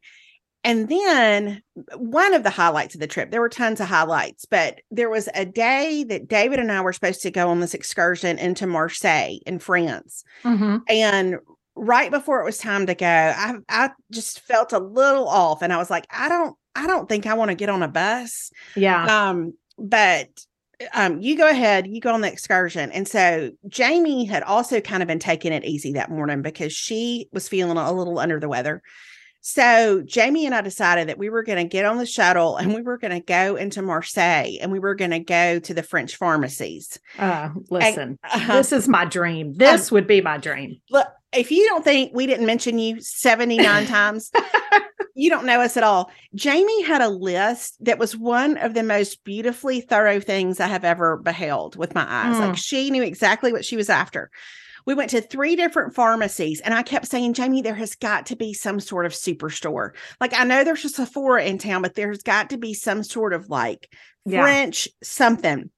And 0.66 0.88
then 0.88 1.62
one 1.98 2.34
of 2.34 2.44
the 2.44 2.50
highlights 2.50 2.96
of 2.96 3.02
the 3.02 3.08
trip, 3.08 3.32
there 3.32 3.42
were 3.42 3.50
tons 3.50 3.82
of 3.82 3.88
highlights, 3.88 4.46
but 4.46 4.80
there 4.90 5.10
was 5.10 5.28
a 5.36 5.44
day 5.46 6.06
that 6.08 6.30
David 6.30 6.58
and 6.58 6.72
I 6.72 6.80
were 6.80 6.94
supposed 6.94 7.22
to 7.24 7.32
go 7.32 7.50
on 7.50 7.60
this 7.60 7.74
excursion 7.74 8.38
into 8.40 8.66
Marseille 8.66 9.40
in 9.46 9.60
France. 9.60 10.24
Mm-hmm. 10.46 10.78
And 10.88 11.36
right 11.76 12.10
before 12.10 12.40
it 12.40 12.46
was 12.46 12.60
time 12.60 12.86
to 12.88 12.96
go, 12.96 13.06
I 13.08 13.56
I 13.68 13.90
just 14.12 14.40
felt 14.42 14.72
a 14.74 14.80
little 14.80 15.28
off 15.28 15.62
and 15.62 15.74
I 15.74 15.78
was 15.78 15.90
like, 15.90 16.08
I 16.10 16.30
don't 16.30 16.56
I 16.76 16.88
don't 16.88 17.08
think 17.08 17.28
I 17.28 17.34
want 17.36 17.50
to 17.50 17.56
get 17.56 17.70
on 17.70 17.84
a 17.84 17.88
bus. 17.90 18.50
Yeah. 18.76 19.30
Um 19.30 19.54
but 19.78 20.30
um, 20.94 21.22
you 21.22 21.38
go 21.38 21.50
ahead, 21.50 21.88
you 21.88 22.02
go 22.02 22.14
on 22.14 22.22
the 22.22 22.32
excursion. 22.32 22.92
And 22.92 23.08
so 23.08 23.52
Jamie 23.68 24.26
had 24.26 24.44
also 24.44 24.82
kind 24.82 25.02
of 25.02 25.08
been 25.08 25.20
taking 25.20 25.54
it 25.54 25.64
easy 25.64 25.94
that 25.94 26.12
morning 26.12 26.42
because 26.42 26.74
she 26.74 27.30
was 27.32 27.48
feeling 27.48 27.78
a 27.78 27.92
little 27.92 28.20
under 28.20 28.40
the 28.40 28.50
weather. 28.50 28.82
So 29.46 30.02
Jamie 30.02 30.46
and 30.46 30.56
I 30.56 30.62
decided 30.62 31.10
that 31.10 31.18
we 31.18 31.30
were 31.30 31.44
going 31.44 31.58
to 31.62 31.70
get 31.70 31.86
on 31.86 31.98
the 31.98 32.06
shuttle 32.06 32.56
and 32.58 32.74
we 32.74 32.82
were 32.82 32.98
going 32.98 33.12
to 33.12 33.20
go 33.20 33.56
into 33.56 33.82
Marseille 33.82 34.54
and 34.62 34.72
we 34.72 34.80
were 34.80 34.96
going 34.96 35.12
to 35.12 35.20
go 35.20 35.60
to 35.60 35.74
the 35.74 35.84
French 35.84 36.16
pharmacies. 36.16 36.98
Uh, 37.20 37.50
listen, 37.70 38.02
and, 38.02 38.20
uh, 38.24 38.28
uh-huh. 38.36 38.54
this 38.56 38.72
is 38.72 38.88
my 38.88 39.04
dream. 39.06 39.54
This 39.54 39.92
um, 39.92 39.96
would 39.96 40.08
be 40.08 40.22
my 40.22 40.38
dream. 40.38 40.78
Look, 40.90 41.08
if 41.36 41.52
you 41.52 41.66
don't 41.68 41.84
think 41.84 42.12
we 42.14 42.28
didn't 42.28 42.46
mention 42.46 42.80
you 42.80 43.00
79 43.02 43.86
times, 43.88 44.32
you 45.16 45.30
don't 45.30 45.46
know 45.46 45.62
us 45.62 45.78
at 45.78 45.84
all. 45.84 46.12
Jamie 46.36 46.84
had 46.84 47.02
a 47.02 47.10
list 47.10 47.84
that 47.84 48.00
was 48.00 48.16
one 48.16 48.58
of 48.58 48.74
the 48.74 48.84
most 48.84 49.24
beautifully 49.24 49.82
thorough 49.82 50.20
things 50.20 50.60
I 50.60 50.68
have 50.68 50.86
ever 50.86 51.18
beheld 51.18 51.76
with 51.76 51.96
my 51.96 52.06
eyes. 52.08 52.36
Mm. 52.36 52.40
Like 52.40 52.50
hmm. 52.52 52.56
she 52.56 52.90
knew 52.92 53.04
exactly 53.04 53.52
what 53.52 53.66
she 53.66 53.76
was 53.78 53.90
after. 53.90 54.30
We 54.86 54.96
went 54.96 55.12
to 55.12 55.22
three 55.22 55.56
different 55.56 55.96
pharmacies, 55.96 56.60
and 56.60 56.74
I 56.74 56.84
kept 56.84 57.08
saying, 57.08 57.34
Jamie, 57.36 57.62
there 57.62 57.74
has 57.74 57.96
got 57.96 58.26
to 58.28 58.36
be 58.36 58.54
some 58.54 58.82
sort 58.82 59.06
of 59.06 59.14
superstore. 59.14 59.92
Like, 60.20 60.34
I 60.38 60.44
know 60.44 60.66
there's 60.66 60.84
a 60.84 60.90
Sephora 60.90 61.46
in 61.46 61.58
town, 61.58 61.82
but 61.84 61.96
there's 61.96 62.22
got 62.22 62.50
to 62.50 62.58
be 62.58 62.74
some 62.74 63.02
sort 63.02 63.32
of 63.32 63.48
like 63.50 63.90
yeah. 64.26 64.42
French 64.42 64.90
something. 65.02 65.70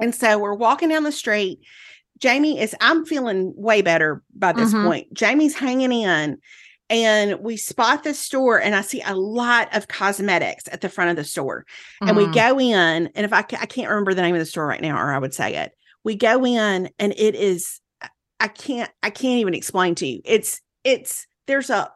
And 0.00 0.12
so 0.12 0.40
we're 0.40 0.54
walking 0.56 0.88
down 0.88 1.04
the 1.04 1.12
street, 1.12 1.60
Jamie 2.18 2.60
is, 2.60 2.74
I'm 2.80 3.04
feeling 3.04 3.52
way 3.56 3.82
better 3.82 4.22
by 4.34 4.52
this 4.52 4.72
mm-hmm. 4.72 4.86
point. 4.86 5.14
Jamie's 5.14 5.54
hanging 5.54 5.92
in 5.92 6.38
and 6.88 7.38
we 7.40 7.56
spot 7.56 8.04
the 8.04 8.14
store 8.14 8.60
and 8.60 8.72
i 8.76 8.80
see 8.80 9.02
a 9.04 9.12
lot 9.16 9.66
of 9.76 9.88
cosmetics 9.88 10.68
at 10.70 10.82
the 10.82 10.88
front 10.88 11.10
of 11.10 11.16
the 11.16 11.24
store 11.24 11.66
mm-hmm. 12.00 12.06
and 12.08 12.16
we 12.16 12.26
mm. 12.26 12.32
go 12.32 12.60
in 12.60 13.08
and 13.08 13.24
if 13.26 13.32
I, 13.32 13.38
I 13.38 13.66
can't 13.66 13.88
remember 13.88 14.14
the 14.14 14.22
name 14.22 14.36
of 14.36 14.38
the 14.38 14.44
store 14.46 14.68
right 14.68 14.80
now 14.80 14.96
or 14.96 15.12
i 15.12 15.18
would 15.18 15.34
say 15.34 15.56
it 15.56 15.72
we 16.04 16.14
go 16.14 16.46
in 16.46 16.88
and 17.00 17.12
it 17.18 17.34
is 17.34 17.80
i 18.38 18.46
can't 18.46 18.88
i 19.02 19.10
can't 19.10 19.40
even 19.40 19.52
explain 19.52 19.96
to 19.96 20.06
you 20.06 20.20
it's 20.24 20.60
it's 20.84 21.26
there's 21.48 21.70
a 21.70 21.90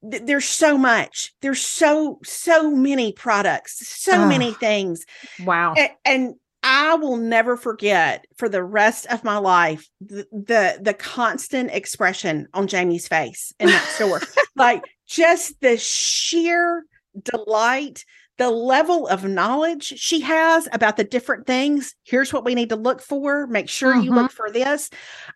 there's 0.00 0.44
so 0.44 0.78
much 0.78 1.34
there's 1.42 1.60
so 1.66 2.20
so 2.24 2.70
many 2.70 3.10
products 3.12 3.84
so 3.88 4.12
Ugh. 4.12 4.28
many 4.28 4.52
things 4.54 5.06
wow 5.44 5.74
and, 5.76 5.90
and 6.04 6.34
I 6.62 6.94
will 6.96 7.16
never 7.16 7.56
forget 7.56 8.26
for 8.36 8.48
the 8.48 8.62
rest 8.62 9.06
of 9.06 9.24
my 9.24 9.38
life 9.38 9.88
the 10.00 10.26
the, 10.32 10.78
the 10.80 10.94
constant 10.94 11.70
expression 11.70 12.48
on 12.54 12.66
Jamie's 12.66 13.08
face 13.08 13.52
in 13.58 13.68
that 13.68 13.84
store. 13.88 14.20
like 14.56 14.84
just 15.06 15.60
the 15.60 15.76
sheer 15.78 16.84
delight, 17.22 18.04
the 18.36 18.50
level 18.50 19.06
of 19.08 19.24
knowledge 19.24 19.84
she 19.84 20.20
has 20.20 20.68
about 20.72 20.98
the 20.98 21.04
different 21.04 21.46
things. 21.46 21.94
Here's 22.04 22.30
what 22.32 22.44
we 22.44 22.54
need 22.54 22.68
to 22.70 22.76
look 22.76 23.00
for. 23.00 23.46
Make 23.46 23.68
sure 23.70 23.94
you 23.96 24.04
mm-hmm. 24.10 24.18
look 24.20 24.30
for 24.30 24.50
this. 24.50 24.90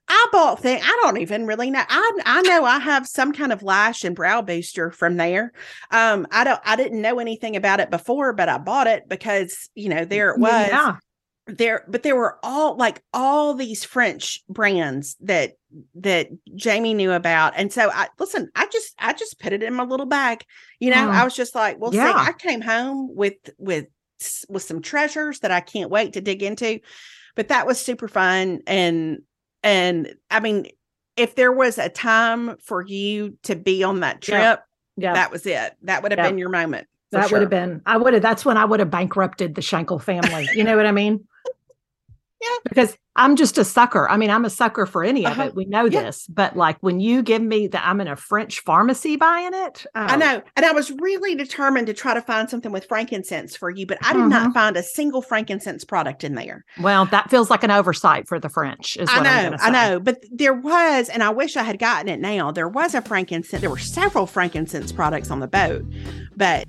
I 0.08 0.26
bought 0.30 0.60
thing. 0.60 0.80
I 0.82 0.98
don't 1.02 1.18
even 1.18 1.46
really 1.46 1.70
know. 1.70 1.82
I 1.88 2.10
I 2.26 2.42
know 2.42 2.64
I 2.64 2.78
have 2.78 3.06
some 3.06 3.32
kind 3.32 3.50
of 3.52 3.62
lash 3.62 4.04
and 4.04 4.14
brow 4.14 4.42
booster 4.42 4.90
from 4.90 5.16
there. 5.16 5.52
Um, 5.90 6.26
I 6.30 6.44
don't. 6.44 6.60
I 6.66 6.76
didn't 6.76 7.00
know 7.00 7.18
anything 7.18 7.56
about 7.56 7.80
it 7.80 7.88
before, 7.90 8.34
but 8.34 8.50
I 8.50 8.58
bought 8.58 8.88
it 8.88 9.08
because 9.08 9.70
you 9.74 9.88
know 9.88 10.04
there 10.04 10.30
it 10.30 10.38
was. 10.38 10.68
Yeah 10.68 10.96
there 11.46 11.84
but 11.88 12.02
there 12.02 12.16
were 12.16 12.38
all 12.42 12.74
like 12.76 13.02
all 13.12 13.52
these 13.52 13.84
french 13.84 14.40
brands 14.48 15.14
that 15.20 15.52
that 15.94 16.28
jamie 16.54 16.94
knew 16.94 17.12
about 17.12 17.52
and 17.56 17.72
so 17.72 17.90
i 17.92 18.08
listen 18.18 18.50
i 18.56 18.66
just 18.72 18.94
i 18.98 19.12
just 19.12 19.38
put 19.38 19.52
it 19.52 19.62
in 19.62 19.74
my 19.74 19.84
little 19.84 20.06
bag 20.06 20.42
you 20.80 20.90
know 20.90 21.06
oh. 21.06 21.10
i 21.10 21.22
was 21.22 21.34
just 21.34 21.54
like 21.54 21.78
well 21.78 21.94
yeah. 21.94 22.12
see 22.24 22.30
i 22.30 22.32
came 22.32 22.62
home 22.62 23.14
with 23.14 23.34
with 23.58 23.86
with 24.48 24.62
some 24.62 24.80
treasures 24.80 25.40
that 25.40 25.50
i 25.50 25.60
can't 25.60 25.90
wait 25.90 26.14
to 26.14 26.20
dig 26.22 26.42
into 26.42 26.80
but 27.34 27.48
that 27.48 27.66
was 27.66 27.78
super 27.78 28.08
fun 28.08 28.60
and 28.66 29.18
and 29.62 30.14
i 30.30 30.40
mean 30.40 30.66
if 31.16 31.34
there 31.34 31.52
was 31.52 31.76
a 31.78 31.90
time 31.90 32.56
for 32.62 32.82
you 32.86 33.36
to 33.42 33.54
be 33.54 33.82
on 33.84 34.00
that 34.00 34.22
trip 34.22 34.60
yeah. 34.96 35.12
that 35.12 35.30
was 35.30 35.44
it 35.44 35.74
that 35.82 36.02
would 36.02 36.10
have 36.12 36.26
been 36.26 36.38
your 36.38 36.48
moment 36.48 36.86
that 37.10 37.28
sure. 37.28 37.36
would 37.38 37.42
have 37.42 37.50
been 37.50 37.82
i 37.84 37.98
would 37.98 38.14
have 38.14 38.22
that's 38.22 38.46
when 38.46 38.56
i 38.56 38.64
would 38.64 38.80
have 38.80 38.90
bankrupted 38.90 39.54
the 39.56 39.60
Shankle 39.60 40.00
family 40.00 40.48
you 40.54 40.64
know 40.64 40.76
what 40.76 40.86
i 40.86 40.92
mean 40.92 41.20
yeah. 42.44 42.56
Because 42.64 42.96
I'm 43.16 43.36
just 43.36 43.56
a 43.58 43.64
sucker. 43.64 44.08
I 44.08 44.16
mean, 44.16 44.28
I'm 44.30 44.44
a 44.44 44.50
sucker 44.50 44.86
for 44.86 45.02
any 45.04 45.24
uh-huh. 45.24 45.42
of 45.42 45.48
it. 45.48 45.54
We 45.54 45.64
know 45.66 45.84
yeah. 45.86 46.02
this, 46.02 46.26
but 46.26 46.56
like 46.56 46.76
when 46.80 46.98
you 47.00 47.22
give 47.22 47.40
me 47.42 47.68
that, 47.68 47.86
I'm 47.86 48.00
in 48.00 48.08
a 48.08 48.16
French 48.16 48.60
pharmacy 48.60 49.16
buying 49.16 49.52
it. 49.54 49.86
Um, 49.94 50.06
I 50.10 50.14
oh. 50.14 50.18
know. 50.18 50.42
And 50.56 50.66
I 50.66 50.72
was 50.72 50.90
really 50.90 51.34
determined 51.34 51.86
to 51.86 51.94
try 51.94 52.12
to 52.12 52.20
find 52.20 52.50
something 52.50 52.72
with 52.72 52.86
frankincense 52.86 53.56
for 53.56 53.70
you, 53.70 53.86
but 53.86 53.98
I 54.04 54.12
did 54.12 54.20
uh-huh. 54.20 54.28
not 54.28 54.42
mm-hmm. 54.44 54.52
find 54.52 54.76
a 54.76 54.82
single 54.82 55.22
frankincense 55.22 55.84
product 55.84 56.22
in 56.24 56.34
there. 56.34 56.64
Well, 56.80 57.06
that 57.06 57.30
feels 57.30 57.48
like 57.50 57.62
an 57.64 57.70
oversight 57.70 58.28
for 58.28 58.38
the 58.40 58.48
French. 58.50 58.96
Is 58.98 59.08
I 59.10 59.22
know. 59.22 59.56
I 59.60 59.70
know. 59.70 60.00
But 60.00 60.22
there 60.32 60.54
was, 60.54 61.08
and 61.08 61.22
I 61.22 61.30
wish 61.30 61.56
I 61.56 61.62
had 61.62 61.78
gotten 61.78 62.08
it 62.08 62.20
now. 62.20 62.50
There 62.50 62.68
was 62.68 62.94
a 62.94 63.00
frankincense. 63.02 63.60
There 63.62 63.70
were 63.70 63.78
several 63.78 64.26
frankincense 64.26 64.90
products 64.92 65.30
on 65.30 65.40
the 65.40 65.48
boat, 65.48 65.84
but. 66.36 66.66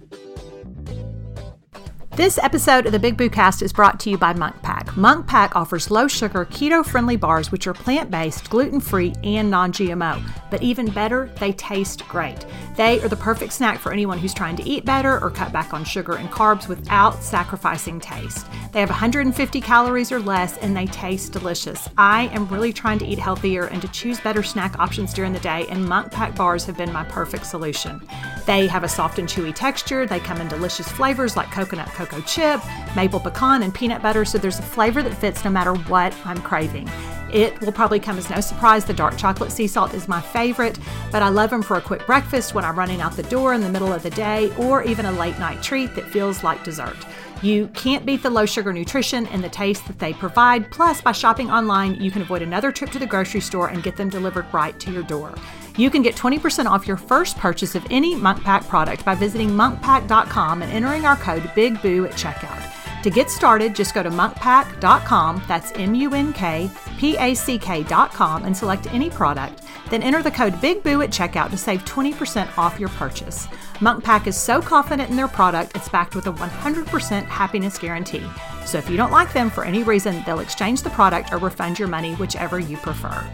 This 2.15 2.37
episode 2.37 2.85
of 2.85 2.93
the 2.93 2.99
Big 2.99 3.17
Boo 3.17 3.29
Cast 3.29 3.61
is 3.61 3.73
brought 3.73 3.99
to 3.99 4.09
you 4.09 4.17
by 4.17 4.31
Munk 4.31 4.61
Munk 4.97 5.27
Pack 5.27 5.57
offers 5.57 5.91
low 5.91 6.07
sugar, 6.07 6.45
keto 6.45 6.85
friendly 6.85 7.17
bars 7.17 7.51
which 7.51 7.67
are 7.67 7.73
plant 7.73 8.09
based, 8.09 8.49
gluten 8.49 8.79
free, 8.79 9.13
and 9.25 9.51
non 9.51 9.73
GMO. 9.73 10.23
But 10.55 10.63
even 10.63 10.89
better, 10.89 11.29
they 11.37 11.51
taste 11.51 12.07
great. 12.07 12.45
They 12.77 13.01
are 13.03 13.09
the 13.09 13.17
perfect 13.17 13.51
snack 13.51 13.77
for 13.77 13.91
anyone 13.91 14.17
who's 14.17 14.33
trying 14.33 14.55
to 14.55 14.63
eat 14.63 14.85
better 14.85 15.19
or 15.19 15.29
cut 15.29 15.51
back 15.51 15.73
on 15.73 15.83
sugar 15.83 16.13
and 16.15 16.31
carbs 16.31 16.69
without 16.69 17.21
sacrificing 17.21 17.99
taste. 17.99 18.47
They 18.71 18.79
have 18.79 18.87
150 18.87 19.59
calories 19.59 20.13
or 20.13 20.19
less 20.21 20.57
and 20.59 20.73
they 20.75 20.85
taste 20.85 21.33
delicious. 21.33 21.89
I 21.97 22.27
am 22.27 22.47
really 22.47 22.71
trying 22.71 22.99
to 22.99 23.05
eat 23.05 23.19
healthier 23.19 23.65
and 23.65 23.81
to 23.81 23.89
choose 23.89 24.21
better 24.21 24.43
snack 24.43 24.79
options 24.79 25.13
during 25.13 25.33
the 25.33 25.39
day, 25.41 25.65
and 25.69 25.83
Munk 25.89 26.09
Pack 26.13 26.37
bars 26.37 26.63
have 26.65 26.77
been 26.77 26.93
my 26.93 27.03
perfect 27.03 27.45
solution. 27.45 27.99
They 28.45 28.65
have 28.67 28.85
a 28.85 28.89
soft 28.89 29.19
and 29.19 29.27
chewy 29.27 29.53
texture. 29.53 30.05
They 30.05 30.21
come 30.21 30.39
in 30.39 30.47
delicious 30.47 30.87
flavors 30.87 31.35
like 31.35 31.51
coconut 31.51 31.89
cocoa 31.89 32.21
chip, 32.21 32.61
maple 32.95 33.19
pecan, 33.19 33.61
and 33.63 33.75
peanut 33.75 34.01
butter, 34.01 34.23
so 34.23 34.37
there's 34.37 34.59
a 34.59 34.63
flavor 34.63 35.03
that 35.03 35.15
fits 35.15 35.43
no 35.43 35.51
matter 35.51 35.73
what 35.75 36.15
I'm 36.25 36.41
craving. 36.41 36.89
It 37.33 37.59
will 37.59 37.71
probably 37.73 37.99
come 37.99 38.17
as 38.17 38.29
no 38.29 38.39
surprise 38.39 38.85
the 38.85 38.93
dark 38.93 39.17
chocolate 39.17 39.51
sea 39.51 39.67
salt 39.67 39.93
is 39.93 40.07
my 40.07 40.21
favorite 40.21 40.44
favorite, 40.45 40.77
but 41.11 41.23
I 41.23 41.29
love 41.29 41.49
them 41.49 41.63
for 41.63 41.75
a 41.77 41.81
quick 41.81 42.05
breakfast 42.05 42.53
when 42.53 42.63
I'm 42.65 42.77
running 42.77 43.01
out 43.01 43.13
the 43.15 43.23
door 43.23 43.53
in 43.55 43.61
the 43.61 43.69
middle 43.69 43.91
of 43.91 44.03
the 44.03 44.09
day, 44.11 44.53
or 44.59 44.83
even 44.83 45.05
a 45.07 45.11
late 45.11 45.39
night 45.39 45.63
treat 45.63 45.95
that 45.95 46.05
feels 46.07 46.43
like 46.43 46.63
dessert. 46.63 46.95
You 47.41 47.67
can't 47.73 48.05
beat 48.05 48.21
the 48.23 48.29
low 48.29 48.45
sugar 48.45 48.71
nutrition 48.71 49.25
and 49.27 49.43
the 49.43 49.49
taste 49.49 49.85
that 49.87 49.97
they 49.99 50.13
provide. 50.13 50.69
Plus, 50.71 51.01
by 51.01 51.11
shopping 51.13 51.49
online, 51.49 51.95
you 51.95 52.11
can 52.11 52.21
avoid 52.21 52.41
another 52.43 52.71
trip 52.71 52.91
to 52.91 52.99
the 52.99 53.05
grocery 53.07 53.41
store 53.41 53.69
and 53.69 53.81
get 53.83 53.97
them 53.97 54.07
delivered 54.09 54.45
right 54.53 54.79
to 54.81 54.91
your 54.91 55.01
door. 55.03 55.33
You 55.77 55.89
can 55.89 56.01
get 56.03 56.15
20% 56.15 56.65
off 56.69 56.87
your 56.87 56.95
first 56.97 57.37
purchase 57.39 57.73
of 57.75 57.83
any 57.89 58.13
Munk 58.15 58.43
Pack 58.43 58.67
product 58.67 59.03
by 59.03 59.15
visiting 59.15 59.49
munkpack.com 59.49 60.61
and 60.61 60.71
entering 60.71 61.05
our 61.05 61.17
code 61.17 61.41
BIGBOO 61.55 62.05
at 62.05 62.13
checkout. 62.13 63.01
To 63.03 63.09
get 63.09 63.29
started, 63.31 63.75
just 63.75 63.93
go 63.95 64.01
to 64.03 64.09
munkpack.com, 64.09 65.41
that's 65.47 65.71
M 65.73 65.93
U 65.95 66.13
N 66.13 66.33
K 66.33 66.69
P 66.99 67.17
A 67.17 67.33
C 67.35 67.57
K.com, 67.59 68.45
and 68.45 68.55
select 68.55 68.85
any 68.93 69.09
product. 69.09 69.61
Then 69.89 70.01
enter 70.03 70.23
the 70.23 70.31
code 70.31 70.53
BIGBOO 70.55 71.03
at 71.03 71.11
checkout 71.11 71.51
to 71.51 71.57
save 71.57 71.85
20% 71.85 72.57
off 72.57 72.79
your 72.79 72.89
purchase. 72.89 73.47
Munk 73.81 74.03
Pack 74.03 74.25
is 74.27 74.37
so 74.37 74.61
confident 74.61 75.09
in 75.09 75.15
their 75.15 75.27
product, 75.27 75.73
it's 75.75 75.89
backed 75.89 76.15
with 76.15 76.27
a 76.27 76.33
100% 76.33 77.25
happiness 77.25 77.77
guarantee. 77.77 78.23
So 78.65 78.77
if 78.77 78.89
you 78.89 78.97
don't 78.97 79.11
like 79.11 79.31
them 79.33 79.49
for 79.49 79.63
any 79.65 79.83
reason, 79.83 80.23
they'll 80.25 80.39
exchange 80.39 80.81
the 80.81 80.89
product 80.89 81.31
or 81.31 81.37
refund 81.37 81.77
your 81.77 81.87
money, 81.87 82.13
whichever 82.15 82.57
you 82.59 82.77
prefer. 82.77 83.25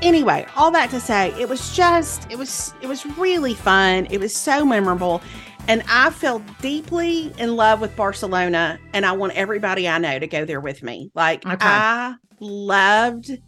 Anyway, 0.00 0.46
all 0.56 0.70
that 0.70 0.90
to 0.90 1.00
say, 1.00 1.32
it 1.40 1.48
was 1.48 1.74
just 1.74 2.30
it 2.30 2.38
was 2.38 2.72
it 2.80 2.86
was 2.86 3.04
really 3.18 3.52
fun. 3.52 4.06
It 4.10 4.18
was 4.18 4.32
so 4.34 4.64
memorable. 4.64 5.20
And 5.66 5.82
I 5.88 6.10
fell 6.10 6.38
deeply 6.62 7.32
in 7.36 7.56
love 7.56 7.80
with 7.80 7.94
Barcelona, 7.96 8.78
and 8.92 9.04
I 9.04 9.12
want 9.12 9.34
everybody 9.34 9.88
I 9.88 9.98
know 9.98 10.18
to 10.18 10.26
go 10.26 10.44
there 10.44 10.60
with 10.60 10.82
me. 10.84 11.10
Like 11.14 11.44
okay. 11.44 11.56
I 11.60 12.14
loved 12.40 13.38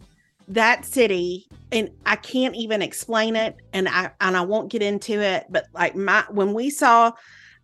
that 0.51 0.83
city 0.85 1.47
and 1.71 1.89
I 2.05 2.17
can't 2.17 2.55
even 2.55 2.81
explain 2.81 3.35
it 3.37 3.55
and 3.71 3.87
I 3.87 4.11
and 4.19 4.35
I 4.35 4.41
won't 4.41 4.69
get 4.71 4.81
into 4.81 5.21
it 5.21 5.45
but 5.49 5.67
like 5.73 5.95
my 5.95 6.25
when 6.29 6.53
we 6.53 6.69
saw 6.69 7.13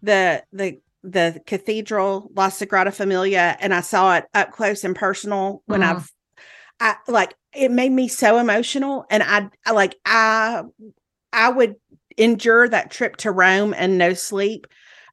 the 0.01 0.43
the 0.53 0.79
the 1.03 1.41
cathedral 1.45 2.31
La 2.35 2.47
Sagrada 2.47 2.93
Familia 2.93 3.57
and 3.59 3.73
I 3.73 3.81
saw 3.81 4.15
it 4.15 4.25
up 4.33 4.51
close 4.53 4.85
and 4.85 4.95
personal 4.95 5.61
when 5.65 5.81
mm. 5.81 5.91
Uh-huh. 5.91 5.99
I've 6.79 6.95
I 7.09 7.11
like 7.11 7.35
it 7.53 7.71
made 7.71 7.91
me 7.91 8.07
so 8.07 8.37
emotional 8.39 9.05
and 9.09 9.21
I, 9.21 9.49
I 9.65 9.71
like 9.71 9.97
I 10.05 10.63
I 11.33 11.49
would 11.49 11.75
endure 12.17 12.69
that 12.69 12.89
trip 12.89 13.17
to 13.17 13.31
Rome 13.31 13.75
and 13.77 13.97
no 13.97 14.13
sleep 14.13 14.65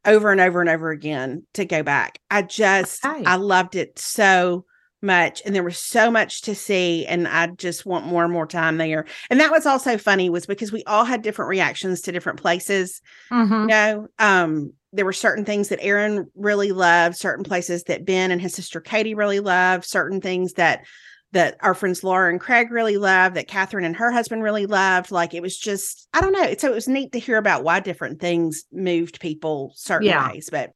over 0.04 0.30
and 0.30 0.40
over 0.40 0.60
and 0.60 0.70
over 0.70 0.90
again 0.90 1.44
to 1.54 1.64
go 1.64 1.82
back. 1.82 2.20
I 2.30 2.42
just 2.42 3.04
okay. 3.04 3.24
I 3.24 3.34
loved 3.34 3.74
it 3.74 3.98
so 3.98 4.64
much 5.04 5.42
and 5.46 5.54
there 5.54 5.62
was 5.62 5.78
so 5.78 6.10
much 6.10 6.42
to 6.42 6.54
see 6.54 7.06
and 7.06 7.28
i 7.28 7.46
just 7.46 7.86
want 7.86 8.06
more 8.06 8.24
and 8.24 8.32
more 8.32 8.46
time 8.46 8.76
there 8.78 9.04
and 9.30 9.38
that 9.38 9.52
was 9.52 9.66
also 9.66 9.96
funny 9.96 10.28
was 10.30 10.46
because 10.46 10.72
we 10.72 10.82
all 10.84 11.04
had 11.04 11.22
different 11.22 11.48
reactions 11.48 12.00
to 12.00 12.10
different 12.10 12.40
places 12.40 13.00
mm-hmm. 13.30 13.52
you 13.52 13.66
know 13.68 14.08
um 14.18 14.72
there 14.92 15.04
were 15.04 15.12
certain 15.12 15.44
things 15.44 15.68
that 15.68 15.78
aaron 15.82 16.26
really 16.34 16.72
loved 16.72 17.16
certain 17.16 17.44
places 17.44 17.84
that 17.84 18.04
ben 18.04 18.30
and 18.32 18.40
his 18.40 18.54
sister 18.54 18.80
katie 18.80 19.14
really 19.14 19.40
loved 19.40 19.84
certain 19.84 20.20
things 20.20 20.54
that 20.54 20.84
that 21.32 21.56
our 21.60 21.74
friends 21.74 22.02
laura 22.02 22.30
and 22.30 22.40
craig 22.40 22.72
really 22.72 22.96
loved 22.96 23.36
that 23.36 23.46
catherine 23.48 23.84
and 23.84 23.96
her 23.96 24.10
husband 24.10 24.42
really 24.42 24.66
loved 24.66 25.10
like 25.12 25.34
it 25.34 25.42
was 25.42 25.56
just 25.56 26.08
i 26.14 26.20
don't 26.20 26.32
know 26.32 26.54
so 26.58 26.70
it 26.70 26.74
was 26.74 26.88
neat 26.88 27.12
to 27.12 27.18
hear 27.18 27.36
about 27.36 27.62
why 27.62 27.78
different 27.78 28.20
things 28.20 28.64
moved 28.72 29.20
people 29.20 29.72
certain 29.76 30.08
yeah. 30.08 30.30
ways 30.32 30.48
but 30.50 30.70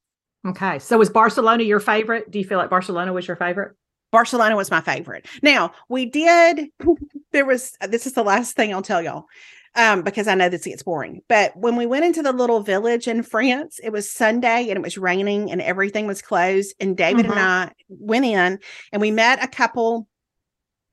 okay 0.47 0.79
so 0.79 0.99
was 0.99 1.11
barcelona 1.11 1.63
your 1.65 1.81
favorite 1.81 2.31
do 2.31 2.39
you 2.39 2.45
feel 2.45 2.59
like 2.59 2.71
barcelona 2.71 3.13
was 3.13 3.27
your 3.27 3.37
favorite 3.37 3.77
Barcelona 4.11 4.57
was 4.57 4.71
my 4.71 4.81
favorite. 4.81 5.27
Now 5.43 5.73
we 5.89 6.07
did. 6.07 6.67
There 7.31 7.45
was 7.45 7.77
uh, 7.83 7.87
this 7.89 8.07
is 8.07 8.15
the 8.15 8.23
last 8.23 8.57
thing 8.57 8.73
I'll 8.73 8.81
tell 8.81 9.03
y'all 9.03 9.27
um, 9.75 10.01
because 10.01 10.27
I 10.27 10.35
know 10.35 10.49
this 10.49 10.65
gets 10.65 10.83
boring. 10.83 11.21
But 11.29 11.55
when 11.55 11.77
we 11.77 11.85
went 11.85 12.07
into 12.07 12.23
the 12.23 12.33
little 12.33 12.63
village 12.63 13.07
in 13.07 13.23
France, 13.23 13.79
it 13.83 13.91
was 13.91 14.11
Sunday 14.11 14.63
and 14.71 14.79
it 14.79 14.83
was 14.83 14.97
raining 14.97 15.51
and 15.53 15.61
everything 15.61 16.07
was 16.07 16.23
closed. 16.23 16.75
And 16.81 16.97
David 16.97 17.25
mm-hmm. 17.27 17.33
and 17.33 17.41
I 17.69 17.73
went 17.91 18.25
in 18.25 18.59
and 18.93 19.03
we 19.03 19.11
met 19.11 19.45
a 19.45 19.47
couple 19.47 20.07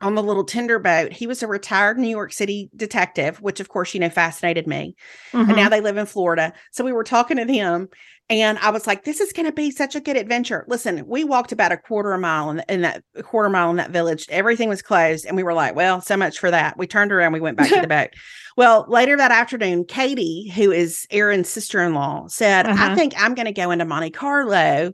on 0.02 0.16
the 0.16 0.24
little 0.24 0.44
tender 0.44 0.78
boat. 0.80 1.12
He 1.12 1.28
was 1.28 1.42
a 1.42 1.48
retired 1.48 1.98
New 1.98 2.08
York 2.10 2.34
City 2.34 2.70
detective, 2.76 3.42
which 3.42 3.60
of 3.60 3.70
course, 3.70 3.94
you 3.94 4.00
know, 4.00 4.10
fascinated 4.10 4.68
me. 4.68 4.96
Mm-hmm. 5.32 5.38
And 5.40 5.48
now 5.50 5.56
mm-hmm. 5.64 5.70
they 5.72 5.82
live 5.82 5.98
in 5.98 6.06
Florida. 6.06 6.54
So 6.72 6.84
we 6.84 6.92
were 6.92 7.04
talking 7.06 7.38
to 7.38 7.46
him 7.52 7.88
and 8.28 8.58
I 8.60 8.72
was 8.72 8.88
like, 8.88 9.04
this 9.04 9.22
is 9.22 9.32
going 9.32 9.46
to 9.46 9.52
be 9.52 9.70
such 9.72 9.96
a 9.96 10.00
good 10.02 10.18
adventure. 10.18 10.66
Listen, 10.68 11.06
we 11.08 11.24
walked 11.24 11.52
about 11.52 11.72
a 11.72 11.78
quarter 11.78 12.18
mile 12.18 12.50
in, 12.50 12.62
in 12.68 12.82
that 12.82 13.04
quarter 13.24 13.50
mile 13.50 13.70
in 13.70 13.78
that 13.78 13.92
village. 13.92 14.26
Everything 14.30 14.68
was 14.68 14.82
closed. 14.82 15.26
And 15.26 15.38
we 15.38 15.44
were 15.44 15.54
like, 15.54 15.76
well, 15.76 16.02
so 16.02 16.18
much 16.18 16.40
for 16.40 16.50
that. 16.52 16.78
We 16.78 16.88
turned 16.88 17.12
around, 17.12 17.34
we 17.34 17.40
went 17.40 17.58
back 17.58 17.70
to 17.70 17.80
the 17.82 17.88
boat. 17.88 18.10
Well, 18.58 18.86
later 18.90 19.16
that 19.16 19.32
afternoon, 19.32 19.86
Katie, 19.86 20.52
who 20.56 20.72
is 20.72 21.06
Aaron's 21.12 21.50
sister 21.50 21.82
in 21.84 21.94
law, 21.94 22.26
said, 22.28 22.66
uh-huh. 22.66 22.84
I 22.84 22.88
mm-hmm. 22.88 22.96
think 22.96 23.14
I'm 23.18 23.36
going 23.36 23.46
to 23.46 23.52
go 23.52 23.70
into 23.72 23.86
Monte 23.86 24.10
Carlo 24.10 24.94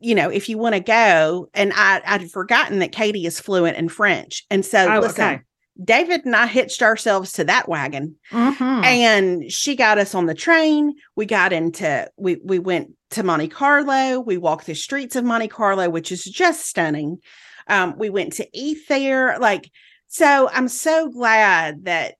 you 0.00 0.14
know, 0.14 0.30
if 0.30 0.48
you 0.48 0.58
want 0.58 0.74
to 0.74 0.80
go, 0.80 1.48
and 1.54 1.72
I, 1.74 2.00
I'd 2.06 2.30
forgotten 2.30 2.78
that 2.78 2.92
Katie 2.92 3.26
is 3.26 3.40
fluent 3.40 3.76
in 3.76 3.88
French. 3.88 4.44
And 4.50 4.64
so, 4.64 4.90
oh, 4.96 5.00
listen, 5.00 5.24
okay. 5.24 5.40
David 5.82 6.24
and 6.24 6.34
I 6.34 6.46
hitched 6.46 6.82
ourselves 6.82 7.32
to 7.32 7.44
that 7.44 7.68
wagon, 7.68 8.16
mm-hmm. 8.30 8.84
and 8.84 9.52
she 9.52 9.76
got 9.76 9.98
us 9.98 10.14
on 10.14 10.24
the 10.26 10.34
train. 10.34 10.94
We 11.16 11.26
got 11.26 11.52
into 11.52 12.10
we 12.16 12.36
we 12.42 12.58
went 12.58 12.92
to 13.10 13.22
Monte 13.22 13.48
Carlo. 13.48 14.18
We 14.20 14.38
walked 14.38 14.64
the 14.66 14.74
streets 14.74 15.16
of 15.16 15.24
Monte 15.24 15.48
Carlo, 15.48 15.90
which 15.90 16.10
is 16.10 16.24
just 16.24 16.66
stunning. 16.66 17.18
Um, 17.68 17.94
we 17.98 18.08
went 18.08 18.32
to 18.34 18.48
eat 18.54 18.88
there, 18.88 19.38
like 19.38 19.70
so. 20.08 20.48
I'm 20.50 20.68
so 20.68 21.10
glad 21.10 21.84
that 21.84 22.14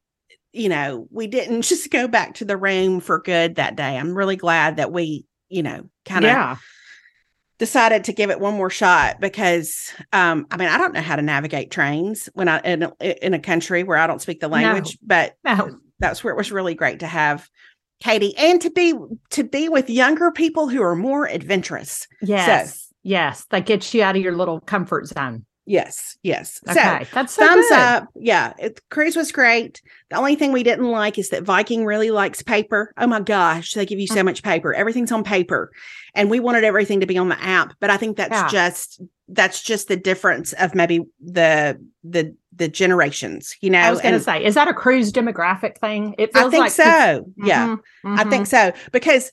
you 0.53 0.69
know 0.69 1.09
we 1.11 1.27
didn't 1.27 1.63
just 1.63 1.91
go 1.91 2.07
back 2.09 2.35
to 2.35 2.45
the 2.45 2.59
room 2.59 3.01
for 3.01 3.21
good 3.23 3.55
that 3.55 3.77
day. 3.77 3.97
I'm 3.97 4.15
really 4.15 4.37
glad 4.37 4.77
that 4.77 4.93
we 4.93 5.25
you 5.49 5.63
know 5.63 5.89
kind 6.05 6.27
of 6.27 6.29
yeah 6.31 6.57
decided 7.59 8.05
to 8.05 8.13
give 8.13 8.31
it 8.31 8.41
one 8.41 8.55
more 8.55 8.71
shot 8.71 9.21
because 9.21 9.93
um, 10.13 10.47
I 10.51 10.57
mean 10.57 10.69
I 10.69 10.79
don't 10.79 10.93
know 10.95 11.01
how 11.01 11.17
to 11.17 11.23
navigate 11.23 11.71
trains 11.71 12.29
when 12.35 12.49
I 12.49 12.61
in 12.61 12.91
in 13.01 13.35
a 13.35 13.39
country 13.39 13.83
where 13.83 13.99
I 13.99 14.07
don't 14.07 14.21
speak 14.21 14.41
the 14.41 14.49
language, 14.49 14.99
no. 15.03 15.07
but 15.07 15.35
no. 15.45 15.79
that's 15.99 16.23
where 16.23 16.33
it 16.33 16.37
was 16.37 16.53
really 16.53 16.75
great 16.75 17.01
to 17.01 17.07
have 17.07 17.49
Katie 18.03 18.37
and 18.37 18.61
to 18.61 18.71
be 18.71 18.95
to 19.31 19.45
be 19.45 19.69
with 19.69 19.89
younger 19.89 20.31
people 20.31 20.69
who 20.69 20.83
are 20.83 20.97
more 20.97 21.27
adventurous. 21.27 22.07
Yes. 22.23 22.75
So, 22.75 22.95
yes, 23.05 23.47
that 23.51 23.67
gets 23.67 23.93
you 23.95 24.03
out 24.03 24.17
of 24.17 24.23
your 24.23 24.37
little 24.37 24.61
comfort 24.61 25.07
zone. 25.07 25.46
Yes, 25.69 26.17
yes. 26.23 26.61
Okay, 26.69 27.01
so, 27.03 27.09
that's 27.13 27.35
so 27.35 27.43
thumbs 27.45 27.67
good. 27.69 27.79
up. 27.79 28.09
Yeah, 28.15 28.53
it, 28.59 28.81
cruise 28.89 29.17
was 29.17 29.33
great. 29.33 29.83
The 30.11 30.17
only 30.17 30.37
thing 30.37 30.53
we 30.53 30.63
didn't 30.63 30.89
like 30.91 31.19
is 31.19 31.31
that 31.31 31.43
Viking 31.43 31.85
really 31.85 32.13
likes 32.13 32.41
paper. 32.41 32.95
Oh 32.97 33.09
my 33.09 33.19
gosh, 33.21 33.73
they 33.75 33.85
give 33.85 33.99
you 33.99 34.07
so 34.07 34.21
mm. 34.23 34.27
much 34.27 34.45
paper. 34.45 34.73
Everything's 34.73 35.11
on 35.11 35.25
paper, 35.25 35.73
and 36.15 36.31
we 36.31 36.39
wanted 36.39 36.63
everything 36.63 37.01
to 37.01 37.07
be 37.07 37.19
on 37.19 37.29
the 37.29 37.43
app. 37.43 37.75
But 37.81 37.91
I 37.91 37.97
think 37.97 38.17
that's 38.17 38.31
yeah. 38.31 38.49
just 38.49 39.03
that's 39.27 39.61
just 39.61 39.89
the 39.89 39.97
difference 39.97 40.53
of 40.53 40.77
maybe 40.77 41.01
the 41.21 41.85
the 42.05 42.37
the 42.55 42.69
generations. 42.69 43.57
You 43.61 43.71
know, 43.71 43.81
I 43.81 43.91
was 43.91 44.01
going 44.01 44.15
to 44.15 44.21
say, 44.21 44.45
is 44.45 44.55
that 44.55 44.69
a 44.69 44.75
cruise 44.75 45.11
demographic 45.13 45.79
thing? 45.79 46.15
It 46.17 46.33
feels 46.33 46.47
I 46.47 46.51
think 46.51 46.61
like 46.63 46.71
so. 46.71 46.85
Mm-hmm, 46.85 47.47
yeah, 47.47 47.67
mm-hmm. 47.69 48.15
I 48.17 48.23
think 48.23 48.47
mm-hmm. 48.47 48.71
so 48.79 48.89
because 48.93 49.33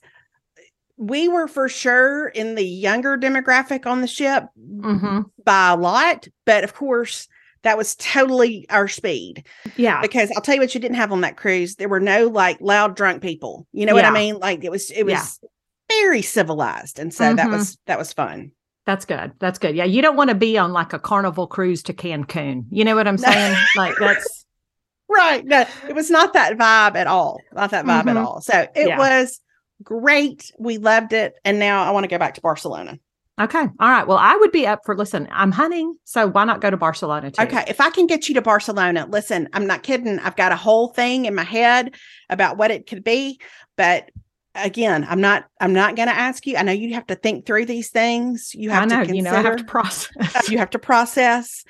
we 0.96 1.28
were 1.28 1.48
for 1.48 1.68
sure 1.68 2.28
in 2.28 2.54
the 2.54 2.64
younger 2.64 3.16
demographic 3.18 3.86
on 3.86 4.00
the 4.00 4.06
ship 4.06 4.44
mm-hmm. 4.58 5.20
by 5.44 5.70
a 5.70 5.76
lot, 5.76 6.28
but 6.44 6.64
of 6.64 6.74
course 6.74 7.26
that 7.62 7.76
was 7.78 7.96
totally 7.96 8.66
our 8.70 8.86
speed. 8.88 9.46
Yeah. 9.76 10.00
Because 10.02 10.30
I'll 10.36 10.42
tell 10.42 10.54
you 10.54 10.60
what 10.60 10.74
you 10.74 10.80
didn't 10.80 10.96
have 10.96 11.12
on 11.12 11.22
that 11.22 11.36
cruise. 11.36 11.74
There 11.76 11.88
were 11.88 12.00
no 12.00 12.26
like 12.26 12.60
loud 12.60 12.94
drunk 12.94 13.22
people. 13.22 13.66
You 13.72 13.86
know 13.86 13.96
yeah. 13.96 14.02
what 14.02 14.16
I 14.16 14.20
mean? 14.20 14.38
Like 14.38 14.62
it 14.64 14.70
was 14.70 14.90
it 14.90 15.04
was 15.04 15.12
yeah. 15.42 15.48
very 15.90 16.22
civilized. 16.22 16.98
And 16.98 17.12
so 17.12 17.24
mm-hmm. 17.24 17.36
that 17.36 17.50
was 17.50 17.78
that 17.86 17.98
was 17.98 18.12
fun. 18.12 18.52
That's 18.86 19.06
good. 19.06 19.32
That's 19.40 19.58
good. 19.58 19.74
Yeah. 19.74 19.86
You 19.86 20.02
don't 20.02 20.14
want 20.16 20.28
to 20.28 20.34
be 20.36 20.58
on 20.58 20.72
like 20.74 20.92
a 20.92 20.98
carnival 20.98 21.46
cruise 21.46 21.82
to 21.84 21.94
Cancun. 21.94 22.66
You 22.70 22.84
know 22.84 22.94
what 22.94 23.08
I'm 23.08 23.16
saying? 23.18 23.56
like 23.76 23.94
that's 23.98 24.44
right. 25.08 25.42
No, 25.44 25.64
it 25.88 25.94
was 25.94 26.10
not 26.10 26.34
that 26.34 26.56
vibe 26.58 26.96
at 26.96 27.06
all. 27.08 27.40
Not 27.52 27.70
that 27.70 27.86
vibe 27.86 28.00
mm-hmm. 28.00 28.08
at 28.10 28.16
all. 28.18 28.40
So 28.42 28.58
it 28.76 28.88
yeah. 28.88 28.98
was 28.98 29.40
great. 29.84 30.50
We 30.58 30.78
loved 30.78 31.12
it. 31.12 31.34
And 31.44 31.58
now 31.58 31.84
I 31.84 31.90
want 31.90 32.04
to 32.04 32.08
go 32.08 32.18
back 32.18 32.34
to 32.34 32.40
Barcelona. 32.40 32.98
Okay. 33.40 33.62
All 33.80 33.90
right. 33.90 34.06
Well, 34.06 34.18
I 34.18 34.36
would 34.40 34.52
be 34.52 34.66
up 34.66 34.80
for 34.84 34.96
listen, 34.96 35.28
I'm 35.32 35.50
hunting, 35.50 35.96
so 36.04 36.28
why 36.28 36.44
not 36.44 36.60
go 36.60 36.70
to 36.70 36.76
Barcelona 36.76 37.32
too? 37.32 37.42
Okay. 37.42 37.64
If 37.66 37.80
I 37.80 37.90
can 37.90 38.06
get 38.06 38.28
you 38.28 38.34
to 38.36 38.42
Barcelona, 38.42 39.06
listen, 39.08 39.48
I'm 39.52 39.66
not 39.66 39.82
kidding. 39.82 40.20
I've 40.20 40.36
got 40.36 40.52
a 40.52 40.56
whole 40.56 40.88
thing 40.88 41.26
in 41.26 41.34
my 41.34 41.42
head 41.42 41.94
about 42.30 42.56
what 42.56 42.70
it 42.70 42.86
could 42.86 43.02
be, 43.02 43.40
but 43.76 44.10
again, 44.54 45.04
I'm 45.08 45.20
not 45.20 45.46
I'm 45.60 45.72
not 45.72 45.96
going 45.96 46.06
to 46.08 46.14
ask 46.14 46.46
you. 46.46 46.56
I 46.56 46.62
know 46.62 46.70
you 46.72 46.94
have 46.94 47.08
to 47.08 47.16
think 47.16 47.44
through 47.44 47.66
these 47.66 47.90
things. 47.90 48.52
You 48.54 48.70
have 48.70 48.88
know, 48.88 49.00
to 49.00 49.06
consider, 49.06 49.16
you 49.16 49.22
know, 49.22 49.32
I 49.32 49.42
have 49.42 49.56
to 49.56 49.64
process. 49.64 50.48
you 50.48 50.58
have 50.58 50.70
to 50.70 50.78
process, 50.78 51.64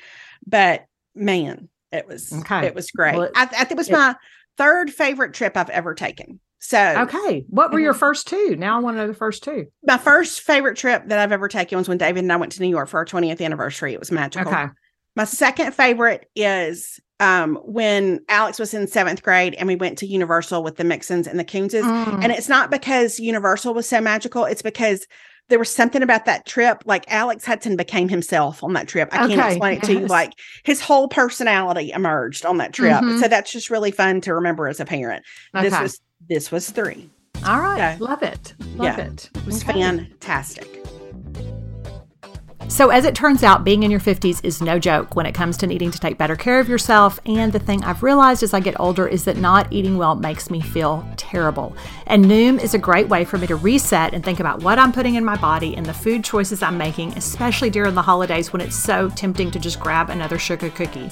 but 0.47 0.85
man, 1.15 1.71
it 1.93 2.07
was 2.07 2.31
okay. 2.41 2.67
it 2.67 2.75
was 2.75 2.91
great. 2.91 3.15
Well, 3.17 3.25
it, 3.25 3.33
I, 3.35 3.45
I, 3.57 3.67
it 3.71 3.77
was 3.77 3.89
it, 3.89 3.93
my 3.93 4.15
third 4.59 4.93
favorite 4.93 5.33
trip 5.33 5.57
I've 5.57 5.71
ever 5.71 5.95
taken. 5.95 6.41
So 6.67 6.81
okay, 7.03 7.45
what 7.51 7.73
were 7.73 7.77
mm-hmm. 7.77 7.85
your 7.85 7.93
first 7.95 8.27
two? 8.27 8.57
Now 8.57 8.79
I 8.79 8.81
want 8.81 8.97
to 8.97 9.03
know 9.03 9.07
the 9.07 9.13
first 9.13 9.43
two. 9.45 9.67
My 9.85 9.99
first 9.99 10.41
favorite 10.41 10.79
trip 10.79 11.03
that 11.09 11.19
I've 11.19 11.31
ever 11.31 11.47
taken 11.47 11.77
was 11.77 11.91
when 11.91 11.99
David 11.99 12.21
and 12.25 12.33
I 12.33 12.37
went 12.37 12.53
to 12.53 12.63
New 12.63 12.71
York 12.71 12.89
for 12.89 12.97
our 12.97 13.05
20th 13.05 13.39
anniversary. 13.45 13.93
It 13.93 13.99
was 14.01 14.11
magical. 14.11 14.51
Okay. 14.51 14.67
My 15.15 15.25
second 15.25 15.73
favorite 15.75 16.31
is 16.35 17.01
um, 17.21 17.57
when 17.65 18.21
Alex 18.31 18.59
was 18.59 18.73
in 18.73 18.87
seventh 18.87 19.23
grade 19.23 19.53
and 19.57 19.69
we 19.69 19.77
went 19.77 19.99
to 19.99 20.07
Universal 20.07 20.63
with 20.65 20.77
the 20.77 20.85
Mixons 20.85 21.27
and 21.27 21.39
the 21.39 21.45
Coonses. 21.45 21.83
Mm. 21.85 22.23
And 22.25 22.33
it's 22.33 22.49
not 22.49 22.71
because 22.71 23.21
Universal 23.21 23.75
was 23.75 23.87
so 23.87 24.01
magical, 24.01 24.47
it's 24.47 24.63
because 24.63 25.07
there 25.51 25.59
was 25.59 25.69
something 25.69 26.01
about 26.01 26.25
that 26.25 26.47
trip. 26.47 26.83
Like 26.87 27.05
Alex 27.13 27.45
Hudson 27.45 27.77
became 27.77 28.09
himself 28.09 28.65
on 28.65 28.73
that 28.73 28.89
trip. 28.89 29.11
I 29.13 29.27
okay. 29.27 29.35
can't 29.35 29.51
explain 29.51 29.75
yes. 29.75 29.83
it 29.83 29.93
to 29.95 30.01
you. 30.01 30.07
Like 30.07 30.33
his 30.65 30.81
whole 30.81 31.09
personality 31.09 31.91
emerged 31.91 32.47
on 32.47 32.57
that 32.57 32.73
trip. 32.73 32.97
Mm-hmm. 32.97 33.19
So 33.21 33.29
that's 33.29 33.53
just 33.53 33.69
really 33.69 33.91
fun 33.91 34.23
to 34.23 34.33
remember 34.35 34.67
as 34.69 34.81
a 34.81 34.87
parent. 34.87 35.23
Okay. 35.55 35.69
This 35.69 35.79
was 35.79 36.01
this 36.29 36.51
was 36.51 36.71
three. 36.71 37.11
All 37.47 37.61
right. 37.61 37.99
So, 37.99 38.05
Love 38.05 38.23
it. 38.23 38.55
Love 38.77 38.99
yeah, 38.99 38.99
it. 39.07 39.31
It 39.35 39.47
was 39.47 39.63
okay. 39.63 39.75
fantastic. 39.81 40.81
So, 42.69 42.89
as 42.89 43.05
it 43.05 43.15
turns 43.15 43.43
out, 43.43 43.63
being 43.63 43.83
in 43.83 43.91
your 43.91 44.01
50s 44.01 44.43
is 44.43 44.63
no 44.63 44.79
joke 44.79 45.15
when 45.15 45.27
it 45.27 45.35
comes 45.35 45.59
to 45.59 45.67
needing 45.67 45.91
to 45.91 45.99
take 46.01 46.17
better 46.17 46.35
care 46.35 46.59
of 46.59 46.67
yourself. 46.67 47.21
And 47.27 47.53
the 47.53 47.59
thing 47.59 47.85
I've 47.85 48.03
realized 48.03 48.43
as 48.43 48.55
I 48.55 48.61
get 48.61 48.81
older 48.81 49.07
is 49.07 49.25
that 49.27 49.37
not 49.37 49.71
eating 49.71 49.99
well 49.99 50.15
makes 50.15 50.49
me 50.51 50.63
feel 50.63 51.07
terrible. 51.19 51.77
And 52.07 52.25
Noom 52.25 52.59
is 52.63 52.73
a 52.73 52.79
great 52.79 53.09
way 53.09 53.27
for 53.27 53.37
me 53.37 53.47
to 53.49 53.55
reset 53.57 54.15
and 54.15 54.25
think 54.25 54.41
about 54.41 54.63
what 54.63 54.79
I'm 54.79 54.93
putting 54.93 55.17
in 55.17 55.25
my 55.27 55.37
body 55.37 55.77
and 55.77 55.85
the 55.85 55.93
food 55.93 56.25
choices 56.25 56.63
I'm 56.63 56.79
making, 56.79 57.13
especially 57.19 57.69
during 57.69 57.95
the 57.95 58.03
holidays 58.03 58.51
when 58.51 58.63
it's 58.63 58.77
so 58.77 59.11
tempting 59.11 59.51
to 59.51 59.59
just 59.59 59.79
grab 59.79 60.09
another 60.09 60.39
sugar 60.39 60.71
cookie. 60.71 61.11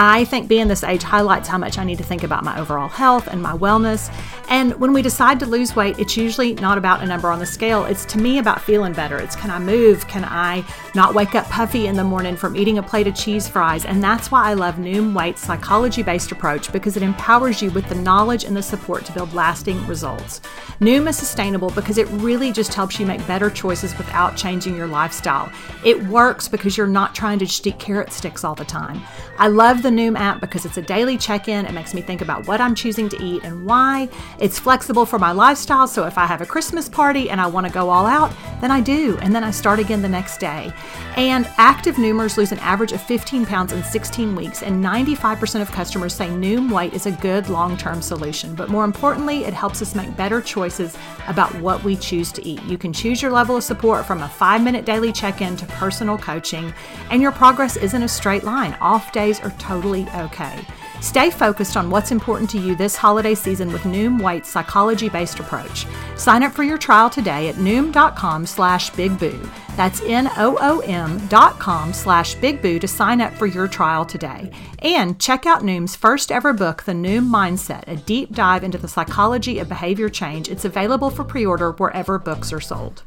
I 0.00 0.26
think 0.26 0.46
being 0.46 0.68
this 0.68 0.84
age 0.84 1.02
highlights 1.02 1.48
how 1.48 1.58
much 1.58 1.76
I 1.76 1.82
need 1.82 1.98
to 1.98 2.04
think 2.04 2.22
about 2.22 2.44
my 2.44 2.56
overall 2.60 2.86
health 2.86 3.26
and 3.26 3.42
my 3.42 3.50
wellness. 3.54 4.14
And 4.48 4.72
when 4.80 4.92
we 4.92 5.02
decide 5.02 5.40
to 5.40 5.46
lose 5.46 5.74
weight, 5.74 5.98
it's 5.98 6.16
usually 6.16 6.54
not 6.54 6.78
about 6.78 7.02
a 7.02 7.06
number 7.06 7.28
on 7.32 7.40
the 7.40 7.46
scale. 7.46 7.84
It's 7.84 8.04
to 8.06 8.18
me 8.18 8.38
about 8.38 8.62
feeling 8.62 8.92
better. 8.92 9.18
It's 9.18 9.34
can 9.34 9.50
I 9.50 9.58
move? 9.58 10.06
Can 10.06 10.24
I 10.24 10.64
not 10.94 11.14
wake 11.14 11.34
up 11.34 11.46
puffy 11.46 11.88
in 11.88 11.96
the 11.96 12.04
morning 12.04 12.36
from 12.36 12.54
eating 12.56 12.78
a 12.78 12.82
plate 12.82 13.08
of 13.08 13.16
cheese 13.16 13.48
fries? 13.48 13.84
And 13.84 14.00
that's 14.02 14.30
why 14.30 14.44
I 14.44 14.54
love 14.54 14.76
Noom 14.76 15.14
Weight's 15.14 15.40
psychology 15.42 16.04
based 16.04 16.30
approach 16.30 16.70
because 16.70 16.96
it 16.96 17.02
empowers 17.02 17.60
you 17.60 17.72
with 17.72 17.88
the 17.88 17.94
knowledge 17.96 18.44
and 18.44 18.56
the 18.56 18.62
support 18.62 19.04
to 19.06 19.12
build 19.12 19.34
lasting 19.34 19.84
results. 19.88 20.40
Noom 20.80 21.08
is 21.08 21.18
sustainable 21.18 21.70
because 21.70 21.98
it 21.98 22.06
really 22.12 22.52
just 22.52 22.72
helps 22.72 23.00
you 23.00 23.04
make 23.04 23.26
better 23.26 23.50
choices 23.50 23.98
without 23.98 24.36
changing 24.36 24.76
your 24.76 24.86
lifestyle. 24.86 25.50
It 25.84 26.00
works 26.04 26.46
because 26.46 26.76
you're 26.76 26.86
not 26.86 27.16
trying 27.16 27.40
to 27.40 27.46
just 27.46 27.66
eat 27.66 27.80
carrot 27.80 28.12
sticks 28.12 28.44
all 28.44 28.54
the 28.54 28.64
time. 28.64 29.02
I 29.38 29.48
love 29.48 29.82
the 29.82 29.87
the 29.88 29.92
Noom 30.02 30.16
app 30.18 30.40
because 30.40 30.66
it's 30.66 30.76
a 30.76 30.82
daily 30.82 31.16
check 31.16 31.48
in. 31.48 31.64
It 31.64 31.72
makes 31.72 31.94
me 31.94 32.02
think 32.02 32.20
about 32.20 32.46
what 32.46 32.60
I'm 32.60 32.74
choosing 32.74 33.08
to 33.08 33.24
eat 33.24 33.42
and 33.42 33.64
why. 33.64 34.08
It's 34.38 34.58
flexible 34.58 35.06
for 35.06 35.18
my 35.18 35.32
lifestyle, 35.32 35.88
so 35.88 36.06
if 36.06 36.18
I 36.18 36.26
have 36.26 36.42
a 36.42 36.46
Christmas 36.46 36.88
party 36.88 37.30
and 37.30 37.40
I 37.40 37.46
want 37.46 37.66
to 37.66 37.72
go 37.72 37.88
all 37.88 38.04
out, 38.06 38.30
then 38.60 38.70
I 38.70 38.82
do, 38.82 39.16
and 39.22 39.34
then 39.34 39.42
I 39.42 39.50
start 39.50 39.78
again 39.78 40.02
the 40.02 40.08
next 40.08 40.38
day. 40.40 40.72
And 41.16 41.48
active 41.56 41.96
Noomers 41.96 42.36
lose 42.36 42.52
an 42.52 42.58
average 42.58 42.92
of 42.92 43.00
15 43.02 43.46
pounds 43.46 43.72
in 43.72 43.82
16 43.82 44.36
weeks, 44.36 44.62
and 44.62 44.84
95% 44.84 45.62
of 45.62 45.70
customers 45.72 46.12
say 46.14 46.26
Noom 46.28 46.70
Weight 46.70 46.92
is 46.92 47.06
a 47.06 47.12
good 47.12 47.48
long 47.48 47.76
term 47.78 48.02
solution. 48.02 48.54
But 48.54 48.68
more 48.68 48.84
importantly, 48.84 49.44
it 49.44 49.54
helps 49.54 49.80
us 49.80 49.94
make 49.94 50.14
better 50.16 50.42
choices 50.42 50.96
about 51.28 51.54
what 51.60 51.82
we 51.82 51.96
choose 51.96 52.30
to 52.32 52.46
eat. 52.46 52.62
You 52.64 52.76
can 52.76 52.92
choose 52.92 53.22
your 53.22 53.30
level 53.30 53.56
of 53.56 53.64
support 53.64 54.04
from 54.04 54.20
a 54.22 54.28
five 54.28 54.62
minute 54.62 54.84
daily 54.84 55.12
check 55.12 55.40
in 55.40 55.56
to 55.56 55.64
personal 55.66 56.18
coaching, 56.18 56.74
and 57.10 57.22
your 57.22 57.32
progress 57.32 57.78
isn't 57.78 58.02
a 58.02 58.08
straight 58.08 58.44
line. 58.44 58.76
Off 58.82 59.12
days 59.12 59.40
are 59.40 59.50
totally 59.52 59.77
totally 59.78 60.08
okay. 60.16 60.58
Stay 61.00 61.30
focused 61.30 61.76
on 61.76 61.88
what's 61.88 62.10
important 62.10 62.50
to 62.50 62.58
you 62.60 62.74
this 62.74 62.96
holiday 62.96 63.32
season 63.36 63.72
with 63.72 63.82
Noom 63.82 64.20
Weight's 64.20 64.48
psychology-based 64.50 65.38
approach. 65.38 65.86
Sign 66.16 66.42
up 66.42 66.52
for 66.52 66.64
your 66.64 66.78
trial 66.78 67.08
today 67.08 67.48
at 67.48 67.54
noom.com 67.54 68.44
slash 68.46 68.90
bigboo. 68.90 69.48
That's 69.76 70.00
N-O-O-M 70.02 71.28
dot 71.28 71.60
com 71.60 71.92
slash 71.92 72.34
bigboo 72.38 72.80
to 72.80 72.88
sign 72.88 73.20
up 73.20 73.32
for 73.34 73.46
your 73.46 73.68
trial 73.68 74.04
today. 74.04 74.50
And 74.80 75.20
check 75.20 75.46
out 75.46 75.62
Noom's 75.62 75.94
first 75.94 76.32
ever 76.32 76.52
book, 76.52 76.82
The 76.82 76.92
Noom 76.92 77.28
Mindset, 77.30 77.84
a 77.86 77.94
deep 77.94 78.32
dive 78.34 78.64
into 78.64 78.78
the 78.78 78.88
psychology 78.88 79.60
of 79.60 79.68
behavior 79.68 80.08
change. 80.08 80.48
It's 80.48 80.64
available 80.64 81.10
for 81.10 81.22
pre-order 81.22 81.70
wherever 81.72 82.18
books 82.18 82.52
are 82.52 82.60
sold. 82.60 83.04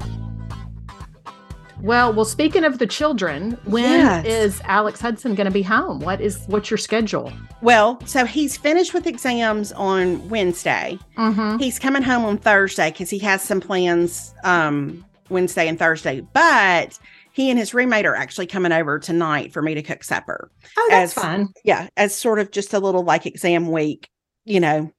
Well, 1.81 2.13
well, 2.13 2.25
speaking 2.25 2.63
of 2.63 2.77
the 2.77 2.85
children, 2.85 3.57
when 3.65 4.01
yes. 4.01 4.23
is 4.27 4.61
Alex 4.65 5.01
Hudson 5.01 5.33
going 5.33 5.45
to 5.45 5.51
be 5.51 5.63
home? 5.63 5.99
What 6.01 6.21
is 6.21 6.43
what's 6.45 6.69
your 6.69 6.77
schedule? 6.77 7.33
Well, 7.63 7.99
so 8.05 8.23
he's 8.23 8.55
finished 8.55 8.93
with 8.93 9.07
exams 9.07 9.71
on 9.71 10.27
Wednesday. 10.29 10.99
Mm-hmm. 11.17 11.57
He's 11.57 11.79
coming 11.79 12.03
home 12.03 12.23
on 12.23 12.37
Thursday 12.37 12.91
because 12.91 13.09
he 13.09 13.17
has 13.19 13.41
some 13.41 13.59
plans 13.61 14.35
um, 14.43 15.03
Wednesday 15.29 15.67
and 15.67 15.79
Thursday, 15.79 16.21
but 16.33 16.99
he 17.33 17.49
and 17.49 17.57
his 17.57 17.73
roommate 17.73 18.05
are 18.05 18.15
actually 18.15 18.45
coming 18.47 18.71
over 18.71 18.99
tonight 18.99 19.51
for 19.51 19.63
me 19.63 19.73
to 19.73 19.81
cook 19.81 20.03
supper. 20.03 20.51
Oh, 20.77 20.87
that's 20.91 21.17
as, 21.17 21.23
fun. 21.23 21.47
Yeah, 21.63 21.87
as 21.97 22.13
sort 22.15 22.37
of 22.37 22.51
just 22.51 22.73
a 22.75 22.79
little 22.79 23.03
like 23.03 23.25
exam 23.25 23.71
week, 23.71 24.07
you 24.45 24.59
know, 24.59 24.91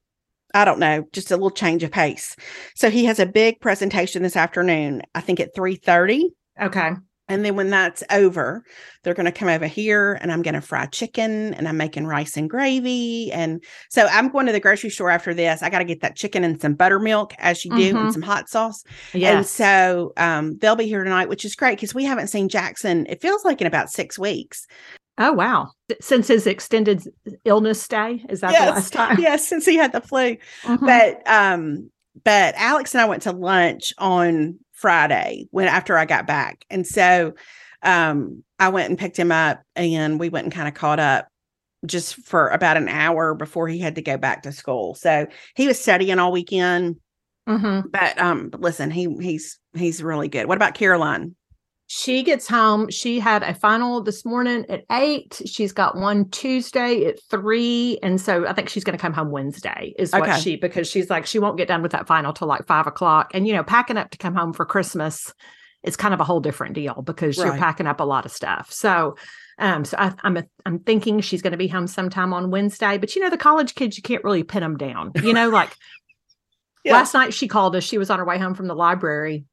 I 0.53 0.65
don't 0.65 0.79
know, 0.79 1.05
just 1.13 1.31
a 1.31 1.35
little 1.35 1.49
change 1.49 1.81
of 1.83 1.91
pace. 1.91 2.35
So 2.75 2.89
he 2.89 3.05
has 3.05 3.19
a 3.19 3.25
big 3.25 3.61
presentation 3.61 4.21
this 4.21 4.35
afternoon, 4.35 5.03
I 5.15 5.21
think 5.21 5.39
at 5.39 5.55
3:30. 5.55 6.23
Okay. 6.61 6.91
And 7.29 7.45
then 7.45 7.55
when 7.55 7.69
that's 7.69 8.03
over, 8.11 8.63
they're 9.01 9.13
going 9.13 9.25
to 9.25 9.31
come 9.31 9.47
over 9.47 9.65
here 9.65 10.19
and 10.21 10.29
I'm 10.29 10.41
going 10.41 10.55
to 10.55 10.61
fry 10.61 10.87
chicken 10.87 11.53
and 11.53 11.67
I'm 11.69 11.77
making 11.77 12.05
rice 12.05 12.35
and 12.35 12.49
gravy. 12.49 13.31
And 13.31 13.63
so 13.89 14.07
I'm 14.07 14.27
going 14.29 14.45
to 14.47 14.51
the 14.51 14.59
grocery 14.59 14.89
store 14.89 15.09
after 15.09 15.33
this. 15.33 15.63
I 15.63 15.69
got 15.69 15.77
to 15.79 15.85
get 15.85 16.01
that 16.01 16.17
chicken 16.17 16.43
and 16.43 16.59
some 16.61 16.73
buttermilk, 16.73 17.33
as 17.39 17.63
you 17.63 17.71
do, 17.71 17.77
mm-hmm. 17.77 17.97
and 17.97 18.13
some 18.13 18.21
hot 18.23 18.49
sauce. 18.49 18.83
Yes. 19.13 19.35
And 19.35 19.45
so 19.47 20.13
um, 20.17 20.57
they'll 20.57 20.75
be 20.75 20.85
here 20.85 21.03
tonight, 21.03 21.29
which 21.29 21.45
is 21.45 21.55
great 21.55 21.77
because 21.77 21.95
we 21.95 22.03
haven't 22.03 22.27
seen 22.27 22.49
Jackson, 22.49 23.05
it 23.07 23.21
feels 23.21 23.45
like 23.45 23.61
in 23.61 23.67
about 23.67 23.89
six 23.89 24.19
weeks. 24.19 24.67
Oh, 25.17 25.31
wow. 25.31 25.71
Since 26.01 26.27
his 26.27 26.45
extended 26.45 27.03
illness 27.45 27.81
stay? 27.81 28.23
Is 28.29 28.41
that 28.41 28.51
yes. 28.51 28.65
the 28.67 28.71
last 28.71 28.93
time? 28.93 29.19
Yes, 29.19 29.47
since 29.47 29.65
he 29.65 29.75
had 29.77 29.91
the 29.93 30.01
flu. 30.01 30.35
Mm-hmm. 30.63 30.85
But, 30.85 31.21
um, 31.27 31.89
but 32.25 32.53
Alex 32.55 32.93
and 32.93 33.01
I 33.01 33.05
went 33.05 33.21
to 33.23 33.31
lunch 33.31 33.93
on 33.97 34.59
Friday 34.83 35.47
when 35.51 35.69
after 35.69 35.97
I 35.97 36.03
got 36.03 36.27
back. 36.27 36.65
And 36.69 36.85
so 36.85 37.35
um, 37.83 38.43
I 38.59 38.67
went 38.67 38.89
and 38.89 38.99
picked 38.99 39.17
him 39.17 39.31
up 39.31 39.63
and 39.77 40.19
we 40.19 40.27
went 40.27 40.43
and 40.43 40.53
kind 40.53 40.67
of 40.67 40.73
caught 40.73 40.99
up 40.99 41.25
just 41.85 42.15
for 42.17 42.49
about 42.49 42.75
an 42.75 42.89
hour 42.89 43.33
before 43.33 43.69
he 43.69 43.79
had 43.79 43.95
to 43.95 44.01
go 44.01 44.17
back 44.17 44.43
to 44.43 44.51
school. 44.51 44.93
So 44.93 45.25
he 45.55 45.67
was 45.67 45.79
studying 45.79 46.19
all 46.19 46.33
weekend. 46.33 46.97
Mm-hmm. 47.47 47.87
But 47.91 48.19
um, 48.19 48.51
listen, 48.57 48.91
he 48.91 49.07
he's 49.21 49.57
he's 49.73 50.03
really 50.03 50.27
good. 50.27 50.47
What 50.47 50.57
about 50.57 50.73
Caroline? 50.73 51.33
she 51.87 52.23
gets 52.23 52.47
home. 52.47 52.89
She 52.89 53.19
had 53.19 53.43
a 53.43 53.53
final 53.53 54.01
this 54.01 54.23
morning 54.25 54.65
at 54.69 54.83
eight. 54.91 55.41
She's 55.45 55.71
got 55.73 55.95
one 55.97 56.29
Tuesday 56.29 57.05
at 57.05 57.21
three. 57.29 57.99
And 58.01 58.19
so 58.19 58.47
I 58.47 58.53
think 58.53 58.69
she's 58.69 58.83
going 58.83 58.97
to 58.97 59.01
come 59.01 59.13
home 59.13 59.31
Wednesday, 59.31 59.93
is 59.99 60.11
what 60.13 60.29
okay. 60.29 60.39
she, 60.39 60.55
because 60.55 60.87
she's 60.89 61.09
like, 61.09 61.25
she 61.25 61.39
won't 61.39 61.57
get 61.57 61.67
done 61.67 61.81
with 61.81 61.91
that 61.91 62.07
final 62.07 62.31
till 62.33 62.47
like 62.47 62.65
five 62.67 62.87
o'clock. 62.87 63.31
And, 63.33 63.47
you 63.47 63.53
know, 63.53 63.63
packing 63.63 63.97
up 63.97 64.11
to 64.11 64.17
come 64.17 64.33
home 64.33 64.53
for 64.53 64.65
Christmas 64.65 65.33
is 65.83 65.95
kind 65.97 66.13
of 66.13 66.19
a 66.19 66.23
whole 66.23 66.39
different 66.39 66.73
deal 66.73 67.01
because 67.01 67.37
right. 67.37 67.47
you're 67.47 67.57
packing 67.57 67.87
up 67.87 67.99
a 67.99 68.05
lot 68.05 68.25
of 68.25 68.31
stuff. 68.31 68.71
So, 68.71 69.17
um, 69.59 69.83
so 69.83 69.97
I, 69.97 70.07
am 70.07 70.15
I'm, 70.23 70.37
a, 70.37 70.43
I'm 70.65 70.79
thinking 70.79 71.19
she's 71.19 71.41
going 71.41 71.51
to 71.51 71.57
be 71.57 71.67
home 71.67 71.87
sometime 71.87 72.33
on 72.33 72.49
Wednesday. 72.49 72.97
But 72.97 73.13
you 73.15 73.21
know, 73.21 73.29
the 73.29 73.37
college 73.37 73.75
kids, 73.75 73.97
you 73.97 74.03
can't 74.03 74.23
really 74.23 74.43
pin 74.43 74.61
them 74.61 74.77
down. 74.77 75.11
You 75.21 75.33
know, 75.33 75.49
like 75.49 75.75
yeah. 76.85 76.93
last 76.93 77.13
night 77.13 77.33
she 77.33 77.47
called 77.49 77.75
us. 77.75 77.83
She 77.83 77.97
was 77.97 78.09
on 78.09 78.19
her 78.19 78.25
way 78.25 78.37
home 78.39 78.55
from 78.55 78.67
the 78.67 78.73
library, 78.75 79.43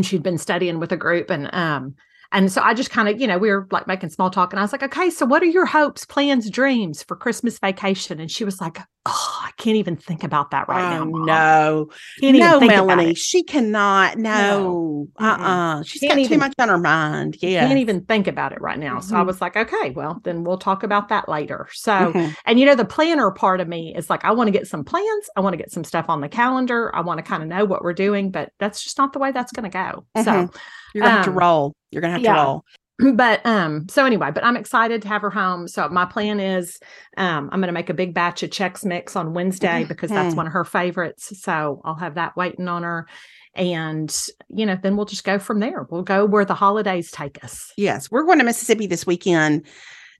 and 0.00 0.06
she'd 0.06 0.22
been 0.22 0.38
studying 0.38 0.78
with 0.80 0.92
a 0.92 0.96
group 0.96 1.28
and 1.28 1.52
um 1.54 1.94
and 2.32 2.50
so 2.52 2.62
I 2.62 2.74
just 2.74 2.90
kind 2.90 3.08
of, 3.08 3.20
you 3.20 3.26
know, 3.26 3.38
we 3.38 3.48
were 3.50 3.66
like 3.72 3.88
making 3.88 4.10
small 4.10 4.30
talk 4.30 4.52
and 4.52 4.60
I 4.60 4.62
was 4.62 4.70
like, 4.70 4.84
okay, 4.84 5.10
so 5.10 5.26
what 5.26 5.42
are 5.42 5.46
your 5.46 5.66
hopes, 5.66 6.04
plans, 6.06 6.48
dreams 6.48 7.02
for 7.02 7.16
Christmas 7.16 7.58
vacation? 7.58 8.20
And 8.20 8.30
she 8.30 8.44
was 8.44 8.60
like, 8.60 8.78
oh, 9.06 9.40
I 9.44 9.50
can't 9.56 9.76
even 9.76 9.96
think 9.96 10.24
about 10.24 10.50
that 10.50 10.68
right 10.68 10.96
oh, 10.96 11.04
now. 11.04 11.04
Mom. 11.06 11.26
No, 11.26 11.88
can't 12.20 12.36
no, 12.36 12.60
Melanie, 12.60 13.14
she 13.14 13.42
cannot. 13.42 14.18
No, 14.18 15.08
no. 15.18 15.24
uh, 15.24 15.24
uh-uh. 15.38 15.80
uh, 15.80 15.82
she 15.82 16.00
has 16.06 16.10
got 16.14 16.18
even, 16.18 16.30
too 16.32 16.38
much 16.38 16.54
on 16.58 16.68
her 16.68 16.78
mind. 16.78 17.36
Yeah, 17.40 17.66
can't 17.66 17.78
even 17.78 18.02
think 18.04 18.26
about 18.26 18.52
it 18.52 18.60
right 18.60 18.78
now. 18.78 18.98
Mm-hmm. 18.98 19.08
So 19.08 19.16
I 19.16 19.18
mm-hmm. 19.18 19.28
was 19.28 19.40
like, 19.40 19.56
okay, 19.56 19.90
well, 19.90 20.20
then 20.24 20.44
we'll 20.44 20.58
talk 20.58 20.82
about 20.82 21.08
that 21.08 21.28
later. 21.28 21.68
So, 21.72 21.92
mm-hmm. 22.12 22.32
and 22.44 22.60
you 22.60 22.66
know, 22.66 22.74
the 22.74 22.84
planner 22.84 23.30
part 23.30 23.60
of 23.60 23.68
me 23.68 23.94
is 23.96 24.10
like, 24.10 24.24
I 24.24 24.32
want 24.32 24.48
to 24.48 24.52
get 24.52 24.66
some 24.66 24.84
plans. 24.84 25.30
I 25.36 25.40
want 25.40 25.54
to 25.54 25.58
get 25.58 25.70
some 25.72 25.84
stuff 25.84 26.06
on 26.10 26.20
the 26.20 26.28
calendar. 26.28 26.94
I 26.94 27.00
want 27.00 27.18
to 27.18 27.22
kind 27.22 27.42
of 27.42 27.48
know 27.48 27.64
what 27.64 27.82
we're 27.82 27.94
doing, 27.94 28.30
but 28.30 28.52
that's 28.58 28.82
just 28.82 28.98
not 28.98 29.12
the 29.12 29.18
way 29.18 29.32
that's 29.32 29.52
going 29.52 29.70
to 29.70 29.70
go. 29.70 30.04
Mm-hmm. 30.16 30.22
So 30.22 30.60
you're 30.94 31.02
gonna 31.02 31.10
um, 31.16 31.16
have 31.18 31.24
to 31.24 31.30
um, 31.30 31.38
roll. 31.38 31.74
You're 31.90 32.02
gonna 32.02 32.14
have 32.14 32.22
yeah. 32.22 32.34
to 32.34 32.40
roll. 32.40 32.64
but 33.14 33.44
um 33.46 33.88
so 33.88 34.04
anyway 34.04 34.30
but 34.32 34.44
i'm 34.44 34.56
excited 34.56 35.00
to 35.02 35.08
have 35.08 35.22
her 35.22 35.30
home 35.30 35.66
so 35.66 35.88
my 35.88 36.04
plan 36.04 36.38
is 36.40 36.78
um 37.16 37.48
i'm 37.52 37.60
going 37.60 37.68
to 37.68 37.72
make 37.72 37.90
a 37.90 37.94
big 37.94 38.14
batch 38.14 38.42
of 38.42 38.50
chex 38.50 38.84
mix 38.84 39.16
on 39.16 39.32
wednesday 39.34 39.68
mm-hmm. 39.82 39.88
because 39.88 40.10
that's 40.10 40.34
one 40.34 40.46
of 40.46 40.52
her 40.52 40.64
favorites 40.64 41.32
so 41.42 41.80
i'll 41.84 41.94
have 41.94 42.14
that 42.14 42.36
waiting 42.36 42.68
on 42.68 42.82
her 42.82 43.06
and 43.54 44.26
you 44.48 44.64
know 44.66 44.78
then 44.82 44.96
we'll 44.96 45.06
just 45.06 45.24
go 45.24 45.38
from 45.38 45.60
there 45.60 45.84
we'll 45.90 46.02
go 46.02 46.24
where 46.24 46.44
the 46.44 46.54
holidays 46.54 47.10
take 47.10 47.42
us 47.44 47.72
yes 47.76 48.10
we're 48.10 48.24
going 48.24 48.38
to 48.38 48.44
mississippi 48.44 48.86
this 48.86 49.06
weekend 49.06 49.66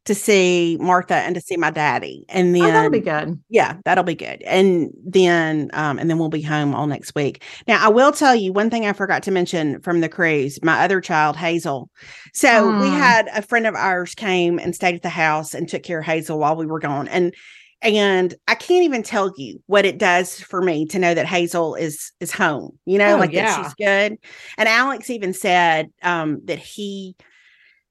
to 0.06 0.14
see 0.14 0.78
Martha 0.80 1.14
and 1.14 1.34
to 1.34 1.40
see 1.40 1.56
my 1.56 1.70
daddy. 1.70 2.24
And 2.30 2.54
then 2.54 2.62
oh, 2.62 2.66
that'll 2.70 2.90
be 2.90 3.00
good. 3.00 3.38
Yeah, 3.50 3.76
that'll 3.84 4.04
be 4.04 4.14
good. 4.14 4.40
And 4.42 4.90
then 5.04 5.70
um, 5.74 5.98
and 5.98 6.08
then 6.08 6.18
we'll 6.18 6.30
be 6.30 6.40
home 6.42 6.74
all 6.74 6.86
next 6.86 7.14
week. 7.14 7.42
Now 7.68 7.84
I 7.84 7.88
will 7.88 8.12
tell 8.12 8.34
you 8.34 8.52
one 8.52 8.70
thing 8.70 8.86
I 8.86 8.92
forgot 8.92 9.22
to 9.24 9.30
mention 9.30 9.80
from 9.82 10.00
the 10.00 10.08
cruise, 10.08 10.58
my 10.62 10.82
other 10.82 11.00
child, 11.00 11.36
Hazel. 11.36 11.90
So 12.32 12.48
mm. 12.48 12.80
we 12.80 12.88
had 12.88 13.28
a 13.34 13.42
friend 13.42 13.66
of 13.66 13.74
ours 13.74 14.14
came 14.14 14.58
and 14.58 14.74
stayed 14.74 14.94
at 14.94 15.02
the 15.02 15.08
house 15.10 15.54
and 15.54 15.68
took 15.68 15.82
care 15.82 16.00
of 16.00 16.06
Hazel 16.06 16.38
while 16.38 16.56
we 16.56 16.66
were 16.66 16.80
gone. 16.80 17.06
And 17.08 17.34
and 17.82 18.34
I 18.46 18.56
can't 18.56 18.84
even 18.84 19.02
tell 19.02 19.32
you 19.38 19.62
what 19.64 19.86
it 19.86 19.96
does 19.96 20.38
for 20.38 20.60
me 20.60 20.84
to 20.86 20.98
know 20.98 21.12
that 21.14 21.26
Hazel 21.26 21.74
is 21.74 22.12
is 22.20 22.32
home. 22.32 22.78
You 22.86 22.98
know, 22.98 23.16
oh, 23.16 23.18
like 23.18 23.32
yeah. 23.32 23.46
that 23.56 23.64
she's 23.64 23.74
good. 23.74 24.16
And 24.56 24.68
Alex 24.68 25.10
even 25.10 25.32
said 25.34 25.88
um, 26.02 26.40
that 26.44 26.58
he 26.58 27.16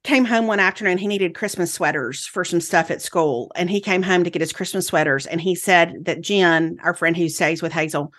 came 0.03 0.25
home 0.25 0.47
one 0.47 0.59
afternoon 0.61 0.97
he 0.97 1.07
needed 1.07 1.35
christmas 1.35 1.73
sweaters 1.73 2.25
for 2.25 2.43
some 2.45 2.61
stuff 2.61 2.89
at 2.89 3.01
school 3.01 3.51
and 3.55 3.69
he 3.69 3.81
came 3.81 4.01
home 4.01 4.23
to 4.23 4.29
get 4.29 4.41
his 4.41 4.53
christmas 4.53 4.87
sweaters 4.87 5.25
and 5.25 5.41
he 5.41 5.53
said 5.55 6.05
that 6.05 6.21
jen 6.21 6.77
our 6.83 6.93
friend 6.93 7.17
who 7.17 7.27
stays 7.29 7.61
with 7.61 7.73
hazel 7.73 8.13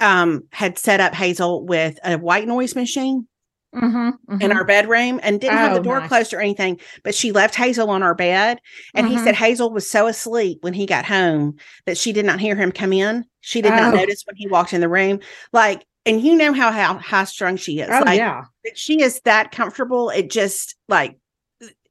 um, 0.00 0.44
had 0.50 0.78
set 0.78 0.98
up 0.98 1.14
hazel 1.14 1.62
with 1.66 1.98
a 2.04 2.16
white 2.16 2.48
noise 2.48 2.74
machine 2.74 3.28
mm-hmm, 3.74 4.08
mm-hmm. 4.08 4.40
in 4.40 4.50
our 4.50 4.64
bedroom 4.64 5.20
and 5.22 5.38
didn't 5.40 5.54
oh, 5.54 5.58
have 5.58 5.74
the 5.74 5.80
oh, 5.80 5.84
door 5.84 6.00
closed 6.08 6.32
or 6.34 6.40
anything 6.40 6.80
but 7.04 7.14
she 7.14 7.30
left 7.32 7.54
hazel 7.54 7.90
on 7.90 8.02
our 8.02 8.14
bed 8.14 8.58
and 8.94 9.06
mm-hmm. 9.06 9.16
he 9.16 9.18
said 9.22 9.34
mm-hmm. 9.34 9.44
hazel 9.44 9.70
was 9.72 9.88
so 9.88 10.06
asleep 10.08 10.58
when 10.62 10.72
he 10.72 10.84
got 10.86 11.04
home 11.04 11.54
that 11.86 11.98
she 11.98 12.12
did 12.12 12.24
not 12.24 12.40
hear 12.40 12.56
him 12.56 12.72
come 12.72 12.92
in 12.94 13.24
she 13.40 13.60
did 13.62 13.72
oh. 13.72 13.76
not 13.76 13.94
notice 13.94 14.24
when 14.26 14.36
he 14.36 14.48
walked 14.48 14.72
in 14.72 14.80
the 14.80 14.88
room 14.88 15.20
like 15.52 15.86
and 16.06 16.20
you 16.22 16.36
know 16.36 16.52
how 16.52 16.70
how 16.70 16.96
high 16.98 17.24
strung 17.24 17.56
she 17.56 17.80
is. 17.80 17.88
Oh, 17.90 18.02
like, 18.04 18.18
yeah, 18.18 18.44
she 18.74 19.02
is 19.02 19.20
that 19.24 19.50
comfortable. 19.52 20.10
It 20.10 20.30
just 20.30 20.76
like 20.88 21.18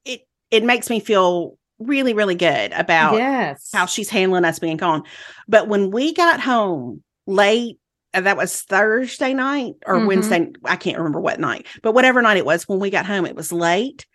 it 0.05 0.22
it 0.51 0.64
makes 0.64 0.89
me 0.89 0.99
feel 0.99 1.57
really 1.78 2.14
really 2.14 2.36
good 2.36 2.74
about 2.74 3.14
yes 3.16 3.70
how 3.74 3.86
she's 3.86 4.10
handling 4.10 4.45
us 4.45 4.60
being 4.60 4.78
gone. 4.78 5.03
But 5.47 5.68
when 5.68 5.91
we 5.91 6.14
got 6.14 6.39
home 6.39 7.03
late. 7.28 7.78
Uh, 8.12 8.22
that 8.22 8.36
was 8.38 8.64
Thursday 8.64 9.36
night 9.36 9.74
or 9.86 9.93
mm-hmm. 9.97 10.07
Wednesday. 10.07 10.47
I 10.66 10.78
can't 10.78 10.97
remember 10.97 11.22
what 11.22 11.39
night, 11.39 11.68
but 11.84 11.93
whatever 11.93 12.24
night 12.24 12.38
it 12.38 12.45
was, 12.45 12.68
when 12.68 12.80
we 12.80 12.89
got 12.89 13.05
home, 13.05 13.28
it 13.28 13.36
was 13.36 13.51
late 13.51 14.07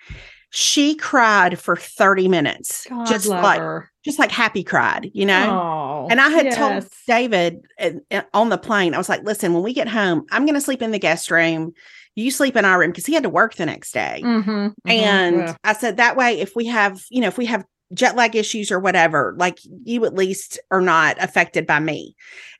she 0.56 0.94
cried 0.94 1.58
for 1.58 1.74
30 1.74 2.28
minutes 2.28 2.86
God 2.88 3.06
just 3.08 3.26
like 3.26 3.58
her. 3.58 3.90
just 4.04 4.20
like 4.20 4.30
happy 4.30 4.62
cried 4.62 5.10
you 5.12 5.26
know 5.26 5.34
Aww, 5.34 6.12
and 6.12 6.20
i 6.20 6.28
had 6.28 6.44
yes. 6.46 6.56
told 6.56 6.88
david 7.08 7.58
eh, 7.76 7.94
eh, 8.12 8.22
on 8.32 8.50
the 8.50 8.58
plane 8.58 8.94
i 8.94 8.98
was 8.98 9.08
like 9.08 9.24
listen 9.24 9.52
when 9.52 9.64
we 9.64 9.72
get 9.72 9.88
home 9.88 10.24
i'm 10.30 10.44
going 10.46 10.54
to 10.54 10.60
sleep 10.60 10.80
in 10.80 10.92
the 10.92 10.98
guest 11.00 11.28
room 11.28 11.72
you 12.14 12.30
sleep 12.30 12.54
in 12.54 12.64
our 12.64 12.78
room 12.78 12.92
because 12.92 13.04
he 13.04 13.14
had 13.14 13.24
to 13.24 13.28
work 13.28 13.56
the 13.56 13.66
next 13.66 13.90
day 13.90 14.20
mm-hmm, 14.24 14.48
mm-hmm, 14.48 14.88
and 14.90 15.36
yeah. 15.38 15.54
i 15.64 15.72
said 15.72 15.96
that 15.96 16.16
way 16.16 16.38
if 16.38 16.54
we 16.54 16.66
have 16.66 17.02
you 17.10 17.20
know 17.20 17.26
if 17.26 17.36
we 17.36 17.46
have 17.46 17.64
jet 17.92 18.14
lag 18.14 18.36
issues 18.36 18.70
or 18.70 18.78
whatever 18.78 19.34
like 19.36 19.58
you 19.84 20.04
at 20.04 20.14
least 20.14 20.60
are 20.70 20.80
not 20.80 21.16
affected 21.20 21.66
by 21.66 21.80
me 21.80 22.14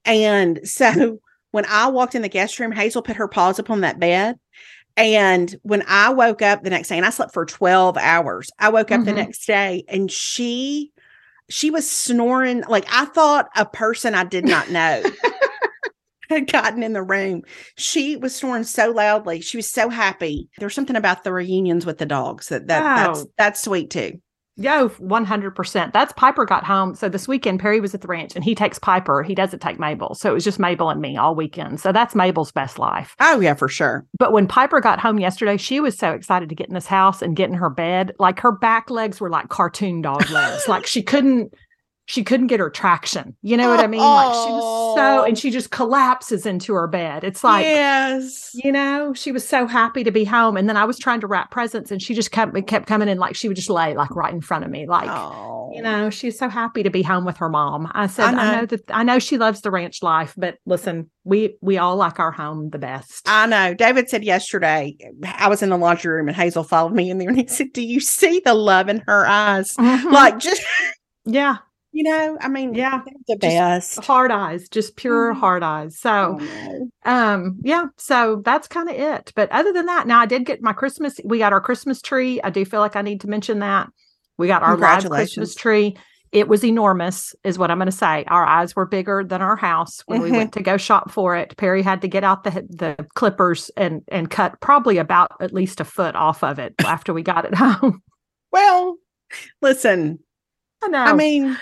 and 0.04 0.58
so 0.64 1.20
when 1.52 1.64
i 1.68 1.86
walked 1.86 2.16
in 2.16 2.22
the 2.22 2.28
guest 2.28 2.58
room 2.58 2.72
hazel 2.72 3.02
put 3.02 3.14
her 3.14 3.28
paws 3.28 3.60
upon 3.60 3.82
that 3.82 4.00
bed 4.00 4.34
and 4.96 5.54
when 5.62 5.82
I 5.88 6.12
woke 6.12 6.42
up 6.42 6.62
the 6.62 6.70
next 6.70 6.88
day, 6.88 6.96
and 6.96 7.06
I 7.06 7.10
slept 7.10 7.34
for 7.34 7.44
12 7.44 7.96
hours, 7.96 8.50
I 8.58 8.68
woke 8.68 8.90
up 8.92 8.98
mm-hmm. 9.00 9.04
the 9.06 9.12
next 9.12 9.46
day 9.46 9.84
and 9.88 10.10
she 10.10 10.92
she 11.50 11.68
was 11.70 11.88
snoring 11.88 12.62
like 12.70 12.86
I 12.90 13.04
thought 13.04 13.48
a 13.54 13.66
person 13.66 14.14
I 14.14 14.24
did 14.24 14.46
not 14.46 14.70
know 14.70 15.02
had 16.30 16.50
gotten 16.50 16.82
in 16.82 16.94
the 16.94 17.02
room. 17.02 17.42
She 17.76 18.16
was 18.16 18.34
snoring 18.34 18.64
so 18.64 18.90
loudly. 18.90 19.40
She 19.40 19.58
was 19.58 19.68
so 19.68 19.88
happy. 19.90 20.48
There's 20.58 20.74
something 20.74 20.96
about 20.96 21.22
the 21.24 21.32
reunions 21.34 21.84
with 21.84 21.98
the 21.98 22.06
dogs 22.06 22.48
that, 22.48 22.68
that 22.68 22.82
that's 23.06 23.26
that's 23.36 23.62
sweet 23.62 23.90
too. 23.90 24.20
Yeah, 24.56 24.82
100%. 24.84 25.92
That's 25.92 26.12
Piper 26.12 26.44
got 26.44 26.64
home. 26.64 26.94
So 26.94 27.08
this 27.08 27.26
weekend, 27.26 27.58
Perry 27.58 27.80
was 27.80 27.92
at 27.94 28.02
the 28.02 28.06
ranch 28.06 28.36
and 28.36 28.44
he 28.44 28.54
takes 28.54 28.78
Piper. 28.78 29.22
He 29.24 29.34
doesn't 29.34 29.60
take 29.60 29.80
Mabel. 29.80 30.14
So 30.14 30.30
it 30.30 30.34
was 30.34 30.44
just 30.44 30.60
Mabel 30.60 30.90
and 30.90 31.00
me 31.00 31.16
all 31.16 31.34
weekend. 31.34 31.80
So 31.80 31.90
that's 31.90 32.14
Mabel's 32.14 32.52
best 32.52 32.78
life. 32.78 33.16
Oh, 33.20 33.40
yeah, 33.40 33.54
for 33.54 33.68
sure. 33.68 34.06
But 34.16 34.32
when 34.32 34.46
Piper 34.46 34.80
got 34.80 35.00
home 35.00 35.18
yesterday, 35.18 35.56
she 35.56 35.80
was 35.80 35.98
so 35.98 36.12
excited 36.12 36.48
to 36.48 36.54
get 36.54 36.68
in 36.68 36.74
this 36.74 36.86
house 36.86 37.20
and 37.20 37.34
get 37.34 37.48
in 37.50 37.54
her 37.56 37.70
bed. 37.70 38.12
Like 38.20 38.38
her 38.40 38.52
back 38.52 38.90
legs 38.90 39.20
were 39.20 39.30
like 39.30 39.48
cartoon 39.48 40.02
dog 40.02 40.30
legs. 40.30 40.68
like 40.68 40.86
she 40.86 41.02
couldn't, 41.02 41.52
she 42.06 42.22
couldn't 42.22 42.48
get 42.48 42.60
her 42.60 42.68
traction. 42.68 43.34
You 43.42 43.56
know 43.56 43.70
what 43.70 43.80
I 43.80 43.86
mean? 43.86 44.00
Like 44.00 44.30
she 44.32 44.52
was 44.52 44.96
so, 44.96 45.20
oh. 45.20 45.24
and 45.26 45.38
she 45.38 45.50
just 45.50 45.70
collapses 45.70 46.44
into 46.44 46.74
her 46.74 46.86
bed. 46.86 47.24
It's 47.24 47.42
like, 47.42 47.64
yes, 47.64 48.50
you 48.54 48.72
know, 48.72 49.14
she 49.14 49.32
was 49.32 49.46
so 49.46 49.66
happy 49.66 50.04
to 50.04 50.10
be 50.10 50.22
home. 50.24 50.58
And 50.58 50.68
then 50.68 50.76
I 50.76 50.84
was 50.84 50.98
trying 50.98 51.20
to 51.20 51.26
wrap 51.26 51.50
presents, 51.50 51.90
and 51.90 52.02
she 52.02 52.14
just 52.14 52.30
kept 52.30 52.54
kept 52.66 52.86
coming 52.86 53.08
in, 53.08 53.16
like 53.18 53.34
she 53.36 53.48
would 53.48 53.56
just 53.56 53.70
lay 53.70 53.94
like 53.94 54.14
right 54.14 54.32
in 54.34 54.42
front 54.42 54.64
of 54.64 54.70
me, 54.70 54.86
like 54.86 55.06
you 55.06 55.12
oh. 55.12 55.72
know, 55.82 56.10
she's 56.10 56.38
so 56.38 56.48
happy 56.48 56.82
to 56.82 56.90
be 56.90 57.02
home 57.02 57.24
with 57.24 57.38
her 57.38 57.48
mom. 57.48 57.90
I 57.94 58.06
said, 58.06 58.26
I 58.26 58.32
know. 58.32 58.40
I 58.52 58.56
know 58.60 58.66
that 58.66 58.82
I 58.90 59.02
know 59.02 59.18
she 59.18 59.38
loves 59.38 59.62
the 59.62 59.70
ranch 59.70 60.02
life, 60.02 60.34
but 60.36 60.58
listen, 60.66 61.10
we 61.24 61.56
we 61.62 61.78
all 61.78 61.96
like 61.96 62.20
our 62.20 62.32
home 62.32 62.68
the 62.68 62.78
best. 62.78 63.26
I 63.30 63.46
know. 63.46 63.72
David 63.72 64.10
said 64.10 64.24
yesterday, 64.24 64.96
I 65.26 65.48
was 65.48 65.62
in 65.62 65.70
the 65.70 65.78
laundry 65.78 66.12
room, 66.14 66.28
and 66.28 66.36
Hazel 66.36 66.64
followed 66.64 66.92
me 66.92 67.10
in 67.10 67.16
there, 67.16 67.30
and 67.30 67.38
he 67.38 67.46
said, 67.46 67.72
"Do 67.72 67.80
you 67.80 68.00
see 68.00 68.42
the 68.44 68.52
love 68.54 68.90
in 68.90 69.02
her 69.08 69.26
eyes? 69.26 69.72
Mm-hmm. 69.74 70.12
Like 70.12 70.38
just." 70.38 70.60
Yeah 71.26 71.56
you 71.94 72.02
know 72.02 72.36
i 72.40 72.48
mean 72.48 72.74
yeah 72.74 73.00
best 73.38 74.04
hard 74.04 74.30
eyes 74.30 74.68
just 74.68 74.96
pure 74.96 75.30
mm-hmm. 75.30 75.40
hard 75.40 75.62
eyes 75.62 75.98
so 75.98 76.38
oh, 76.40 76.88
um 77.04 77.56
yeah 77.62 77.84
so 77.96 78.42
that's 78.44 78.68
kind 78.68 78.90
of 78.90 78.96
it 78.96 79.32
but 79.34 79.50
other 79.50 79.72
than 79.72 79.86
that 79.86 80.06
now 80.06 80.20
i 80.20 80.26
did 80.26 80.44
get 80.44 80.60
my 80.60 80.72
christmas 80.72 81.18
we 81.24 81.38
got 81.38 81.52
our 81.52 81.60
christmas 81.60 82.02
tree 82.02 82.40
i 82.42 82.50
do 82.50 82.64
feel 82.64 82.80
like 82.80 82.96
i 82.96 83.02
need 83.02 83.20
to 83.20 83.28
mention 83.28 83.60
that 83.60 83.88
we 84.36 84.46
got 84.48 84.62
our 84.62 84.76
live 84.76 85.08
christmas 85.08 85.54
tree 85.54 85.96
it 86.32 86.48
was 86.48 86.64
enormous 86.64 87.32
is 87.44 87.58
what 87.60 87.70
i'm 87.70 87.78
going 87.78 87.86
to 87.86 87.92
say 87.92 88.24
our 88.26 88.44
eyes 88.44 88.74
were 88.74 88.86
bigger 88.86 89.22
than 89.22 89.40
our 89.40 89.56
house 89.56 90.02
when 90.06 90.20
we 90.20 90.32
went 90.32 90.52
to 90.52 90.62
go 90.62 90.76
shop 90.76 91.12
for 91.12 91.36
it 91.36 91.56
perry 91.58 91.80
had 91.80 92.02
to 92.02 92.08
get 92.08 92.24
out 92.24 92.42
the 92.42 92.50
the 92.70 93.06
clippers 93.14 93.70
and 93.76 94.02
and 94.08 94.30
cut 94.30 94.58
probably 94.60 94.98
about 94.98 95.30
at 95.40 95.54
least 95.54 95.80
a 95.80 95.84
foot 95.84 96.16
off 96.16 96.42
of 96.42 96.58
it 96.58 96.74
after 96.80 97.14
we 97.14 97.22
got 97.22 97.44
it 97.44 97.54
home 97.54 98.02
well 98.50 98.96
listen 99.62 100.18
I, 100.82 100.88
I 101.12 101.12
mean, 101.14 101.56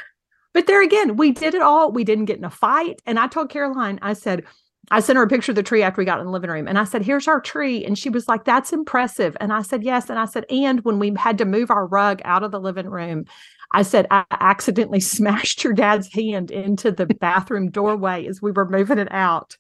but 0.52 0.66
there 0.66 0.82
again, 0.82 1.16
we 1.16 1.32
did 1.32 1.54
it 1.54 1.62
all. 1.62 1.92
We 1.92 2.04
didn't 2.04 2.26
get 2.26 2.38
in 2.38 2.44
a 2.44 2.50
fight. 2.50 3.00
And 3.06 3.18
I 3.18 3.26
told 3.26 3.48
Caroline, 3.48 3.98
I 4.02 4.12
said, 4.12 4.44
I 4.90 5.00
sent 5.00 5.16
her 5.16 5.22
a 5.22 5.28
picture 5.28 5.52
of 5.52 5.56
the 5.56 5.62
tree 5.62 5.82
after 5.82 6.00
we 6.00 6.04
got 6.06 6.20
in 6.20 6.26
the 6.26 6.32
living 6.32 6.50
room. 6.50 6.68
And 6.68 6.78
I 6.78 6.84
said, 6.84 7.02
Here's 7.02 7.28
our 7.28 7.40
tree. 7.40 7.84
And 7.84 7.96
she 7.96 8.10
was 8.10 8.28
like, 8.28 8.44
That's 8.44 8.72
impressive. 8.72 9.36
And 9.40 9.52
I 9.52 9.62
said, 9.62 9.82
Yes. 9.82 10.10
And 10.10 10.18
I 10.18 10.24
said, 10.26 10.44
And 10.50 10.84
when 10.84 10.98
we 10.98 11.14
had 11.16 11.38
to 11.38 11.44
move 11.44 11.70
our 11.70 11.86
rug 11.86 12.20
out 12.24 12.42
of 12.42 12.50
the 12.50 12.60
living 12.60 12.88
room, 12.90 13.24
I 13.72 13.82
said, 13.82 14.06
I 14.10 14.24
accidentally 14.32 15.00
smashed 15.00 15.64
your 15.64 15.72
dad's 15.72 16.08
hand 16.12 16.50
into 16.50 16.90
the 16.92 17.06
bathroom 17.06 17.70
doorway 17.70 18.26
as 18.26 18.42
we 18.42 18.50
were 18.52 18.68
moving 18.68 18.98
it 18.98 19.08
out. 19.10 19.56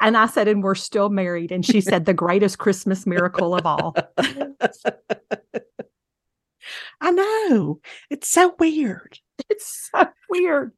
And 0.00 0.16
I 0.16 0.26
said, 0.26 0.46
And 0.46 0.62
we're 0.62 0.74
still 0.76 1.08
married. 1.08 1.50
And 1.50 1.64
she 1.64 1.80
said, 1.80 2.04
The 2.04 2.14
greatest 2.14 2.58
Christmas 2.58 3.06
miracle 3.06 3.54
of 3.56 3.66
all. 3.66 3.96
I 7.00 7.10
know. 7.10 7.80
It's 8.10 8.28
so 8.28 8.54
weird. 8.58 9.18
It's 9.50 9.90
so 9.92 10.06
weird. 10.30 10.72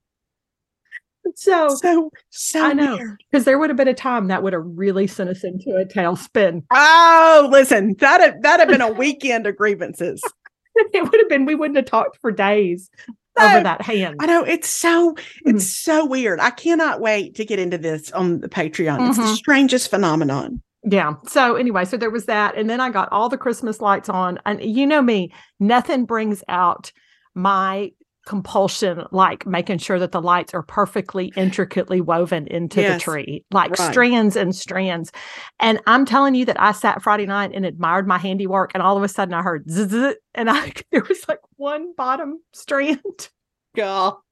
So 1.35 1.71
so 1.83 2.11
so 2.31 2.65
I 2.65 2.73
know 2.73 2.99
because 3.31 3.45
there 3.45 3.59
would 3.59 3.69
have 3.71 3.77
been 3.77 3.89
a 3.89 3.95
time 3.95 4.29
that 4.29 4.43
would 4.45 4.53
have 4.53 4.63
really 4.65 5.07
sent 5.09 5.29
us 5.29 5.43
into 5.43 5.77
a 5.77 5.85
tailspin. 5.85 6.63
Oh, 6.73 7.49
listen, 7.51 7.97
that 7.99 8.43
that 8.43 8.61
have 8.61 8.69
been 8.69 8.81
a 8.81 8.93
weekend 8.93 9.47
of 9.47 9.57
grievances. 9.57 10.23
it 10.77 11.03
would 11.03 11.21
have 11.21 11.29
been 11.29 11.45
we 11.45 11.57
wouldn't 11.57 11.77
have 11.77 11.87
talked 11.87 12.19
for 12.21 12.31
days 12.31 12.89
so, 13.37 13.45
over 13.45 13.63
that 13.65 13.83
hand. 13.83 14.17
I 14.21 14.27
know 14.27 14.45
it's 14.45 14.69
so 14.71 15.15
it's 15.45 15.47
mm-hmm. 15.47 15.59
so 15.59 16.07
weird. 16.07 16.39
I 16.39 16.51
cannot 16.51 17.01
wait 17.01 17.35
to 17.35 17.45
get 17.45 17.59
into 17.59 17.77
this 17.77 18.13
on 18.13 18.41
the 18.41 18.49
Patreon. 18.49 18.97
Mm-hmm. 18.99 19.09
It's 19.09 19.17
the 19.17 19.25
mm-hmm. 19.25 19.35
strangest 19.35 19.91
phenomenon. 19.91 20.63
Yeah. 20.89 21.15
So 21.27 21.57
anyway, 21.57 21.87
so 21.87 21.97
there 21.97 22.11
was 22.11 22.27
that, 22.27 22.57
and 22.57 22.71
then 22.71 22.81
I 22.81 22.91
got 22.91 23.09
all 23.11 23.29
the 23.29 23.37
Christmas 23.37 23.81
lights 23.81 24.09
on, 24.09 24.39
and 24.47 24.63
you 24.65 24.87
know 24.87 25.03
me, 25.03 25.33
nothing 25.59 26.05
brings 26.05 26.45
out 26.49 26.93
my 27.35 27.91
compulsion 28.27 29.05
like 29.13 29.47
making 29.47 29.79
sure 29.79 30.01
that 30.01 30.11
the 30.11 30.21
lights 30.21 30.53
are 30.53 30.63
perfectly 30.63 31.33
intricately 31.37 32.01
woven 32.01 32.47
into 32.49 32.81
yes. 32.83 32.95
the 32.95 33.03
tree 33.13 33.45
like 33.53 33.71
right. 33.71 33.91
strands 33.91 34.35
and 34.35 34.55
strands 34.55 35.13
and 35.61 35.81
i'm 35.87 36.05
telling 36.05 36.35
you 36.35 36.45
that 36.45 36.61
i 36.61 36.73
sat 36.73 37.01
friday 37.01 37.25
night 37.25 37.53
and 37.55 37.65
admired 37.65 38.07
my 38.07 38.19
handiwork 38.19 38.73
and 38.75 38.83
all 38.83 38.97
of 38.97 39.05
a 39.05 39.09
sudden 39.09 39.33
i 39.33 39.41
heard 39.43 39.65
zzz, 39.71 40.15
and 40.35 40.51
i 40.51 40.73
there 40.91 41.05
was 41.09 41.25
like 41.29 41.39
one 41.57 41.95
bottom 41.97 42.41
strand 42.53 43.01
girl 43.75 44.23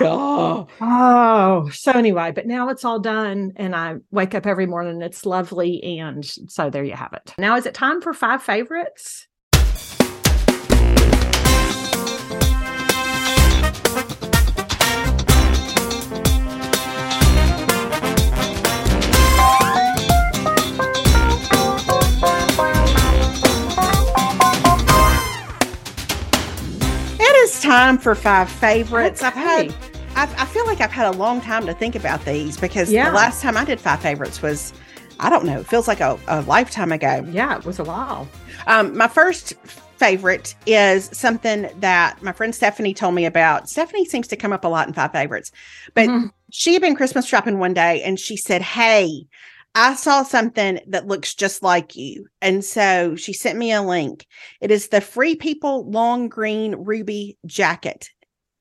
Oh. 0.00 0.66
oh, 0.80 1.68
so 1.72 1.92
anyway, 1.92 2.32
but 2.34 2.44
now 2.44 2.70
it's 2.70 2.84
all 2.84 2.98
done, 2.98 3.52
and 3.54 3.76
I 3.76 3.94
wake 4.10 4.34
up 4.34 4.46
every 4.48 4.66
morning. 4.66 5.00
It's 5.00 5.24
lovely, 5.24 6.00
and 6.00 6.24
so 6.26 6.70
there 6.70 6.82
you 6.82 6.94
have 6.94 7.12
it. 7.12 7.32
Now, 7.38 7.54
is 7.54 7.64
it 7.64 7.72
time 7.72 8.00
for 8.00 8.12
five 8.12 8.42
favorites? 8.42 9.28
time 27.62 27.96
for 27.98 28.14
five 28.14 28.48
favorites. 28.48 29.20
Okay. 29.22 29.30
I've 29.30 29.32
had, 29.70 29.74
I've, 30.16 30.40
i 30.40 30.44
feel 30.44 30.64
like 30.66 30.80
I've 30.80 30.92
had 30.92 31.12
a 31.14 31.16
long 31.16 31.40
time 31.40 31.66
to 31.66 31.74
think 31.74 31.94
about 31.96 32.24
these 32.24 32.56
because 32.58 32.92
yeah. 32.92 33.08
the 33.10 33.16
last 33.16 33.42
time 33.42 33.56
I 33.56 33.64
did 33.64 33.80
five 33.80 34.00
favorites 34.00 34.40
was, 34.42 34.72
I 35.18 35.28
don't 35.30 35.44
know, 35.46 35.58
it 35.60 35.66
feels 35.66 35.88
like 35.88 36.00
a, 36.00 36.16
a 36.28 36.42
lifetime 36.42 36.92
ago. 36.92 37.26
Yeah, 37.30 37.56
it 37.56 37.64
was 37.64 37.78
a 37.80 37.84
while. 37.84 38.28
Um, 38.68 38.94
my 38.96 39.08
first 39.08 39.54
favorite 39.98 40.54
is 40.66 41.08
something 41.12 41.68
that 41.78 42.22
my 42.22 42.32
friend 42.32 42.54
Stephanie 42.54 42.94
told 42.94 43.14
me 43.14 43.24
about. 43.24 43.68
Stephanie 43.68 44.04
seems 44.04 44.28
to 44.28 44.36
come 44.36 44.52
up 44.52 44.64
a 44.64 44.68
lot 44.68 44.86
in 44.88 44.94
five 44.94 45.12
favorites, 45.12 45.50
but 45.94 46.08
mm-hmm. 46.08 46.26
she 46.50 46.72
had 46.72 46.82
been 46.82 46.96
Christmas 46.96 47.26
shopping 47.26 47.58
one 47.58 47.74
day 47.74 48.02
and 48.02 48.18
she 48.18 48.36
said, 48.36 48.62
Hey, 48.62 49.24
I 49.74 49.94
saw 49.94 50.22
something 50.22 50.78
that 50.88 51.06
looks 51.06 51.34
just 51.34 51.62
like 51.62 51.96
you. 51.96 52.26
And 52.40 52.64
so 52.64 53.16
she 53.16 53.32
sent 53.32 53.58
me 53.58 53.72
a 53.72 53.82
link. 53.82 54.26
It 54.60 54.70
is 54.70 54.88
the 54.88 55.00
Free 55.00 55.34
People 55.34 55.90
Long 55.90 56.28
Green 56.28 56.76
Ruby 56.76 57.36
Jacket. 57.44 58.08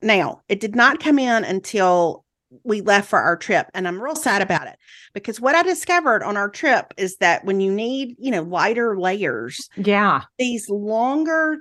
Now, 0.02 0.42
it 0.50 0.60
did 0.60 0.76
not 0.76 1.00
come 1.02 1.20
in 1.20 1.44
until 1.44 2.23
we 2.64 2.82
left 2.82 3.10
for 3.10 3.20
our 3.20 3.36
trip 3.36 3.68
and 3.74 3.88
i'm 3.88 4.01
real 4.01 4.16
sad 4.16 4.41
about 4.41 4.68
it 4.68 4.78
because 5.14 5.39
what 5.41 5.56
i 5.56 5.64
discovered 5.64 6.22
on 6.24 6.38
our 6.38 6.49
trip 6.49 6.93
is 6.97 7.18
that 7.18 7.43
when 7.45 7.60
you 7.60 7.72
need 7.72 8.16
you 8.20 8.30
know 8.32 8.43
lighter 8.43 8.99
layers 8.99 9.70
yeah 9.78 10.22
these 10.38 10.70
longer 10.70 11.58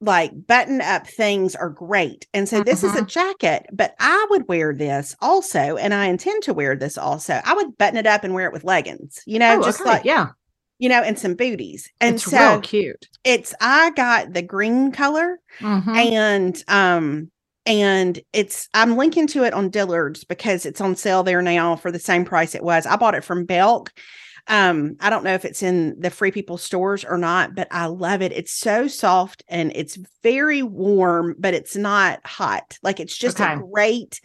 like 0.00 0.32
button 0.46 0.82
up 0.82 1.06
things 1.06 1.56
are 1.56 1.70
great. 1.70 2.26
And 2.34 2.46
so 2.50 2.62
this 2.62 2.84
uh-huh. 2.84 2.90
is 2.92 2.98
a 2.98 2.98
mm-hmm. 3.00 3.08
jacket, 3.30 3.66
but 3.72 3.94
I 3.98 4.26
would 4.28 4.46
wear 4.46 4.74
this 4.74 5.16
also. 5.22 5.76
And 5.78 5.94
I 5.94 6.04
intend 6.04 6.42
to 6.42 6.52
wear 6.52 6.76
this 6.76 6.98
also. 6.98 7.40
I 7.42 7.54
would 7.54 7.78
button 7.78 7.96
it 7.96 8.06
up 8.06 8.22
and 8.22 8.34
wear 8.34 8.46
it 8.46 8.52
with 8.52 8.62
leggings, 8.62 9.22
you 9.26 9.38
know, 9.38 9.58
oh, 9.58 9.62
just 9.64 9.80
okay. 9.80 9.88
like, 9.90 10.04
yeah, 10.04 10.28
you 10.78 10.90
know, 10.90 11.00
and 11.00 11.18
some 11.18 11.34
booties. 11.34 11.90
And 11.98 12.16
it's 12.16 12.24
so 12.24 12.60
cute. 12.60 13.08
It's, 13.24 13.54
I 13.62 13.90
got 13.92 14.34
the 14.34 14.42
green 14.42 14.92
color 14.92 15.40
mm-hmm. 15.60 15.88
and, 15.90 16.62
um, 16.68 17.30
and 17.66 18.20
it's 18.32 18.68
I'm 18.72 18.96
linking 18.96 19.26
to 19.28 19.42
it 19.42 19.52
on 19.52 19.68
Dillard's 19.70 20.24
because 20.24 20.64
it's 20.64 20.80
on 20.80 20.96
sale 20.96 21.22
there 21.24 21.42
now 21.42 21.76
for 21.76 21.90
the 21.90 21.98
same 21.98 22.24
price 22.24 22.54
it 22.54 22.62
was. 22.62 22.86
I 22.86 22.96
bought 22.96 23.14
it 23.16 23.24
from 23.24 23.44
Belk. 23.44 23.92
Um, 24.48 24.96
I 25.00 25.10
don't 25.10 25.24
know 25.24 25.34
if 25.34 25.44
it's 25.44 25.62
in 25.64 25.98
the 25.98 26.08
Free 26.08 26.30
People 26.30 26.56
stores 26.56 27.04
or 27.04 27.18
not, 27.18 27.56
but 27.56 27.66
I 27.72 27.86
love 27.86 28.22
it. 28.22 28.30
It's 28.30 28.52
so 28.52 28.86
soft 28.86 29.42
and 29.48 29.72
it's 29.74 29.98
very 30.22 30.62
warm, 30.62 31.34
but 31.36 31.52
it's 31.52 31.74
not 31.74 32.24
hot. 32.24 32.78
Like 32.84 33.00
it's 33.00 33.16
just 33.18 33.40
okay. 33.40 33.54
a 33.54 33.56
great 33.58 34.20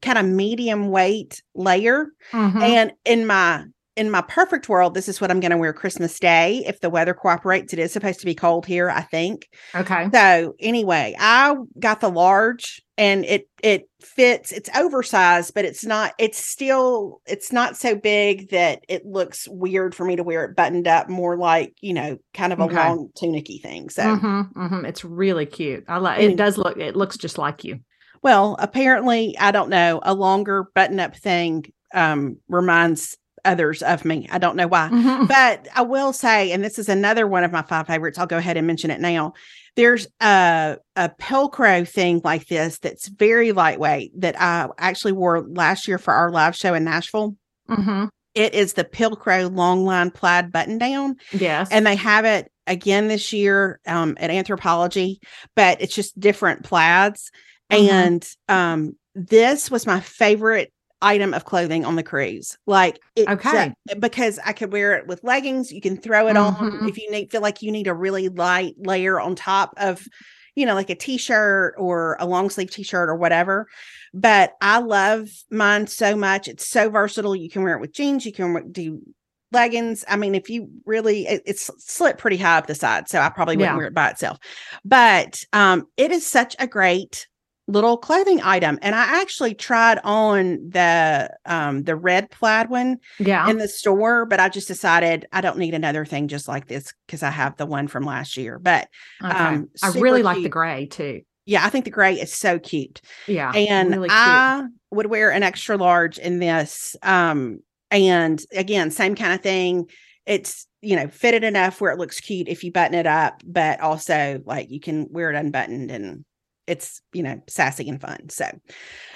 kind 0.00 0.16
of 0.16 0.24
medium 0.26 0.90
weight 0.90 1.42
layer. 1.56 2.06
Mm-hmm. 2.30 2.62
And 2.62 2.92
in 3.04 3.26
my 3.26 3.64
in 3.96 4.10
my 4.10 4.22
perfect 4.22 4.68
world, 4.68 4.94
this 4.94 5.08
is 5.08 5.20
what 5.20 5.30
I'm 5.30 5.38
going 5.40 5.52
to 5.52 5.56
wear 5.56 5.72
Christmas 5.72 6.18
Day 6.18 6.64
if 6.66 6.80
the 6.80 6.90
weather 6.90 7.14
cooperates. 7.14 7.72
It 7.72 7.78
is 7.78 7.92
supposed 7.92 8.18
to 8.20 8.26
be 8.26 8.34
cold 8.34 8.66
here, 8.66 8.90
I 8.90 9.02
think. 9.02 9.48
Okay. 9.74 10.08
So 10.12 10.54
anyway, 10.58 11.14
I 11.18 11.54
got 11.78 12.00
the 12.00 12.08
large 12.08 12.82
and 12.98 13.24
it 13.24 13.48
it 13.62 13.88
fits. 14.00 14.50
It's 14.52 14.68
oversized, 14.76 15.54
but 15.54 15.64
it's 15.64 15.84
not. 15.84 16.12
It's 16.18 16.44
still. 16.44 17.20
It's 17.26 17.52
not 17.52 17.76
so 17.76 17.94
big 17.96 18.50
that 18.50 18.80
it 18.88 19.04
looks 19.04 19.48
weird 19.48 19.94
for 19.94 20.04
me 20.04 20.16
to 20.16 20.22
wear 20.24 20.44
it 20.44 20.54
buttoned 20.56 20.86
up. 20.88 21.08
More 21.08 21.36
like 21.36 21.74
you 21.80 21.92
know, 21.92 22.18
kind 22.34 22.52
of 22.52 22.60
a 22.60 22.64
okay. 22.64 22.76
long 22.76 23.08
tunicky 23.20 23.58
thing. 23.60 23.90
So 23.90 24.02
mm-hmm, 24.02 24.60
mm-hmm. 24.62 24.84
it's 24.84 25.04
really 25.04 25.46
cute. 25.46 25.84
I 25.88 25.98
like. 25.98 26.20
It 26.20 26.36
does 26.36 26.56
look. 26.56 26.76
It 26.78 26.94
looks 26.96 27.16
just 27.16 27.36
like 27.38 27.64
you. 27.64 27.80
Well, 28.22 28.56
apparently, 28.60 29.36
I 29.40 29.50
don't 29.50 29.70
know. 29.70 29.98
A 30.04 30.14
longer 30.14 30.68
button 30.76 31.00
up 31.00 31.16
thing 31.16 31.64
um, 31.92 32.36
reminds 32.48 33.16
others 33.44 33.82
of 33.82 34.04
me. 34.04 34.26
I 34.30 34.38
don't 34.38 34.56
know 34.56 34.66
why. 34.66 34.88
Mm-hmm. 34.90 35.26
But 35.26 35.68
I 35.74 35.82
will 35.82 36.12
say, 36.12 36.50
and 36.52 36.64
this 36.64 36.78
is 36.78 36.88
another 36.88 37.26
one 37.26 37.44
of 37.44 37.52
my 37.52 37.62
five 37.62 37.86
favorites, 37.86 38.18
I'll 38.18 38.26
go 38.26 38.38
ahead 38.38 38.56
and 38.56 38.66
mention 38.66 38.90
it 38.90 39.00
now. 39.00 39.34
There's 39.76 40.06
a, 40.20 40.76
a 40.96 41.08
Pilcro 41.20 41.86
thing 41.86 42.20
like 42.24 42.46
this 42.46 42.78
that's 42.78 43.08
very 43.08 43.52
lightweight 43.52 44.12
that 44.20 44.40
I 44.40 44.68
actually 44.78 45.12
wore 45.12 45.42
last 45.48 45.86
year 45.88 45.98
for 45.98 46.14
our 46.14 46.30
live 46.30 46.56
show 46.56 46.74
in 46.74 46.84
Nashville. 46.84 47.36
Mm-hmm. 47.68 48.04
It 48.34 48.54
is 48.54 48.74
the 48.74 48.84
Pilcro 48.84 49.52
long 49.54 49.84
line 49.84 50.10
plaid 50.10 50.52
button 50.52 50.78
down. 50.78 51.16
Yes. 51.32 51.68
And 51.70 51.86
they 51.86 51.96
have 51.96 52.24
it 52.24 52.50
again 52.66 53.08
this 53.08 53.32
year 53.32 53.80
um, 53.86 54.16
at 54.20 54.30
Anthropologie, 54.30 55.18
but 55.54 55.80
it's 55.80 55.94
just 55.94 56.18
different 56.18 56.62
plaids. 56.62 57.30
Mm-hmm. 57.70 57.90
And 57.94 58.28
um, 58.48 58.96
this 59.14 59.70
was 59.70 59.86
my 59.86 59.98
favorite 60.00 60.72
item 61.02 61.34
of 61.34 61.44
clothing 61.44 61.84
on 61.84 61.96
the 61.96 62.02
cruise. 62.02 62.56
Like 62.66 63.00
it, 63.16 63.28
okay, 63.28 63.72
because 63.98 64.38
I 64.44 64.52
could 64.52 64.72
wear 64.72 64.94
it 64.96 65.06
with 65.06 65.22
leggings. 65.24 65.72
You 65.72 65.80
can 65.80 65.96
throw 65.96 66.28
it 66.28 66.34
mm-hmm. 66.34 66.64
on 66.82 66.88
if 66.88 66.98
you 66.98 67.10
need 67.10 67.30
feel 67.30 67.40
like 67.40 67.62
you 67.62 67.72
need 67.72 67.86
a 67.86 67.94
really 67.94 68.28
light 68.28 68.74
layer 68.78 69.20
on 69.20 69.34
top 69.36 69.74
of, 69.76 70.06
you 70.54 70.66
know, 70.66 70.74
like 70.74 70.90
a 70.90 70.94
t-shirt 70.94 71.74
or 71.78 72.16
a 72.20 72.26
long 72.26 72.50
sleeve 72.50 72.70
t-shirt 72.70 73.08
or 73.08 73.14
whatever. 73.16 73.68
But 74.12 74.54
I 74.60 74.78
love 74.78 75.28
mine 75.50 75.86
so 75.86 76.16
much. 76.16 76.48
It's 76.48 76.66
so 76.66 76.88
versatile. 76.90 77.36
You 77.36 77.50
can 77.50 77.62
wear 77.62 77.74
it 77.76 77.80
with 77.80 77.92
jeans. 77.92 78.24
You 78.24 78.32
can 78.32 78.70
do 78.70 79.02
leggings. 79.50 80.04
I 80.08 80.16
mean, 80.16 80.34
if 80.34 80.48
you 80.50 80.68
really, 80.84 81.26
it, 81.26 81.42
it's 81.46 81.70
slit 81.78 82.18
pretty 82.18 82.36
high 82.36 82.58
up 82.58 82.66
the 82.66 82.74
side, 82.74 83.08
so 83.08 83.18
I 83.20 83.28
probably 83.28 83.56
wouldn't 83.56 83.74
yeah. 83.74 83.76
wear 83.76 83.86
it 83.86 83.94
by 83.94 84.10
itself. 84.10 84.38
But 84.84 85.44
um, 85.52 85.86
it 85.96 86.12
is 86.12 86.26
such 86.26 86.54
a 86.58 86.66
great 86.66 87.26
little 87.66 87.96
clothing 87.96 88.40
item 88.42 88.78
and 88.82 88.94
i 88.94 89.20
actually 89.22 89.54
tried 89.54 89.98
on 90.04 90.52
the 90.68 91.30
um 91.46 91.82
the 91.84 91.96
red 91.96 92.30
plaid 92.30 92.68
one 92.68 92.98
yeah 93.18 93.48
in 93.48 93.56
the 93.56 93.68
store 93.68 94.26
but 94.26 94.38
i 94.38 94.48
just 94.48 94.68
decided 94.68 95.26
i 95.32 95.40
don't 95.40 95.56
need 95.58 95.72
another 95.72 96.04
thing 96.04 96.28
just 96.28 96.46
like 96.46 96.66
this 96.66 96.92
because 97.06 97.22
i 97.22 97.30
have 97.30 97.56
the 97.56 97.64
one 97.64 97.88
from 97.88 98.04
last 98.04 98.36
year 98.36 98.58
but 98.58 98.86
okay. 99.22 99.32
um 99.34 99.70
i 99.82 99.88
really 99.92 100.22
like 100.22 100.42
the 100.42 100.48
gray 100.48 100.84
too 100.86 101.22
yeah 101.46 101.64
i 101.64 101.70
think 101.70 101.86
the 101.86 101.90
gray 101.90 102.14
is 102.20 102.32
so 102.34 102.58
cute 102.58 103.00
yeah 103.26 103.50
and 103.52 103.90
really 103.90 104.08
cute. 104.08 104.18
i 104.20 104.62
would 104.90 105.06
wear 105.06 105.30
an 105.30 105.42
extra 105.42 105.78
large 105.78 106.18
in 106.18 106.38
this 106.40 106.96
um 107.02 107.60
and 107.90 108.42
again 108.52 108.90
same 108.90 109.14
kind 109.14 109.32
of 109.32 109.40
thing 109.40 109.88
it's 110.26 110.66
you 110.82 110.96
know 110.96 111.08
fitted 111.08 111.44
enough 111.44 111.80
where 111.80 111.92
it 111.92 111.98
looks 111.98 112.20
cute 112.20 112.46
if 112.46 112.62
you 112.62 112.70
button 112.70 112.94
it 112.94 113.06
up 113.06 113.40
but 113.42 113.80
also 113.80 114.38
like 114.44 114.70
you 114.70 114.80
can 114.80 115.06
wear 115.10 115.30
it 115.30 115.36
unbuttoned 115.36 115.90
and 115.90 116.26
it's 116.66 117.00
you 117.12 117.22
know 117.22 117.40
sassy 117.46 117.88
and 117.88 118.00
fun. 118.00 118.28
So, 118.28 118.46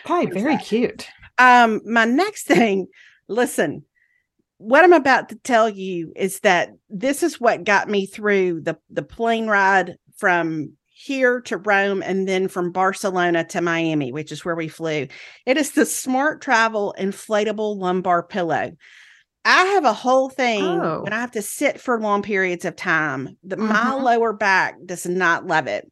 hi, 0.05 0.27
very 0.27 0.57
that. 0.57 0.65
cute. 0.65 1.07
Um, 1.39 1.81
my 1.85 2.05
next 2.05 2.45
thing, 2.47 2.87
listen, 3.29 3.85
what 4.59 4.85
I'm 4.85 4.93
about 4.93 5.29
to 5.31 5.37
tell 5.37 5.69
you 5.69 6.13
is 6.17 6.41
that 6.41 6.71
this 6.89 7.23
is 7.23 7.41
what 7.41 7.65
got 7.65 7.89
me 7.89 8.07
through 8.07 8.63
the 8.63 8.79
the 8.91 9.03
plane 9.03 9.47
ride 9.47 9.97
from 10.17 10.73
here 11.01 11.41
to 11.43 11.57
Rome 11.59 12.03
and 12.03 12.27
then 12.27 12.49
from 12.49 12.73
Barcelona 12.73 13.45
to 13.49 13.61
Miami, 13.61 14.11
which 14.11 14.33
is 14.33 14.45
where 14.45 14.57
we 14.57 14.67
flew. 14.69 15.07
It 15.47 15.57
is 15.57 15.71
the 15.73 15.87
Smart 15.87 16.43
Travel 16.43 16.93
inflatable 16.99 17.77
lumbar 17.79 18.25
pillow. 18.25 18.73
I 19.45 19.65
have 19.65 19.85
a 19.85 19.93
whole 19.93 20.29
thing 20.29 20.65
oh. 20.65 21.03
when 21.05 21.13
I 21.13 21.21
have 21.21 21.31
to 21.31 21.41
sit 21.43 21.81
for 21.81 21.99
long 22.01 22.23
periods 22.23 22.65
of 22.65 22.75
time 22.75 23.37
that 23.45 23.59
mm-hmm. 23.61 23.69
my 23.73 23.95
lower 23.95 24.33
back 24.33 24.75
does 24.85 25.07
not 25.07 25.47
love 25.47 25.69
it 25.69 25.89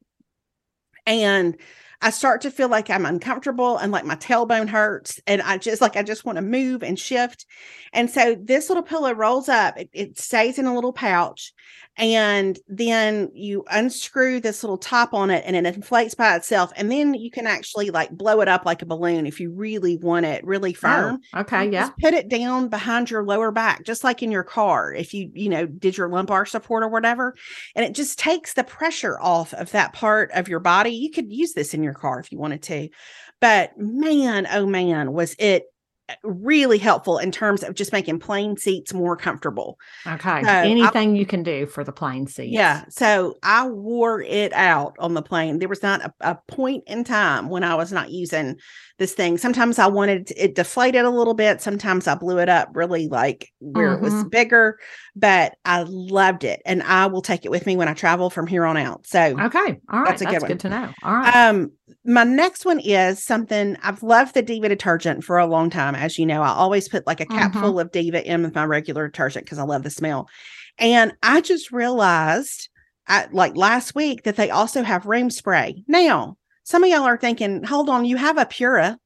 and 1.07 1.57
I 2.03 2.11
start 2.11 2.43
to 2.43 2.51
feel 2.51 2.69
like 2.69 2.91
I'm 2.91 3.07
uncomfortable 3.07 3.79
and 3.79 3.91
like 3.91 4.05
my 4.05 4.17
tailbone 4.17 4.69
hurts 4.69 5.19
and 5.27 5.41
I 5.41 5.57
just 5.57 5.81
like 5.81 5.97
I 5.97 6.03
just 6.03 6.27
want 6.27 6.37
to 6.37 6.43
move 6.43 6.83
and 6.83 6.99
shift. 6.99 7.47
And 7.95 8.11
so 8.11 8.35
this 8.39 8.69
little 8.69 8.83
pillow 8.83 9.13
rolls 9.13 9.49
up, 9.49 9.79
it, 9.79 9.89
it 9.95 10.19
stays 10.19 10.59
in 10.59 10.67
a 10.67 10.75
little 10.75 10.93
pouch 10.93 11.55
and 11.99 12.59
then 12.69 13.31
you 13.35 13.65
unscrew 13.71 14.41
this 14.41 14.63
little 14.63 14.77
top 14.77 15.15
on 15.15 15.31
it 15.31 15.43
and 15.47 15.57
it 15.57 15.67
inflates 15.75 16.15
by 16.15 16.35
itself 16.37 16.71
and 16.77 16.91
then 16.93 17.15
you 17.15 17.31
can 17.31 17.47
actually 17.47 17.91
like 17.91 18.11
blow 18.11 18.41
it 18.43 18.49
up 18.49 18.67
like 18.67 18.83
a 18.83 18.87
balloon 18.87 19.27
if 19.27 19.41
you 19.41 19.51
really 19.51 19.97
want 19.97 20.27
it 20.27 20.45
really 20.45 20.73
oh, 20.73 20.79
firm 20.79 21.19
oh, 21.35 21.41
okay 21.41 21.71
yeah 21.71 21.91
put 22.03 22.13
it 22.15 22.29
down 22.29 22.69
behind 22.69 23.11
your 23.11 23.25
lower 23.25 23.51
back 23.51 23.83
just 23.85 24.05
like 24.05 24.23
in 24.23 24.31
your 24.31 24.45
car 24.45 24.93
if 24.93 25.15
you 25.15 25.31
you 25.35 25.49
know 25.49 25.65
did 25.67 25.97
your 25.97 26.09
lumbar 26.09 26.45
support 26.45 26.83
or 26.83 26.89
whatever 26.89 27.35
and 27.75 27.85
it 27.85 27.95
just 27.95 28.19
takes 28.19 28.53
the 28.55 28.65
pressure 28.65 29.19
off 29.21 29.55
of 29.55 29.71
that 29.71 29.93
part 29.95 30.31
of 30.33 30.49
your 30.49 30.61
body 30.61 30.91
you 30.91 31.11
could 31.11 31.33
use 31.33 31.55
this 31.55 31.73
in 31.73 31.83
your 31.83 31.95
car 31.95 32.19
if 32.21 32.31
you 32.31 32.39
wanted 32.39 32.63
to 32.63 32.89
but 33.41 33.73
man 33.79 34.47
oh 34.51 34.67
man 34.67 35.13
was 35.13 35.35
it 35.39 35.65
really 36.23 36.79
helpful 36.79 37.19
in 37.19 37.33
terms 37.33 37.63
of 37.63 37.75
just 37.75 37.93
making 37.93 38.19
plane 38.21 38.57
seats 38.57 38.95
more 38.95 39.17
comfortable. 39.17 39.79
Okay. 40.07 40.43
So 40.43 40.49
Anything 40.49 41.13
I, 41.15 41.19
you 41.19 41.27
can 41.27 41.43
do 41.43 41.67
for 41.67 41.83
the 41.85 41.93
plane 41.93 42.27
seat. 42.27 42.53
Yeah. 42.53 42.85
So 42.89 43.37
I 43.43 43.67
wore 43.69 44.21
it 44.23 44.53
out 44.53 44.95
on 45.01 45.15
the 45.15 45.23
plane. 45.23 45.59
There 45.59 45.69
was 45.69 45.83
not 45.83 46.03
a, 46.03 46.13
a 46.21 46.35
point 46.49 46.85
in 46.87 47.03
time 47.05 47.49
when 47.49 47.65
I 47.65 47.75
was 47.75 47.91
not 47.93 48.11
using 48.11 48.57
this 48.99 49.13
thing. 49.13 49.37
Sometimes 49.37 49.79
I 49.79 49.87
wanted 49.87 50.33
it 50.37 50.55
deflated 50.55 51.05
a 51.05 51.11
little 51.11 51.35
bit. 51.35 51.61
Sometimes 51.61 52.07
I 52.07 52.15
blew 52.15 52.39
it 52.39 52.49
up 52.49 52.71
really 52.75 53.09
like 53.09 53.51
where 53.61 53.89
mm-hmm. 53.89 53.99
it 53.99 54.03
was 54.03 54.15
mm-hmm. 54.15 54.29
bigger, 54.29 54.79
but 55.15 55.57
I 55.67 55.85
loved 55.87 56.45
it. 56.45 56.63
And 56.65 56.83
I 56.83 57.07
will 57.07 57.21
take 57.21 57.45
it 57.45 57.51
with 57.51 57.67
me 57.67 57.77
when 57.77 57.89
I 57.89 57.95
travel 57.95 58.31
from 58.31 58.47
here 58.47 58.65
on 58.65 58.77
out. 58.79 59.07
So, 59.07 59.21
okay. 59.21 59.79
All 59.93 60.01
right. 60.01 60.09
That's 60.09 60.23
a 60.23 60.25
that's 60.25 60.35
good, 60.37 60.43
one. 60.43 60.49
good 60.51 60.61
to 60.61 60.69
know. 60.71 60.93
All 61.03 61.13
right. 61.15 61.37
Um, 61.49 61.73
my 62.05 62.25
next 62.25 62.65
one 62.65 62.81
is 62.81 63.23
something 63.23 63.77
I've 63.83 64.03
loved 64.03 64.33
the 64.35 64.43
Diva 64.43 64.71
detergent 64.71 65.25
for 65.25 65.39
a 65.39 65.47
long 65.47 65.69
time. 65.69 65.95
As 65.95 66.19
you 66.19 66.25
know, 66.25 66.43
I 66.43 66.49
always 66.49 66.89
put 66.89 67.07
like 67.07 67.21
a 67.21 67.27
cap 67.27 67.53
mm-hmm. 67.53 67.61
full 67.61 67.81
of 67.81 67.93
Diva 67.93 68.27
in 68.27 68.43
with 68.43 68.55
my 68.55 68.65
regular 68.65 69.09
detergent 69.09 69.45
because 69.45 69.59
I 69.59 69.65
love 69.65 69.83
the 69.83 69.91
smell. 69.91 70.27
And 70.79 71.13
I 71.23 71.43
just 71.43 71.71
realized 71.71 72.69
I, 73.09 73.29
like 73.31 73.57
last 73.57 73.95
week 73.95 74.23
that 74.25 74.37
they 74.37 74.51
also 74.51 74.83
have 74.83 75.07
room 75.07 75.31
spray. 75.31 75.85
Now, 75.87 76.39
some 76.67 76.83
of 76.85 76.91
y'all 76.91 77.05
are 77.05 77.17
thinking, 77.17 77.63
hold 77.63 77.89
on, 77.89 78.05
you 78.05 78.17
have 78.17 78.37
a 78.39 78.45
Pura. 78.45 78.99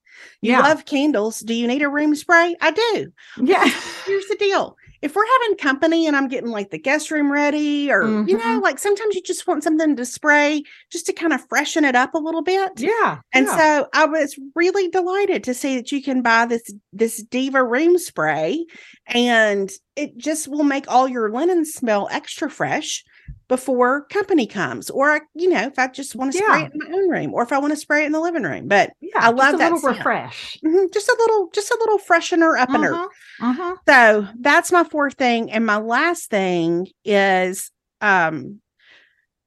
You 0.42 0.52
yeah. 0.52 0.60
love 0.60 0.84
candles. 0.86 1.40
Do 1.40 1.54
you 1.54 1.66
need 1.66 1.80
a 1.82 1.88
room 1.88 2.14
spray? 2.14 2.54
I 2.60 2.70
do. 2.72 3.10
Yeah. 3.42 3.64
Here's 4.06 4.26
the 4.28 4.36
deal. 4.38 4.76
If 5.00 5.14
we're 5.16 5.24
having 5.26 5.56
company 5.56 6.06
and 6.06 6.14
I'm 6.14 6.28
getting 6.28 6.50
like 6.50 6.68
the 6.70 6.78
guest 6.78 7.10
room 7.10 7.32
ready, 7.32 7.90
or 7.90 8.02
mm-hmm. 8.04 8.28
you 8.28 8.36
know, 8.36 8.44
mm-hmm. 8.44 8.62
like 8.62 8.78
sometimes 8.78 9.14
you 9.14 9.22
just 9.22 9.46
want 9.46 9.62
something 9.64 9.96
to 9.96 10.04
spray 10.06 10.62
just 10.92 11.06
to 11.06 11.14
kind 11.14 11.32
of 11.32 11.46
freshen 11.48 11.84
it 11.86 11.96
up 11.96 12.14
a 12.14 12.18
little 12.18 12.42
bit. 12.42 12.72
Yeah. 12.76 13.18
And 13.32 13.46
yeah. 13.46 13.56
so 13.56 13.88
I 13.94 14.04
was 14.06 14.38
really 14.54 14.88
delighted 14.90 15.42
to 15.44 15.54
see 15.54 15.76
that 15.76 15.90
you 15.92 16.02
can 16.02 16.20
buy 16.20 16.44
this 16.44 16.70
this 16.92 17.22
Diva 17.22 17.62
room 17.64 17.96
spray 17.96 18.66
and 19.06 19.72
it 19.96 20.18
just 20.18 20.48
will 20.48 20.64
make 20.64 20.84
all 20.90 21.08
your 21.08 21.30
linens 21.32 21.72
smell 21.72 22.08
extra 22.12 22.50
fresh 22.50 23.04
before 23.50 24.02
company 24.04 24.46
comes, 24.46 24.88
or 24.90 25.10
I, 25.10 25.20
you 25.34 25.50
know, 25.50 25.62
if 25.64 25.76
I 25.76 25.88
just 25.88 26.14
want 26.14 26.32
to 26.32 26.38
yeah. 26.38 26.44
spray 26.46 26.64
it 26.66 26.72
in 26.72 26.78
my 26.90 26.96
own 26.96 27.08
room, 27.10 27.34
or 27.34 27.42
if 27.42 27.52
I 27.52 27.58
want 27.58 27.72
to 27.72 27.76
spray 27.76 28.04
it 28.04 28.06
in 28.06 28.12
the 28.12 28.20
living 28.20 28.44
room. 28.44 28.68
But 28.68 28.92
yeah, 29.00 29.16
I 29.18 29.30
love 29.30 29.58
that 29.58 29.64
little 29.72 29.78
scent. 29.80 29.98
refresh, 29.98 30.56
mm-hmm. 30.64 30.84
just 30.94 31.08
a 31.08 31.16
little, 31.18 31.50
just 31.52 31.68
a 31.72 31.76
little 31.80 31.98
freshener 31.98 32.56
up 32.58 32.70
and 32.70 32.84
uh 32.86 33.08
uh-huh. 33.40 33.74
So 33.88 34.28
that's 34.38 34.70
my 34.70 34.84
fourth 34.84 35.14
thing, 35.14 35.50
and 35.50 35.66
my 35.66 35.78
last 35.78 36.30
thing 36.30 36.86
is, 37.04 37.72
um, 38.00 38.60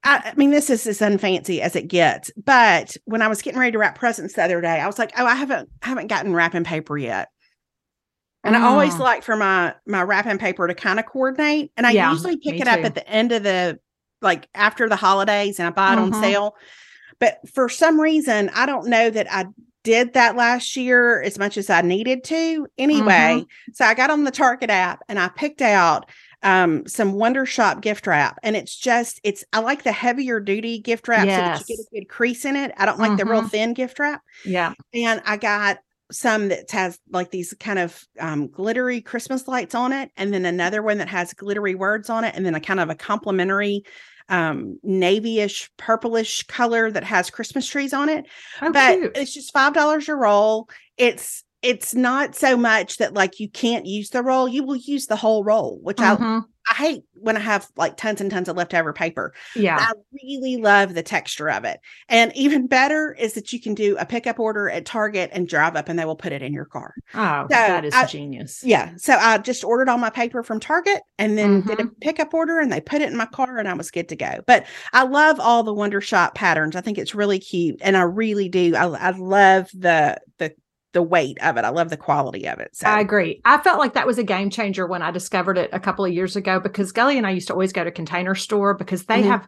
I, 0.04 0.32
I 0.32 0.34
mean, 0.36 0.51
this 0.51 0.70
is 0.70 0.86
as 0.86 0.99
unfancy 0.99 1.60
as 1.60 1.78
it 1.78 1.88
gets. 1.88 2.30
But 2.36 2.97
when 3.06 3.22
I 3.22 3.30
was 3.30 3.41
getting 3.41 3.60
ready 3.60 3.72
to 3.72 3.78
wrap 3.78 3.97
presents 3.97 4.34
the 4.34 4.43
other 4.43 4.60
day, 4.60 4.82
I 4.82 4.86
was 4.86 4.99
like, 4.99 5.14
oh, 5.18 5.26
I 5.26 5.36
haven't 5.36 5.70
I 5.82 5.88
haven't 5.88 6.08
gotten 6.08 6.34
wrapping 6.34 6.66
paper 6.66 6.97
yet. 6.97 7.30
And 8.45 8.58
I 8.58 8.62
always 8.64 8.95
mm. 8.95 8.99
like 8.99 9.24
for 9.24 9.38
my 9.38 9.74
my 9.88 10.01
wrapping 10.01 10.38
paper 10.39 10.68
to 10.68 10.76
kind 10.76 10.99
of 10.99 11.06
coordinate. 11.06 11.72
And 11.78 11.88
I 11.88 11.91
yeah, 11.91 12.12
usually 12.12 12.36
pick 12.38 12.60
it 12.60 12.68
up 12.68 12.80
at 12.84 12.93
the 12.95 13.08
end 13.10 13.32
of 13.32 13.41
the 13.43 13.80
like 14.24 14.48
after 14.56 14.90
the 14.90 14.96
holidays 14.96 15.60
and 15.60 15.68
I 15.68 15.72
buy 15.72 15.94
it 15.94 15.98
mm-hmm. 15.98 16.16
on 16.16 16.22
sale. 16.24 16.56
But 17.20 17.40
for 17.48 17.70
some 17.70 18.00
reason, 18.02 18.50
I 18.56 18.66
don't 18.66 18.88
know 18.88 19.10
that 19.10 19.32
I 19.32 19.46
did 19.84 20.14
that 20.14 20.36
last 20.36 20.76
year 20.76 21.22
as 21.22 21.38
much 21.38 21.58
as 21.58 21.70
I 21.70 21.82
needed 21.82 22.24
to. 22.26 22.66
Anyway, 22.78 23.06
mm-hmm. 23.06 23.72
so 23.74 23.86
I 23.86 23.94
got 23.94 24.10
on 24.10 24.24
the 24.24 24.32
Target 24.32 24.70
app 24.70 25.02
and 25.08 25.20
I 25.20 25.28
picked 25.28 25.62
out 25.62 26.08
um, 26.42 26.86
some 26.88 27.14
Wondershop 27.14 27.82
gift 27.82 28.08
wrap. 28.08 28.38
And 28.44 28.56
it's 28.56 28.76
just, 28.76 29.20
it's, 29.24 29.46
I 29.54 29.60
like 29.60 29.84
the 29.84 29.92
heavier 29.94 30.40
duty 30.42 30.80
gift 30.80 31.08
wrap 31.08 31.26
yes. 31.26 31.38
so 31.38 31.44
that 31.62 31.70
you 31.70 31.78
get 31.78 31.84
a 31.84 32.00
good 32.02 32.10
crease 32.10 32.44
in 32.46 32.56
it. 32.56 32.74
I 32.78 32.86
don't 32.86 33.00
like 33.00 33.12
mm-hmm. 33.12 33.18
the 33.18 33.26
real 33.26 33.40
mm-hmm. 33.42 33.50
thin 33.50 33.74
gift 33.74 34.00
wrap. 34.00 34.22
Yeah. 34.44 34.74
And 34.94 35.22
I 35.26 35.38
got 35.38 35.80
some 36.12 36.50
that 36.50 36.70
has 36.72 37.00
like 37.12 37.32
these 37.32 37.54
kind 37.62 37.80
of 37.80 38.04
um, 38.20 38.50
glittery 38.50 39.00
Christmas 39.00 39.48
lights 39.48 39.74
on 39.74 39.94
it. 39.94 40.12
And 40.18 40.34
then 40.34 40.46
another 40.46 40.82
one 40.84 40.98
that 40.98 41.08
has 41.08 41.34
glittery 41.34 41.76
words 41.76 42.10
on 42.10 42.26
it. 42.26 42.36
And 42.36 42.46
then 42.46 42.56
a 42.56 42.60
kind 42.60 42.80
of 42.82 42.90
a 42.90 42.96
complimentary 42.96 43.84
um, 44.30 44.80
navyish 44.86 45.70
purplish 45.78 46.44
color 46.48 46.92
that 46.92 47.04
has 47.04 47.30
Christmas 47.30 47.68
trees 47.68 47.94
on 47.94 48.10
it. 48.10 48.26
Oh, 48.62 48.72
but 48.72 48.98
cute. 48.98 49.12
it's 49.18 49.34
just 49.34 49.54
five 49.54 49.74
dollars 49.74 50.08
a 50.10 50.16
roll. 50.16 50.70
It's 50.98 51.44
it's 51.64 51.95
not 51.95 52.36
so 52.36 52.57
much 52.57 52.97
that 52.97 53.14
like 53.14 53.39
you 53.39 53.49
can't 53.49 53.86
use 53.86 54.09
the 54.09 54.22
roll, 54.22 54.47
you 54.47 54.64
will 54.64 54.76
use 54.76 55.07
the 55.07 55.16
whole 55.16 55.43
roll, 55.43 55.80
which 55.82 55.97
mm-hmm. 55.97 56.24
I 56.24 56.39
I 56.72 56.76
hate 56.76 57.03
when 57.16 57.36
I 57.36 57.41
have 57.41 57.68
like 57.76 57.97
tons 57.97 58.22
and 58.22 58.32
tons 58.32 58.47
of 58.47 58.55
leftover 58.55 58.93
paper. 58.93 59.34
Yeah. 59.53 59.76
I 59.82 59.91
really 60.24 60.55
love 60.55 60.93
the 60.93 61.03
texture 61.03 61.49
of 61.49 61.66
it. 61.66 61.78
And 62.07 62.34
even 62.38 62.68
better 62.68 63.14
is 63.20 63.34
that 63.34 63.51
you 63.51 63.59
can 63.59 63.74
do 63.76 63.97
a 63.97 64.05
pickup 64.05 64.39
order 64.39 64.70
at 64.70 64.86
Target 64.86 65.32
and 65.34 65.45
drive 65.45 65.76
up 65.76 65.89
and 65.89 65.99
they 65.99 66.05
will 66.05 66.16
put 66.16 66.32
it 66.32 66.41
in 66.41 66.53
your 66.53 66.64
car. 66.64 66.93
Oh, 67.16 67.43
so 67.43 67.47
that 67.49 67.84
is 67.84 67.93
I, 67.93 68.05
genius. 68.05 68.64
Yeah. 68.64 68.93
So 68.95 69.14
I 69.14 69.39
just 69.39 69.66
ordered 69.66 69.89
all 69.89 69.97
my 69.97 70.09
paper 70.09 70.41
from 70.41 70.61
Target 70.61 71.01
and 71.20 71.38
then 71.38 71.59
mm-hmm. 71.59 71.68
did 71.70 71.80
a 71.82 71.84
mm-hmm. 71.84 71.99
pickup 71.99 72.34
order 72.34 72.61
and 72.61 72.72
they 72.72 72.80
put 72.80 73.01
it 73.01 73.09
in 73.11 73.18
my 73.18 73.26
car 73.26 73.57
and 73.57 73.68
I 73.68 73.74
was 73.74 73.91
good 73.91 74.07
to 74.09 74.16
go. 74.16 74.39
But 74.47 74.66
I 74.93 75.03
love 75.03 75.41
all 75.41 75.64
the 75.64 75.76
Wondershop 75.76 76.34
patterns. 76.34 76.78
I 76.78 76.82
think 76.82 76.97
it's 76.97 77.14
really 77.14 77.39
cute. 77.39 77.82
And 77.82 77.97
I 77.97 78.03
really 78.03 78.47
do. 78.47 78.74
I, 78.78 78.86
I 78.88 79.09
love 79.09 79.70
the 79.74 80.18
the 80.38 80.55
the 80.94 81.02
weight 81.04 81.38
of 81.41 81.58
it. 81.58 81.66
I 81.66 81.70
love 81.70 81.89
the 81.89 81.98
quality 81.98 82.48
of 82.48 82.60
it. 82.60 82.76
So. 82.76 82.88
I 82.88 83.00
agree. 83.00 83.41
I 83.46 83.58
felt 83.58 83.80
like 83.80 83.94
that 83.96 84.08
was 84.08 84.18
a 84.18 84.24
game 84.24 84.50
changer 84.50 84.88
when 84.88 85.02
I 85.02 85.12
discovered 85.12 85.58
it 85.58 85.70
a 85.74 85.80
couple 85.80 86.06
of 86.06 86.14
years 86.14 86.36
ago 86.36 86.60
because 86.60 86.91
Gully 86.91 87.18
and 87.18 87.28
I 87.28 87.32
used 87.32 87.48
to 87.48 87.54
always 87.54 87.74
go 87.74 87.84
to 87.84 87.91
Container 87.91 88.36
Store 88.36 88.74
because 88.76 89.06
they 89.06 89.22
mm-hmm. 89.22 89.32
have 89.32 89.48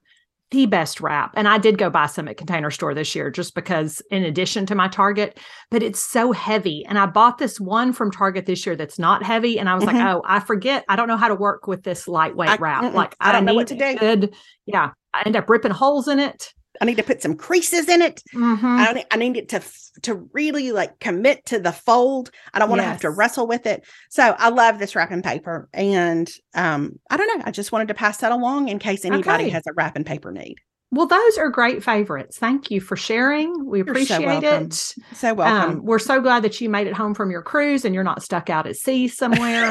the 0.51 0.65
best 0.65 1.01
wrap. 1.01 1.31
And 1.35 1.47
I 1.47 1.57
did 1.57 1.77
go 1.77 1.89
buy 1.89 2.07
some 2.07 2.27
at 2.27 2.37
Container 2.37 2.71
Store 2.71 2.93
this 2.93 3.15
year 3.15 3.29
just 3.29 3.53
because, 3.55 4.01
in 4.11 4.23
addition 4.23 4.65
to 4.67 4.75
my 4.75 4.87
Target, 4.87 5.39
but 5.69 5.83
it's 5.83 5.99
so 6.03 6.31
heavy. 6.31 6.83
And 6.87 6.97
I 6.97 7.05
bought 7.05 7.37
this 7.37 7.59
one 7.59 7.93
from 7.93 8.11
Target 8.11 8.45
this 8.47 8.65
year 8.65 8.75
that's 8.75 8.99
not 8.99 9.23
heavy. 9.23 9.59
And 9.59 9.69
I 9.69 9.75
was 9.75 9.83
mm-hmm. 9.83 9.97
like, 9.97 10.05
oh, 10.15 10.21
I 10.25 10.39
forget. 10.39 10.83
I 10.89 10.95
don't 10.95 11.07
know 11.07 11.17
how 11.17 11.27
to 11.27 11.35
work 11.35 11.67
with 11.67 11.83
this 11.83 12.07
lightweight 12.07 12.49
I, 12.49 12.55
wrap. 12.57 12.93
Like, 12.93 13.15
I, 13.19 13.29
I 13.29 13.31
don't 13.33 13.45
know 13.45 13.53
what 13.53 13.67
to 13.67 13.75
do. 13.75 13.95
Good. 13.95 14.33
Yeah. 14.65 14.91
I 15.13 15.21
end 15.25 15.35
up 15.35 15.49
ripping 15.49 15.71
holes 15.71 16.07
in 16.07 16.19
it. 16.19 16.53
I 16.81 16.85
need 16.85 16.97
to 16.97 17.03
put 17.03 17.21
some 17.21 17.35
creases 17.35 17.87
in 17.89 18.01
it. 18.01 18.23
Mm-hmm. 18.33 18.65
I, 18.65 18.91
need, 18.93 19.05
I, 19.11 19.17
need, 19.17 19.37
it 19.37 19.49
to 19.49 19.61
to 20.03 20.15
really 20.33 20.71
like 20.73 20.99
commit 20.99 21.45
to 21.47 21.59
the 21.59 21.71
fold. 21.71 22.31
I 22.53 22.59
don't 22.59 22.69
want 22.69 22.79
yes. 22.79 22.85
to 22.87 22.91
have 22.91 23.01
to 23.01 23.09
wrestle 23.11 23.47
with 23.47 23.65
it. 23.65 23.83
So 24.09 24.35
I 24.37 24.49
love 24.49 24.79
this 24.79 24.95
wrapping 24.95 25.21
paper, 25.21 25.69
and 25.73 26.29
um, 26.53 26.99
I 27.09 27.17
don't 27.17 27.37
know. 27.37 27.43
I 27.45 27.51
just 27.51 27.71
wanted 27.71 27.87
to 27.89 27.93
pass 27.93 28.17
that 28.17 28.31
along 28.31 28.69
in 28.69 28.79
case 28.79 29.05
anybody 29.05 29.45
okay. 29.45 29.49
has 29.51 29.63
a 29.67 29.73
wrapping 29.73 30.03
paper 30.03 30.31
need. 30.31 30.55
Well, 30.91 31.07
those 31.07 31.37
are 31.37 31.49
great 31.49 31.83
favorites. 31.83 32.37
Thank 32.37 32.71
you 32.71 32.79
for 32.79 32.95
sharing. 32.95 33.65
We 33.67 33.81
appreciate 33.81 34.21
so 34.41 34.57
it. 34.57 34.73
So 35.15 35.29
um, 35.31 35.35
welcome. 35.37 35.71
Um, 35.79 35.85
we're 35.85 35.99
so 35.99 36.21
glad 36.21 36.43
that 36.43 36.59
you 36.61 36.69
made 36.69 36.87
it 36.87 36.93
home 36.93 37.13
from 37.13 37.31
your 37.31 37.41
cruise 37.41 37.83
and 37.83 37.93
you're 37.93 38.03
not 38.03 38.23
stuck 38.23 38.49
out 38.49 38.67
at 38.67 38.77
sea 38.77 39.07
somewhere. 39.09 39.63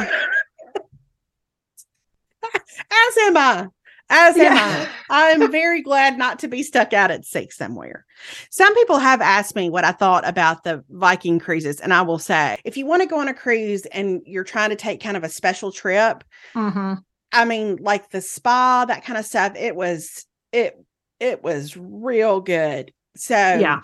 As 2.54 3.18
am 3.22 3.36
I 3.38 3.68
as 4.10 4.36
yeah. 4.36 4.44
am 4.54 4.54
I. 4.58 4.88
I'm 5.10 5.50
very 5.52 5.82
glad 5.82 6.18
not 6.18 6.38
to 6.40 6.48
be 6.48 6.62
stuck 6.62 6.92
out 6.92 7.10
at 7.10 7.24
sea 7.24 7.48
somewhere. 7.50 8.04
Some 8.50 8.74
people 8.74 8.98
have 8.98 9.20
asked 9.20 9.56
me 9.56 9.70
what 9.70 9.84
I 9.84 9.92
thought 9.92 10.26
about 10.28 10.64
the 10.64 10.84
Viking 10.90 11.38
cruises, 11.38 11.80
and 11.80 11.92
I 11.92 12.02
will 12.02 12.18
say, 12.18 12.58
if 12.64 12.76
you 12.76 12.86
want 12.86 13.02
to 13.02 13.08
go 13.08 13.18
on 13.18 13.28
a 13.28 13.34
cruise 13.34 13.86
and 13.86 14.22
you're 14.26 14.44
trying 14.44 14.70
to 14.70 14.76
take 14.76 15.02
kind 15.02 15.16
of 15.16 15.24
a 15.24 15.28
special 15.28 15.72
trip, 15.72 16.24
mm-hmm. 16.54 16.94
I 17.32 17.44
mean, 17.44 17.76
like 17.76 18.10
the 18.10 18.20
spa, 18.20 18.84
that 18.86 19.04
kind 19.04 19.18
of 19.18 19.24
stuff, 19.24 19.54
it 19.56 19.74
was 19.74 20.26
it 20.52 20.74
it 21.20 21.42
was 21.42 21.76
real 21.76 22.40
good. 22.40 22.92
So 23.16 23.34
yeah. 23.34 23.80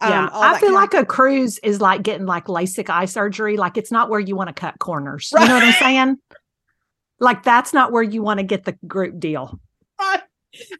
Um, 0.00 0.10
yeah, 0.10 0.28
I 0.34 0.60
feel 0.60 0.74
like 0.74 0.92
of- 0.92 1.04
a 1.04 1.06
cruise 1.06 1.58
is 1.60 1.80
like 1.80 2.02
getting 2.02 2.26
like 2.26 2.46
LASIK 2.46 2.90
eye 2.90 3.04
surgery. 3.06 3.56
Like 3.56 3.78
it's 3.78 3.92
not 3.92 4.10
where 4.10 4.20
you 4.20 4.36
want 4.36 4.48
to 4.48 4.52
cut 4.54 4.78
corners. 4.78 5.30
Right. 5.32 5.42
You 5.42 5.48
know 5.48 5.54
what 5.54 5.64
I'm 5.64 5.72
saying? 5.74 6.16
like 7.20 7.42
that's 7.42 7.72
not 7.72 7.92
where 7.92 8.02
you 8.02 8.22
want 8.22 8.38
to 8.40 8.44
get 8.44 8.64
the 8.64 8.72
group 8.86 9.18
deal 9.18 9.58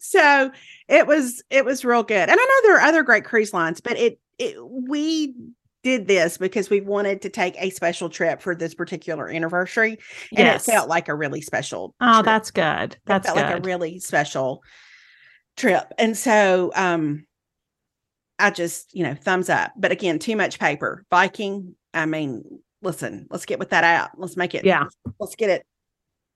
so 0.01 0.51
it 0.89 1.07
was 1.07 1.43
it 1.51 1.64
was 1.64 1.85
real 1.85 2.03
good 2.03 2.28
and 2.28 2.37
i 2.37 2.37
know 2.37 2.61
there 2.68 2.76
are 2.76 2.87
other 2.89 3.03
great 3.03 3.24
cruise 3.24 3.53
lines 3.53 3.80
but 3.80 3.97
it, 3.97 4.18
it 4.39 4.57
we 4.64 5.35
did 5.82 6.07
this 6.09 6.39
because 6.39 6.70
we 6.70 6.80
wanted 6.80 7.20
to 7.20 7.28
take 7.28 7.55
a 7.59 7.70
special 7.70 8.09
trip 8.09 8.41
for 8.41 8.55
this 8.55 8.74
particular 8.74 9.28
anniversary 9.28 9.99
and 10.30 10.39
yes. 10.47 10.66
it 10.68 10.72
felt 10.72 10.89
like 10.89 11.09
a 11.09 11.14
really 11.14 11.41
special 11.43 11.95
oh 12.01 12.12
trip. 12.14 12.24
that's 12.24 12.51
good 12.51 12.97
that's 13.05 13.28
good. 13.30 13.37
like 13.37 13.59
a 13.59 13.61
really 13.62 13.99
special 13.99 14.62
trip 15.57 15.85
and 15.99 16.16
so 16.16 16.70
um 16.74 17.26
i 18.39 18.51
just 18.51 18.95
you 18.95 19.03
know 19.05 19.14
thumbs 19.14 19.51
up 19.51 19.72
but 19.76 19.93
again 19.93 20.18
too 20.18 20.35
much 20.37 20.59
paper 20.59 21.05
viking 21.11 21.74
i 21.95 22.07
mean 22.07 22.43
listen 22.80 23.26
let's 23.30 23.45
get 23.47 23.59
with 23.59 23.70
that 23.70 23.85
out 23.85 24.11
let's 24.18 24.37
make 24.39 24.55
it 24.55 24.64
yeah 24.64 24.85
let's 25.20 25.37
get 25.37 25.51
it 25.51 25.66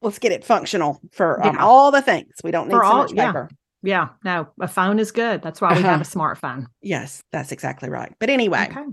let's 0.03 0.19
get 0.19 0.33
it 0.33 0.45
functional 0.45 1.01
for 1.13 1.45
um, 1.45 1.57
yeah. 1.57 1.65
all 1.65 1.91
the 1.91 2.03
things. 2.03 2.33
We 2.43 2.51
don't 2.51 2.69
need 2.69 2.75
for 2.75 2.85
so 2.85 2.89
all, 2.91 2.99
much 2.99 3.15
paper. 3.15 3.49
Yeah. 3.83 4.09
yeah. 4.09 4.09
no, 4.45 4.49
a 4.61 4.69
phone 4.69 4.99
is 4.99 5.13
good. 5.13 5.43
That's 5.43 5.61
why 5.61 5.71
we 5.75 5.83
have 5.83 6.01
a 6.01 6.05
uh-huh. 6.05 6.05
smartphone. 6.05 6.67
Yes, 6.83 7.23
that's 7.33 7.53
exactly 7.53 7.89
right. 7.89 8.13
But 8.19 8.31
anyway. 8.31 8.69
Okay. 8.71 8.85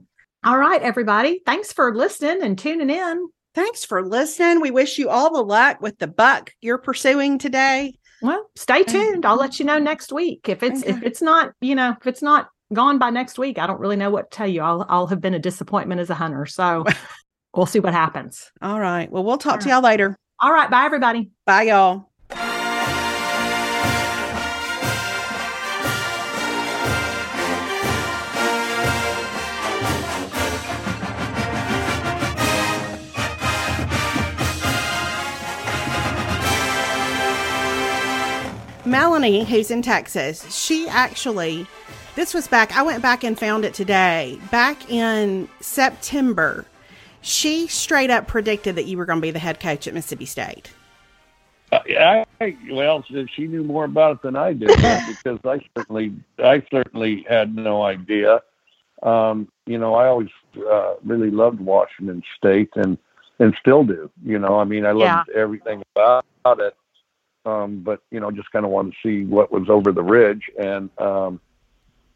All 0.44 0.58
right, 0.60 0.82
everybody. 0.82 1.42
Thanks 1.46 1.74
for 1.74 1.96
listening 1.96 2.44
and 2.44 2.58
tuning 2.58 2.90
in. 2.92 3.30
Thanks 3.56 3.84
for 3.86 4.06
listening. 4.06 4.62
We 4.62 4.70
wish 4.70 5.00
you 5.00 5.10
all 5.10 5.34
the 5.34 5.42
luck 5.42 5.82
with 5.82 5.98
the 5.98 6.06
buck 6.08 6.52
you're 6.62 6.78
pursuing 6.78 7.40
today. 7.40 7.96
Well, 8.22 8.48
stay 8.56 8.84
tuned. 8.84 9.26
I'll 9.26 9.38
let 9.38 9.60
you 9.60 9.66
know 9.66 9.80
next 9.80 10.12
week. 10.12 10.48
If 10.50 10.62
it's 10.62 10.84
okay. 10.84 10.92
if 10.92 11.04
it's 11.04 11.20
not, 11.22 11.54
you 11.62 11.74
know, 11.76 11.96
if 12.00 12.06
it's 12.08 12.22
not 12.22 12.50
gone 12.74 12.98
by 13.00 13.10
next 13.12 13.38
week, 13.40 13.58
I 13.60 13.66
don't 13.68 13.80
really 13.80 13.96
know 13.96 14.10
what 14.12 14.30
to 14.32 14.38
tell 14.38 14.48
you. 14.48 14.62
I'll 14.62 14.86
I'll 14.90 15.08
have 15.08 15.20
been 15.22 15.34
a 15.34 15.40
disappointment 15.40 16.00
as 16.02 16.10
a 16.12 16.16
hunter. 16.16 16.46
So 16.46 16.86
we'll 17.56 17.66
see 17.66 17.80
what 17.80 17.94
happens. 17.94 18.52
All 18.62 18.80
right. 18.80 19.10
Well, 19.12 19.24
we'll 19.24 19.38
talk 19.40 19.54
all 19.56 19.60
to 19.62 19.68
y'all 19.68 19.76
all 19.78 19.82
later. 19.84 20.16
All 20.40 20.52
right. 20.52 20.70
Bye, 20.70 20.86
everybody. 20.86 21.30
Bye, 21.46 21.64
y'all. 21.64 22.08
Melanie, 38.88 39.44
who's 39.44 39.72
in 39.72 39.82
Texas, 39.82 40.46
she 40.56 40.88
actually, 40.88 41.66
this 42.16 42.36
was 42.36 42.48
back, 42.48 42.78
I 42.78 42.84
went 42.84 43.02
back 43.02 43.24
and 43.24 43.38
found 43.38 43.66
it 43.66 43.74
today. 43.74 44.40
Back 44.52 44.90
in 44.92 45.50
September, 45.60 46.64
she 47.26 47.66
straight 47.68 48.12
up 48.12 48.28
predicted 48.28 48.76
that 48.76 48.86
you 48.86 48.98
were 49.00 49.06
going 49.06 49.18
to 49.18 49.22
be 49.22 49.32
the 49.32 49.40
head 49.40 49.60
coach 49.60 49.88
at 49.88 49.94
Mississippi 49.96 50.26
State. 50.26 50.70
Uh, 51.72 51.80
I, 51.98 52.26
I, 52.40 52.56
well, 52.72 53.04
she 53.34 53.48
knew 53.48 53.64
more 53.64 53.86
about 53.86 54.18
it 54.18 54.22
than 54.22 54.36
I 54.36 54.54
did 54.54 54.68
because 55.08 55.40
I 55.44 55.60
certainly, 55.76 56.14
I 56.38 56.62
certainly 56.70 57.26
had 57.28 57.54
no 57.56 57.82
idea. 57.82 58.44
Um, 59.02 59.50
you 59.66 59.80
know, 59.80 59.96
I 59.96 60.08
always 60.08 60.30
uh, 60.70 60.94
really 61.04 61.32
loved 61.32 61.60
Washington 61.60 62.24
State 62.38 62.70
and 62.76 62.98
and 63.40 63.56
still 63.60 63.84
do. 63.84 64.10
You 64.24 64.38
know, 64.40 64.58
I 64.60 64.64
mean, 64.64 64.86
I 64.86 64.92
loved 64.92 65.30
yeah. 65.34 65.40
everything 65.42 65.82
about 65.96 66.24
it. 66.46 66.76
Um, 67.46 67.78
but 67.80 68.02
you 68.12 68.20
know, 68.20 68.30
just 68.32 68.52
kind 68.52 68.66
of 68.66 68.72
wanted 68.72 68.92
to 68.92 68.98
see 69.04 69.26
what 69.26 69.52
was 69.52 69.68
over 69.70 69.92
the 69.92 70.04
ridge, 70.04 70.44
and 70.60 70.90
um, 71.00 71.42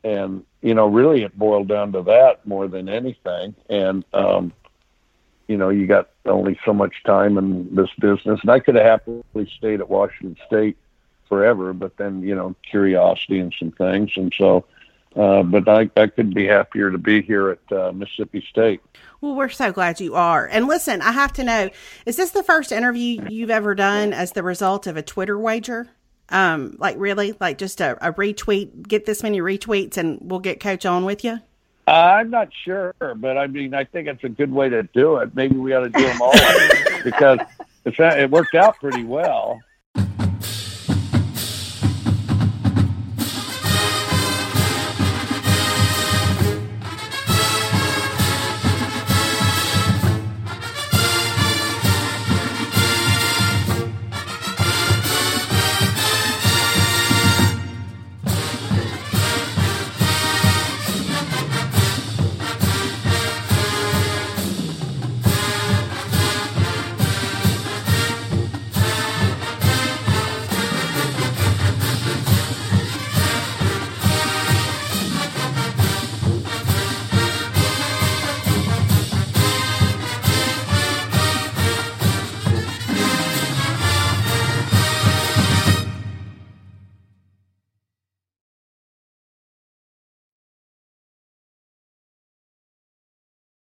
and 0.04 0.44
you 0.62 0.76
know, 0.76 0.88
really, 0.88 1.24
it 1.24 1.38
boiled 1.38 1.68
down 1.68 1.92
to 1.94 2.04
that 2.04 2.46
more 2.48 2.68
than 2.68 2.88
anything. 2.88 3.54
And 3.70 4.06
um, 4.14 4.54
you 5.50 5.58
know, 5.58 5.70
you 5.70 5.88
got 5.88 6.10
only 6.28 6.58
so 6.64 6.72
much 6.74 7.04
time 7.04 7.38
in 7.38 7.74
this 7.76 7.90
business. 8.00 8.40
And 8.42 8.52
I 8.52 8.60
could 8.60 8.76
have 8.76 8.86
happily 8.86 9.52
stayed 9.58 9.82
at 9.82 9.90
Washington 9.90 10.38
State 10.46 10.78
forever, 11.28 11.74
but 11.74 11.98
then, 11.98 12.22
you 12.22 12.36
know, 12.36 12.56
curiosity 12.64 13.40
and 13.40 13.54
some 13.58 13.72
things. 13.72 14.12
And 14.16 14.32
so, 14.38 14.64
uh, 15.16 15.42
but 15.42 15.68
I, 15.68 15.90
I 15.98 16.06
could 16.08 16.36
be 16.36 16.46
happier 16.46 16.92
to 16.92 17.00
be 17.00 17.24
here 17.24 17.50
at 17.50 17.72
uh, 17.76 17.92
Mississippi 17.92 18.46
State. 18.48 18.80
Well, 19.22 19.34
we're 19.34 19.50
so 19.50 19.72
glad 19.72 20.00
you 20.00 20.14
are. 20.14 20.46
And 20.48 20.68
listen, 20.68 21.02
I 21.02 21.12
have 21.12 21.34
to 21.34 21.44
know 21.44 21.72
is 22.06 22.16
this 22.16 22.30
the 22.30 22.44
first 22.44 22.72
interview 22.72 23.26
you've 23.28 23.50
ever 23.50 23.74
done 23.74 24.14
as 24.14 24.34
the 24.34 24.44
result 24.44 24.86
of 24.86 24.98
a 24.98 25.02
Twitter 25.02 25.38
wager? 25.38 25.88
Um, 26.32 26.76
like, 26.78 26.96
really? 27.00 27.36
Like, 27.40 27.58
just 27.58 27.82
a, 27.82 27.98
a 28.08 28.14
retweet, 28.14 28.88
get 28.88 29.08
this 29.08 29.24
many 29.24 29.40
retweets, 29.42 29.98
and 29.98 30.20
we'll 30.22 30.42
get 30.42 30.60
Coach 30.60 30.86
on 30.86 31.06
with 31.06 31.24
you? 31.24 31.40
I'm 31.90 32.30
not 32.30 32.50
sure, 32.66 32.94
but 33.16 33.36
I 33.38 33.48
mean, 33.48 33.74
I 33.74 33.84
think 33.84 34.08
it's 34.08 34.24
a 34.24 34.30
good 34.30 34.52
way 34.52 34.70
to 34.70 34.84
do 34.84 35.16
it. 35.18 35.34
Maybe 35.36 35.56
we 35.58 35.74
ought 35.74 35.82
to 35.86 35.90
do 35.90 36.04
them 36.04 36.22
all 36.22 36.34
because 37.04 37.40
it's, 37.84 37.98
it 38.00 38.30
worked 38.30 38.54
out 38.56 38.78
pretty 38.80 39.04
well. 39.04 39.60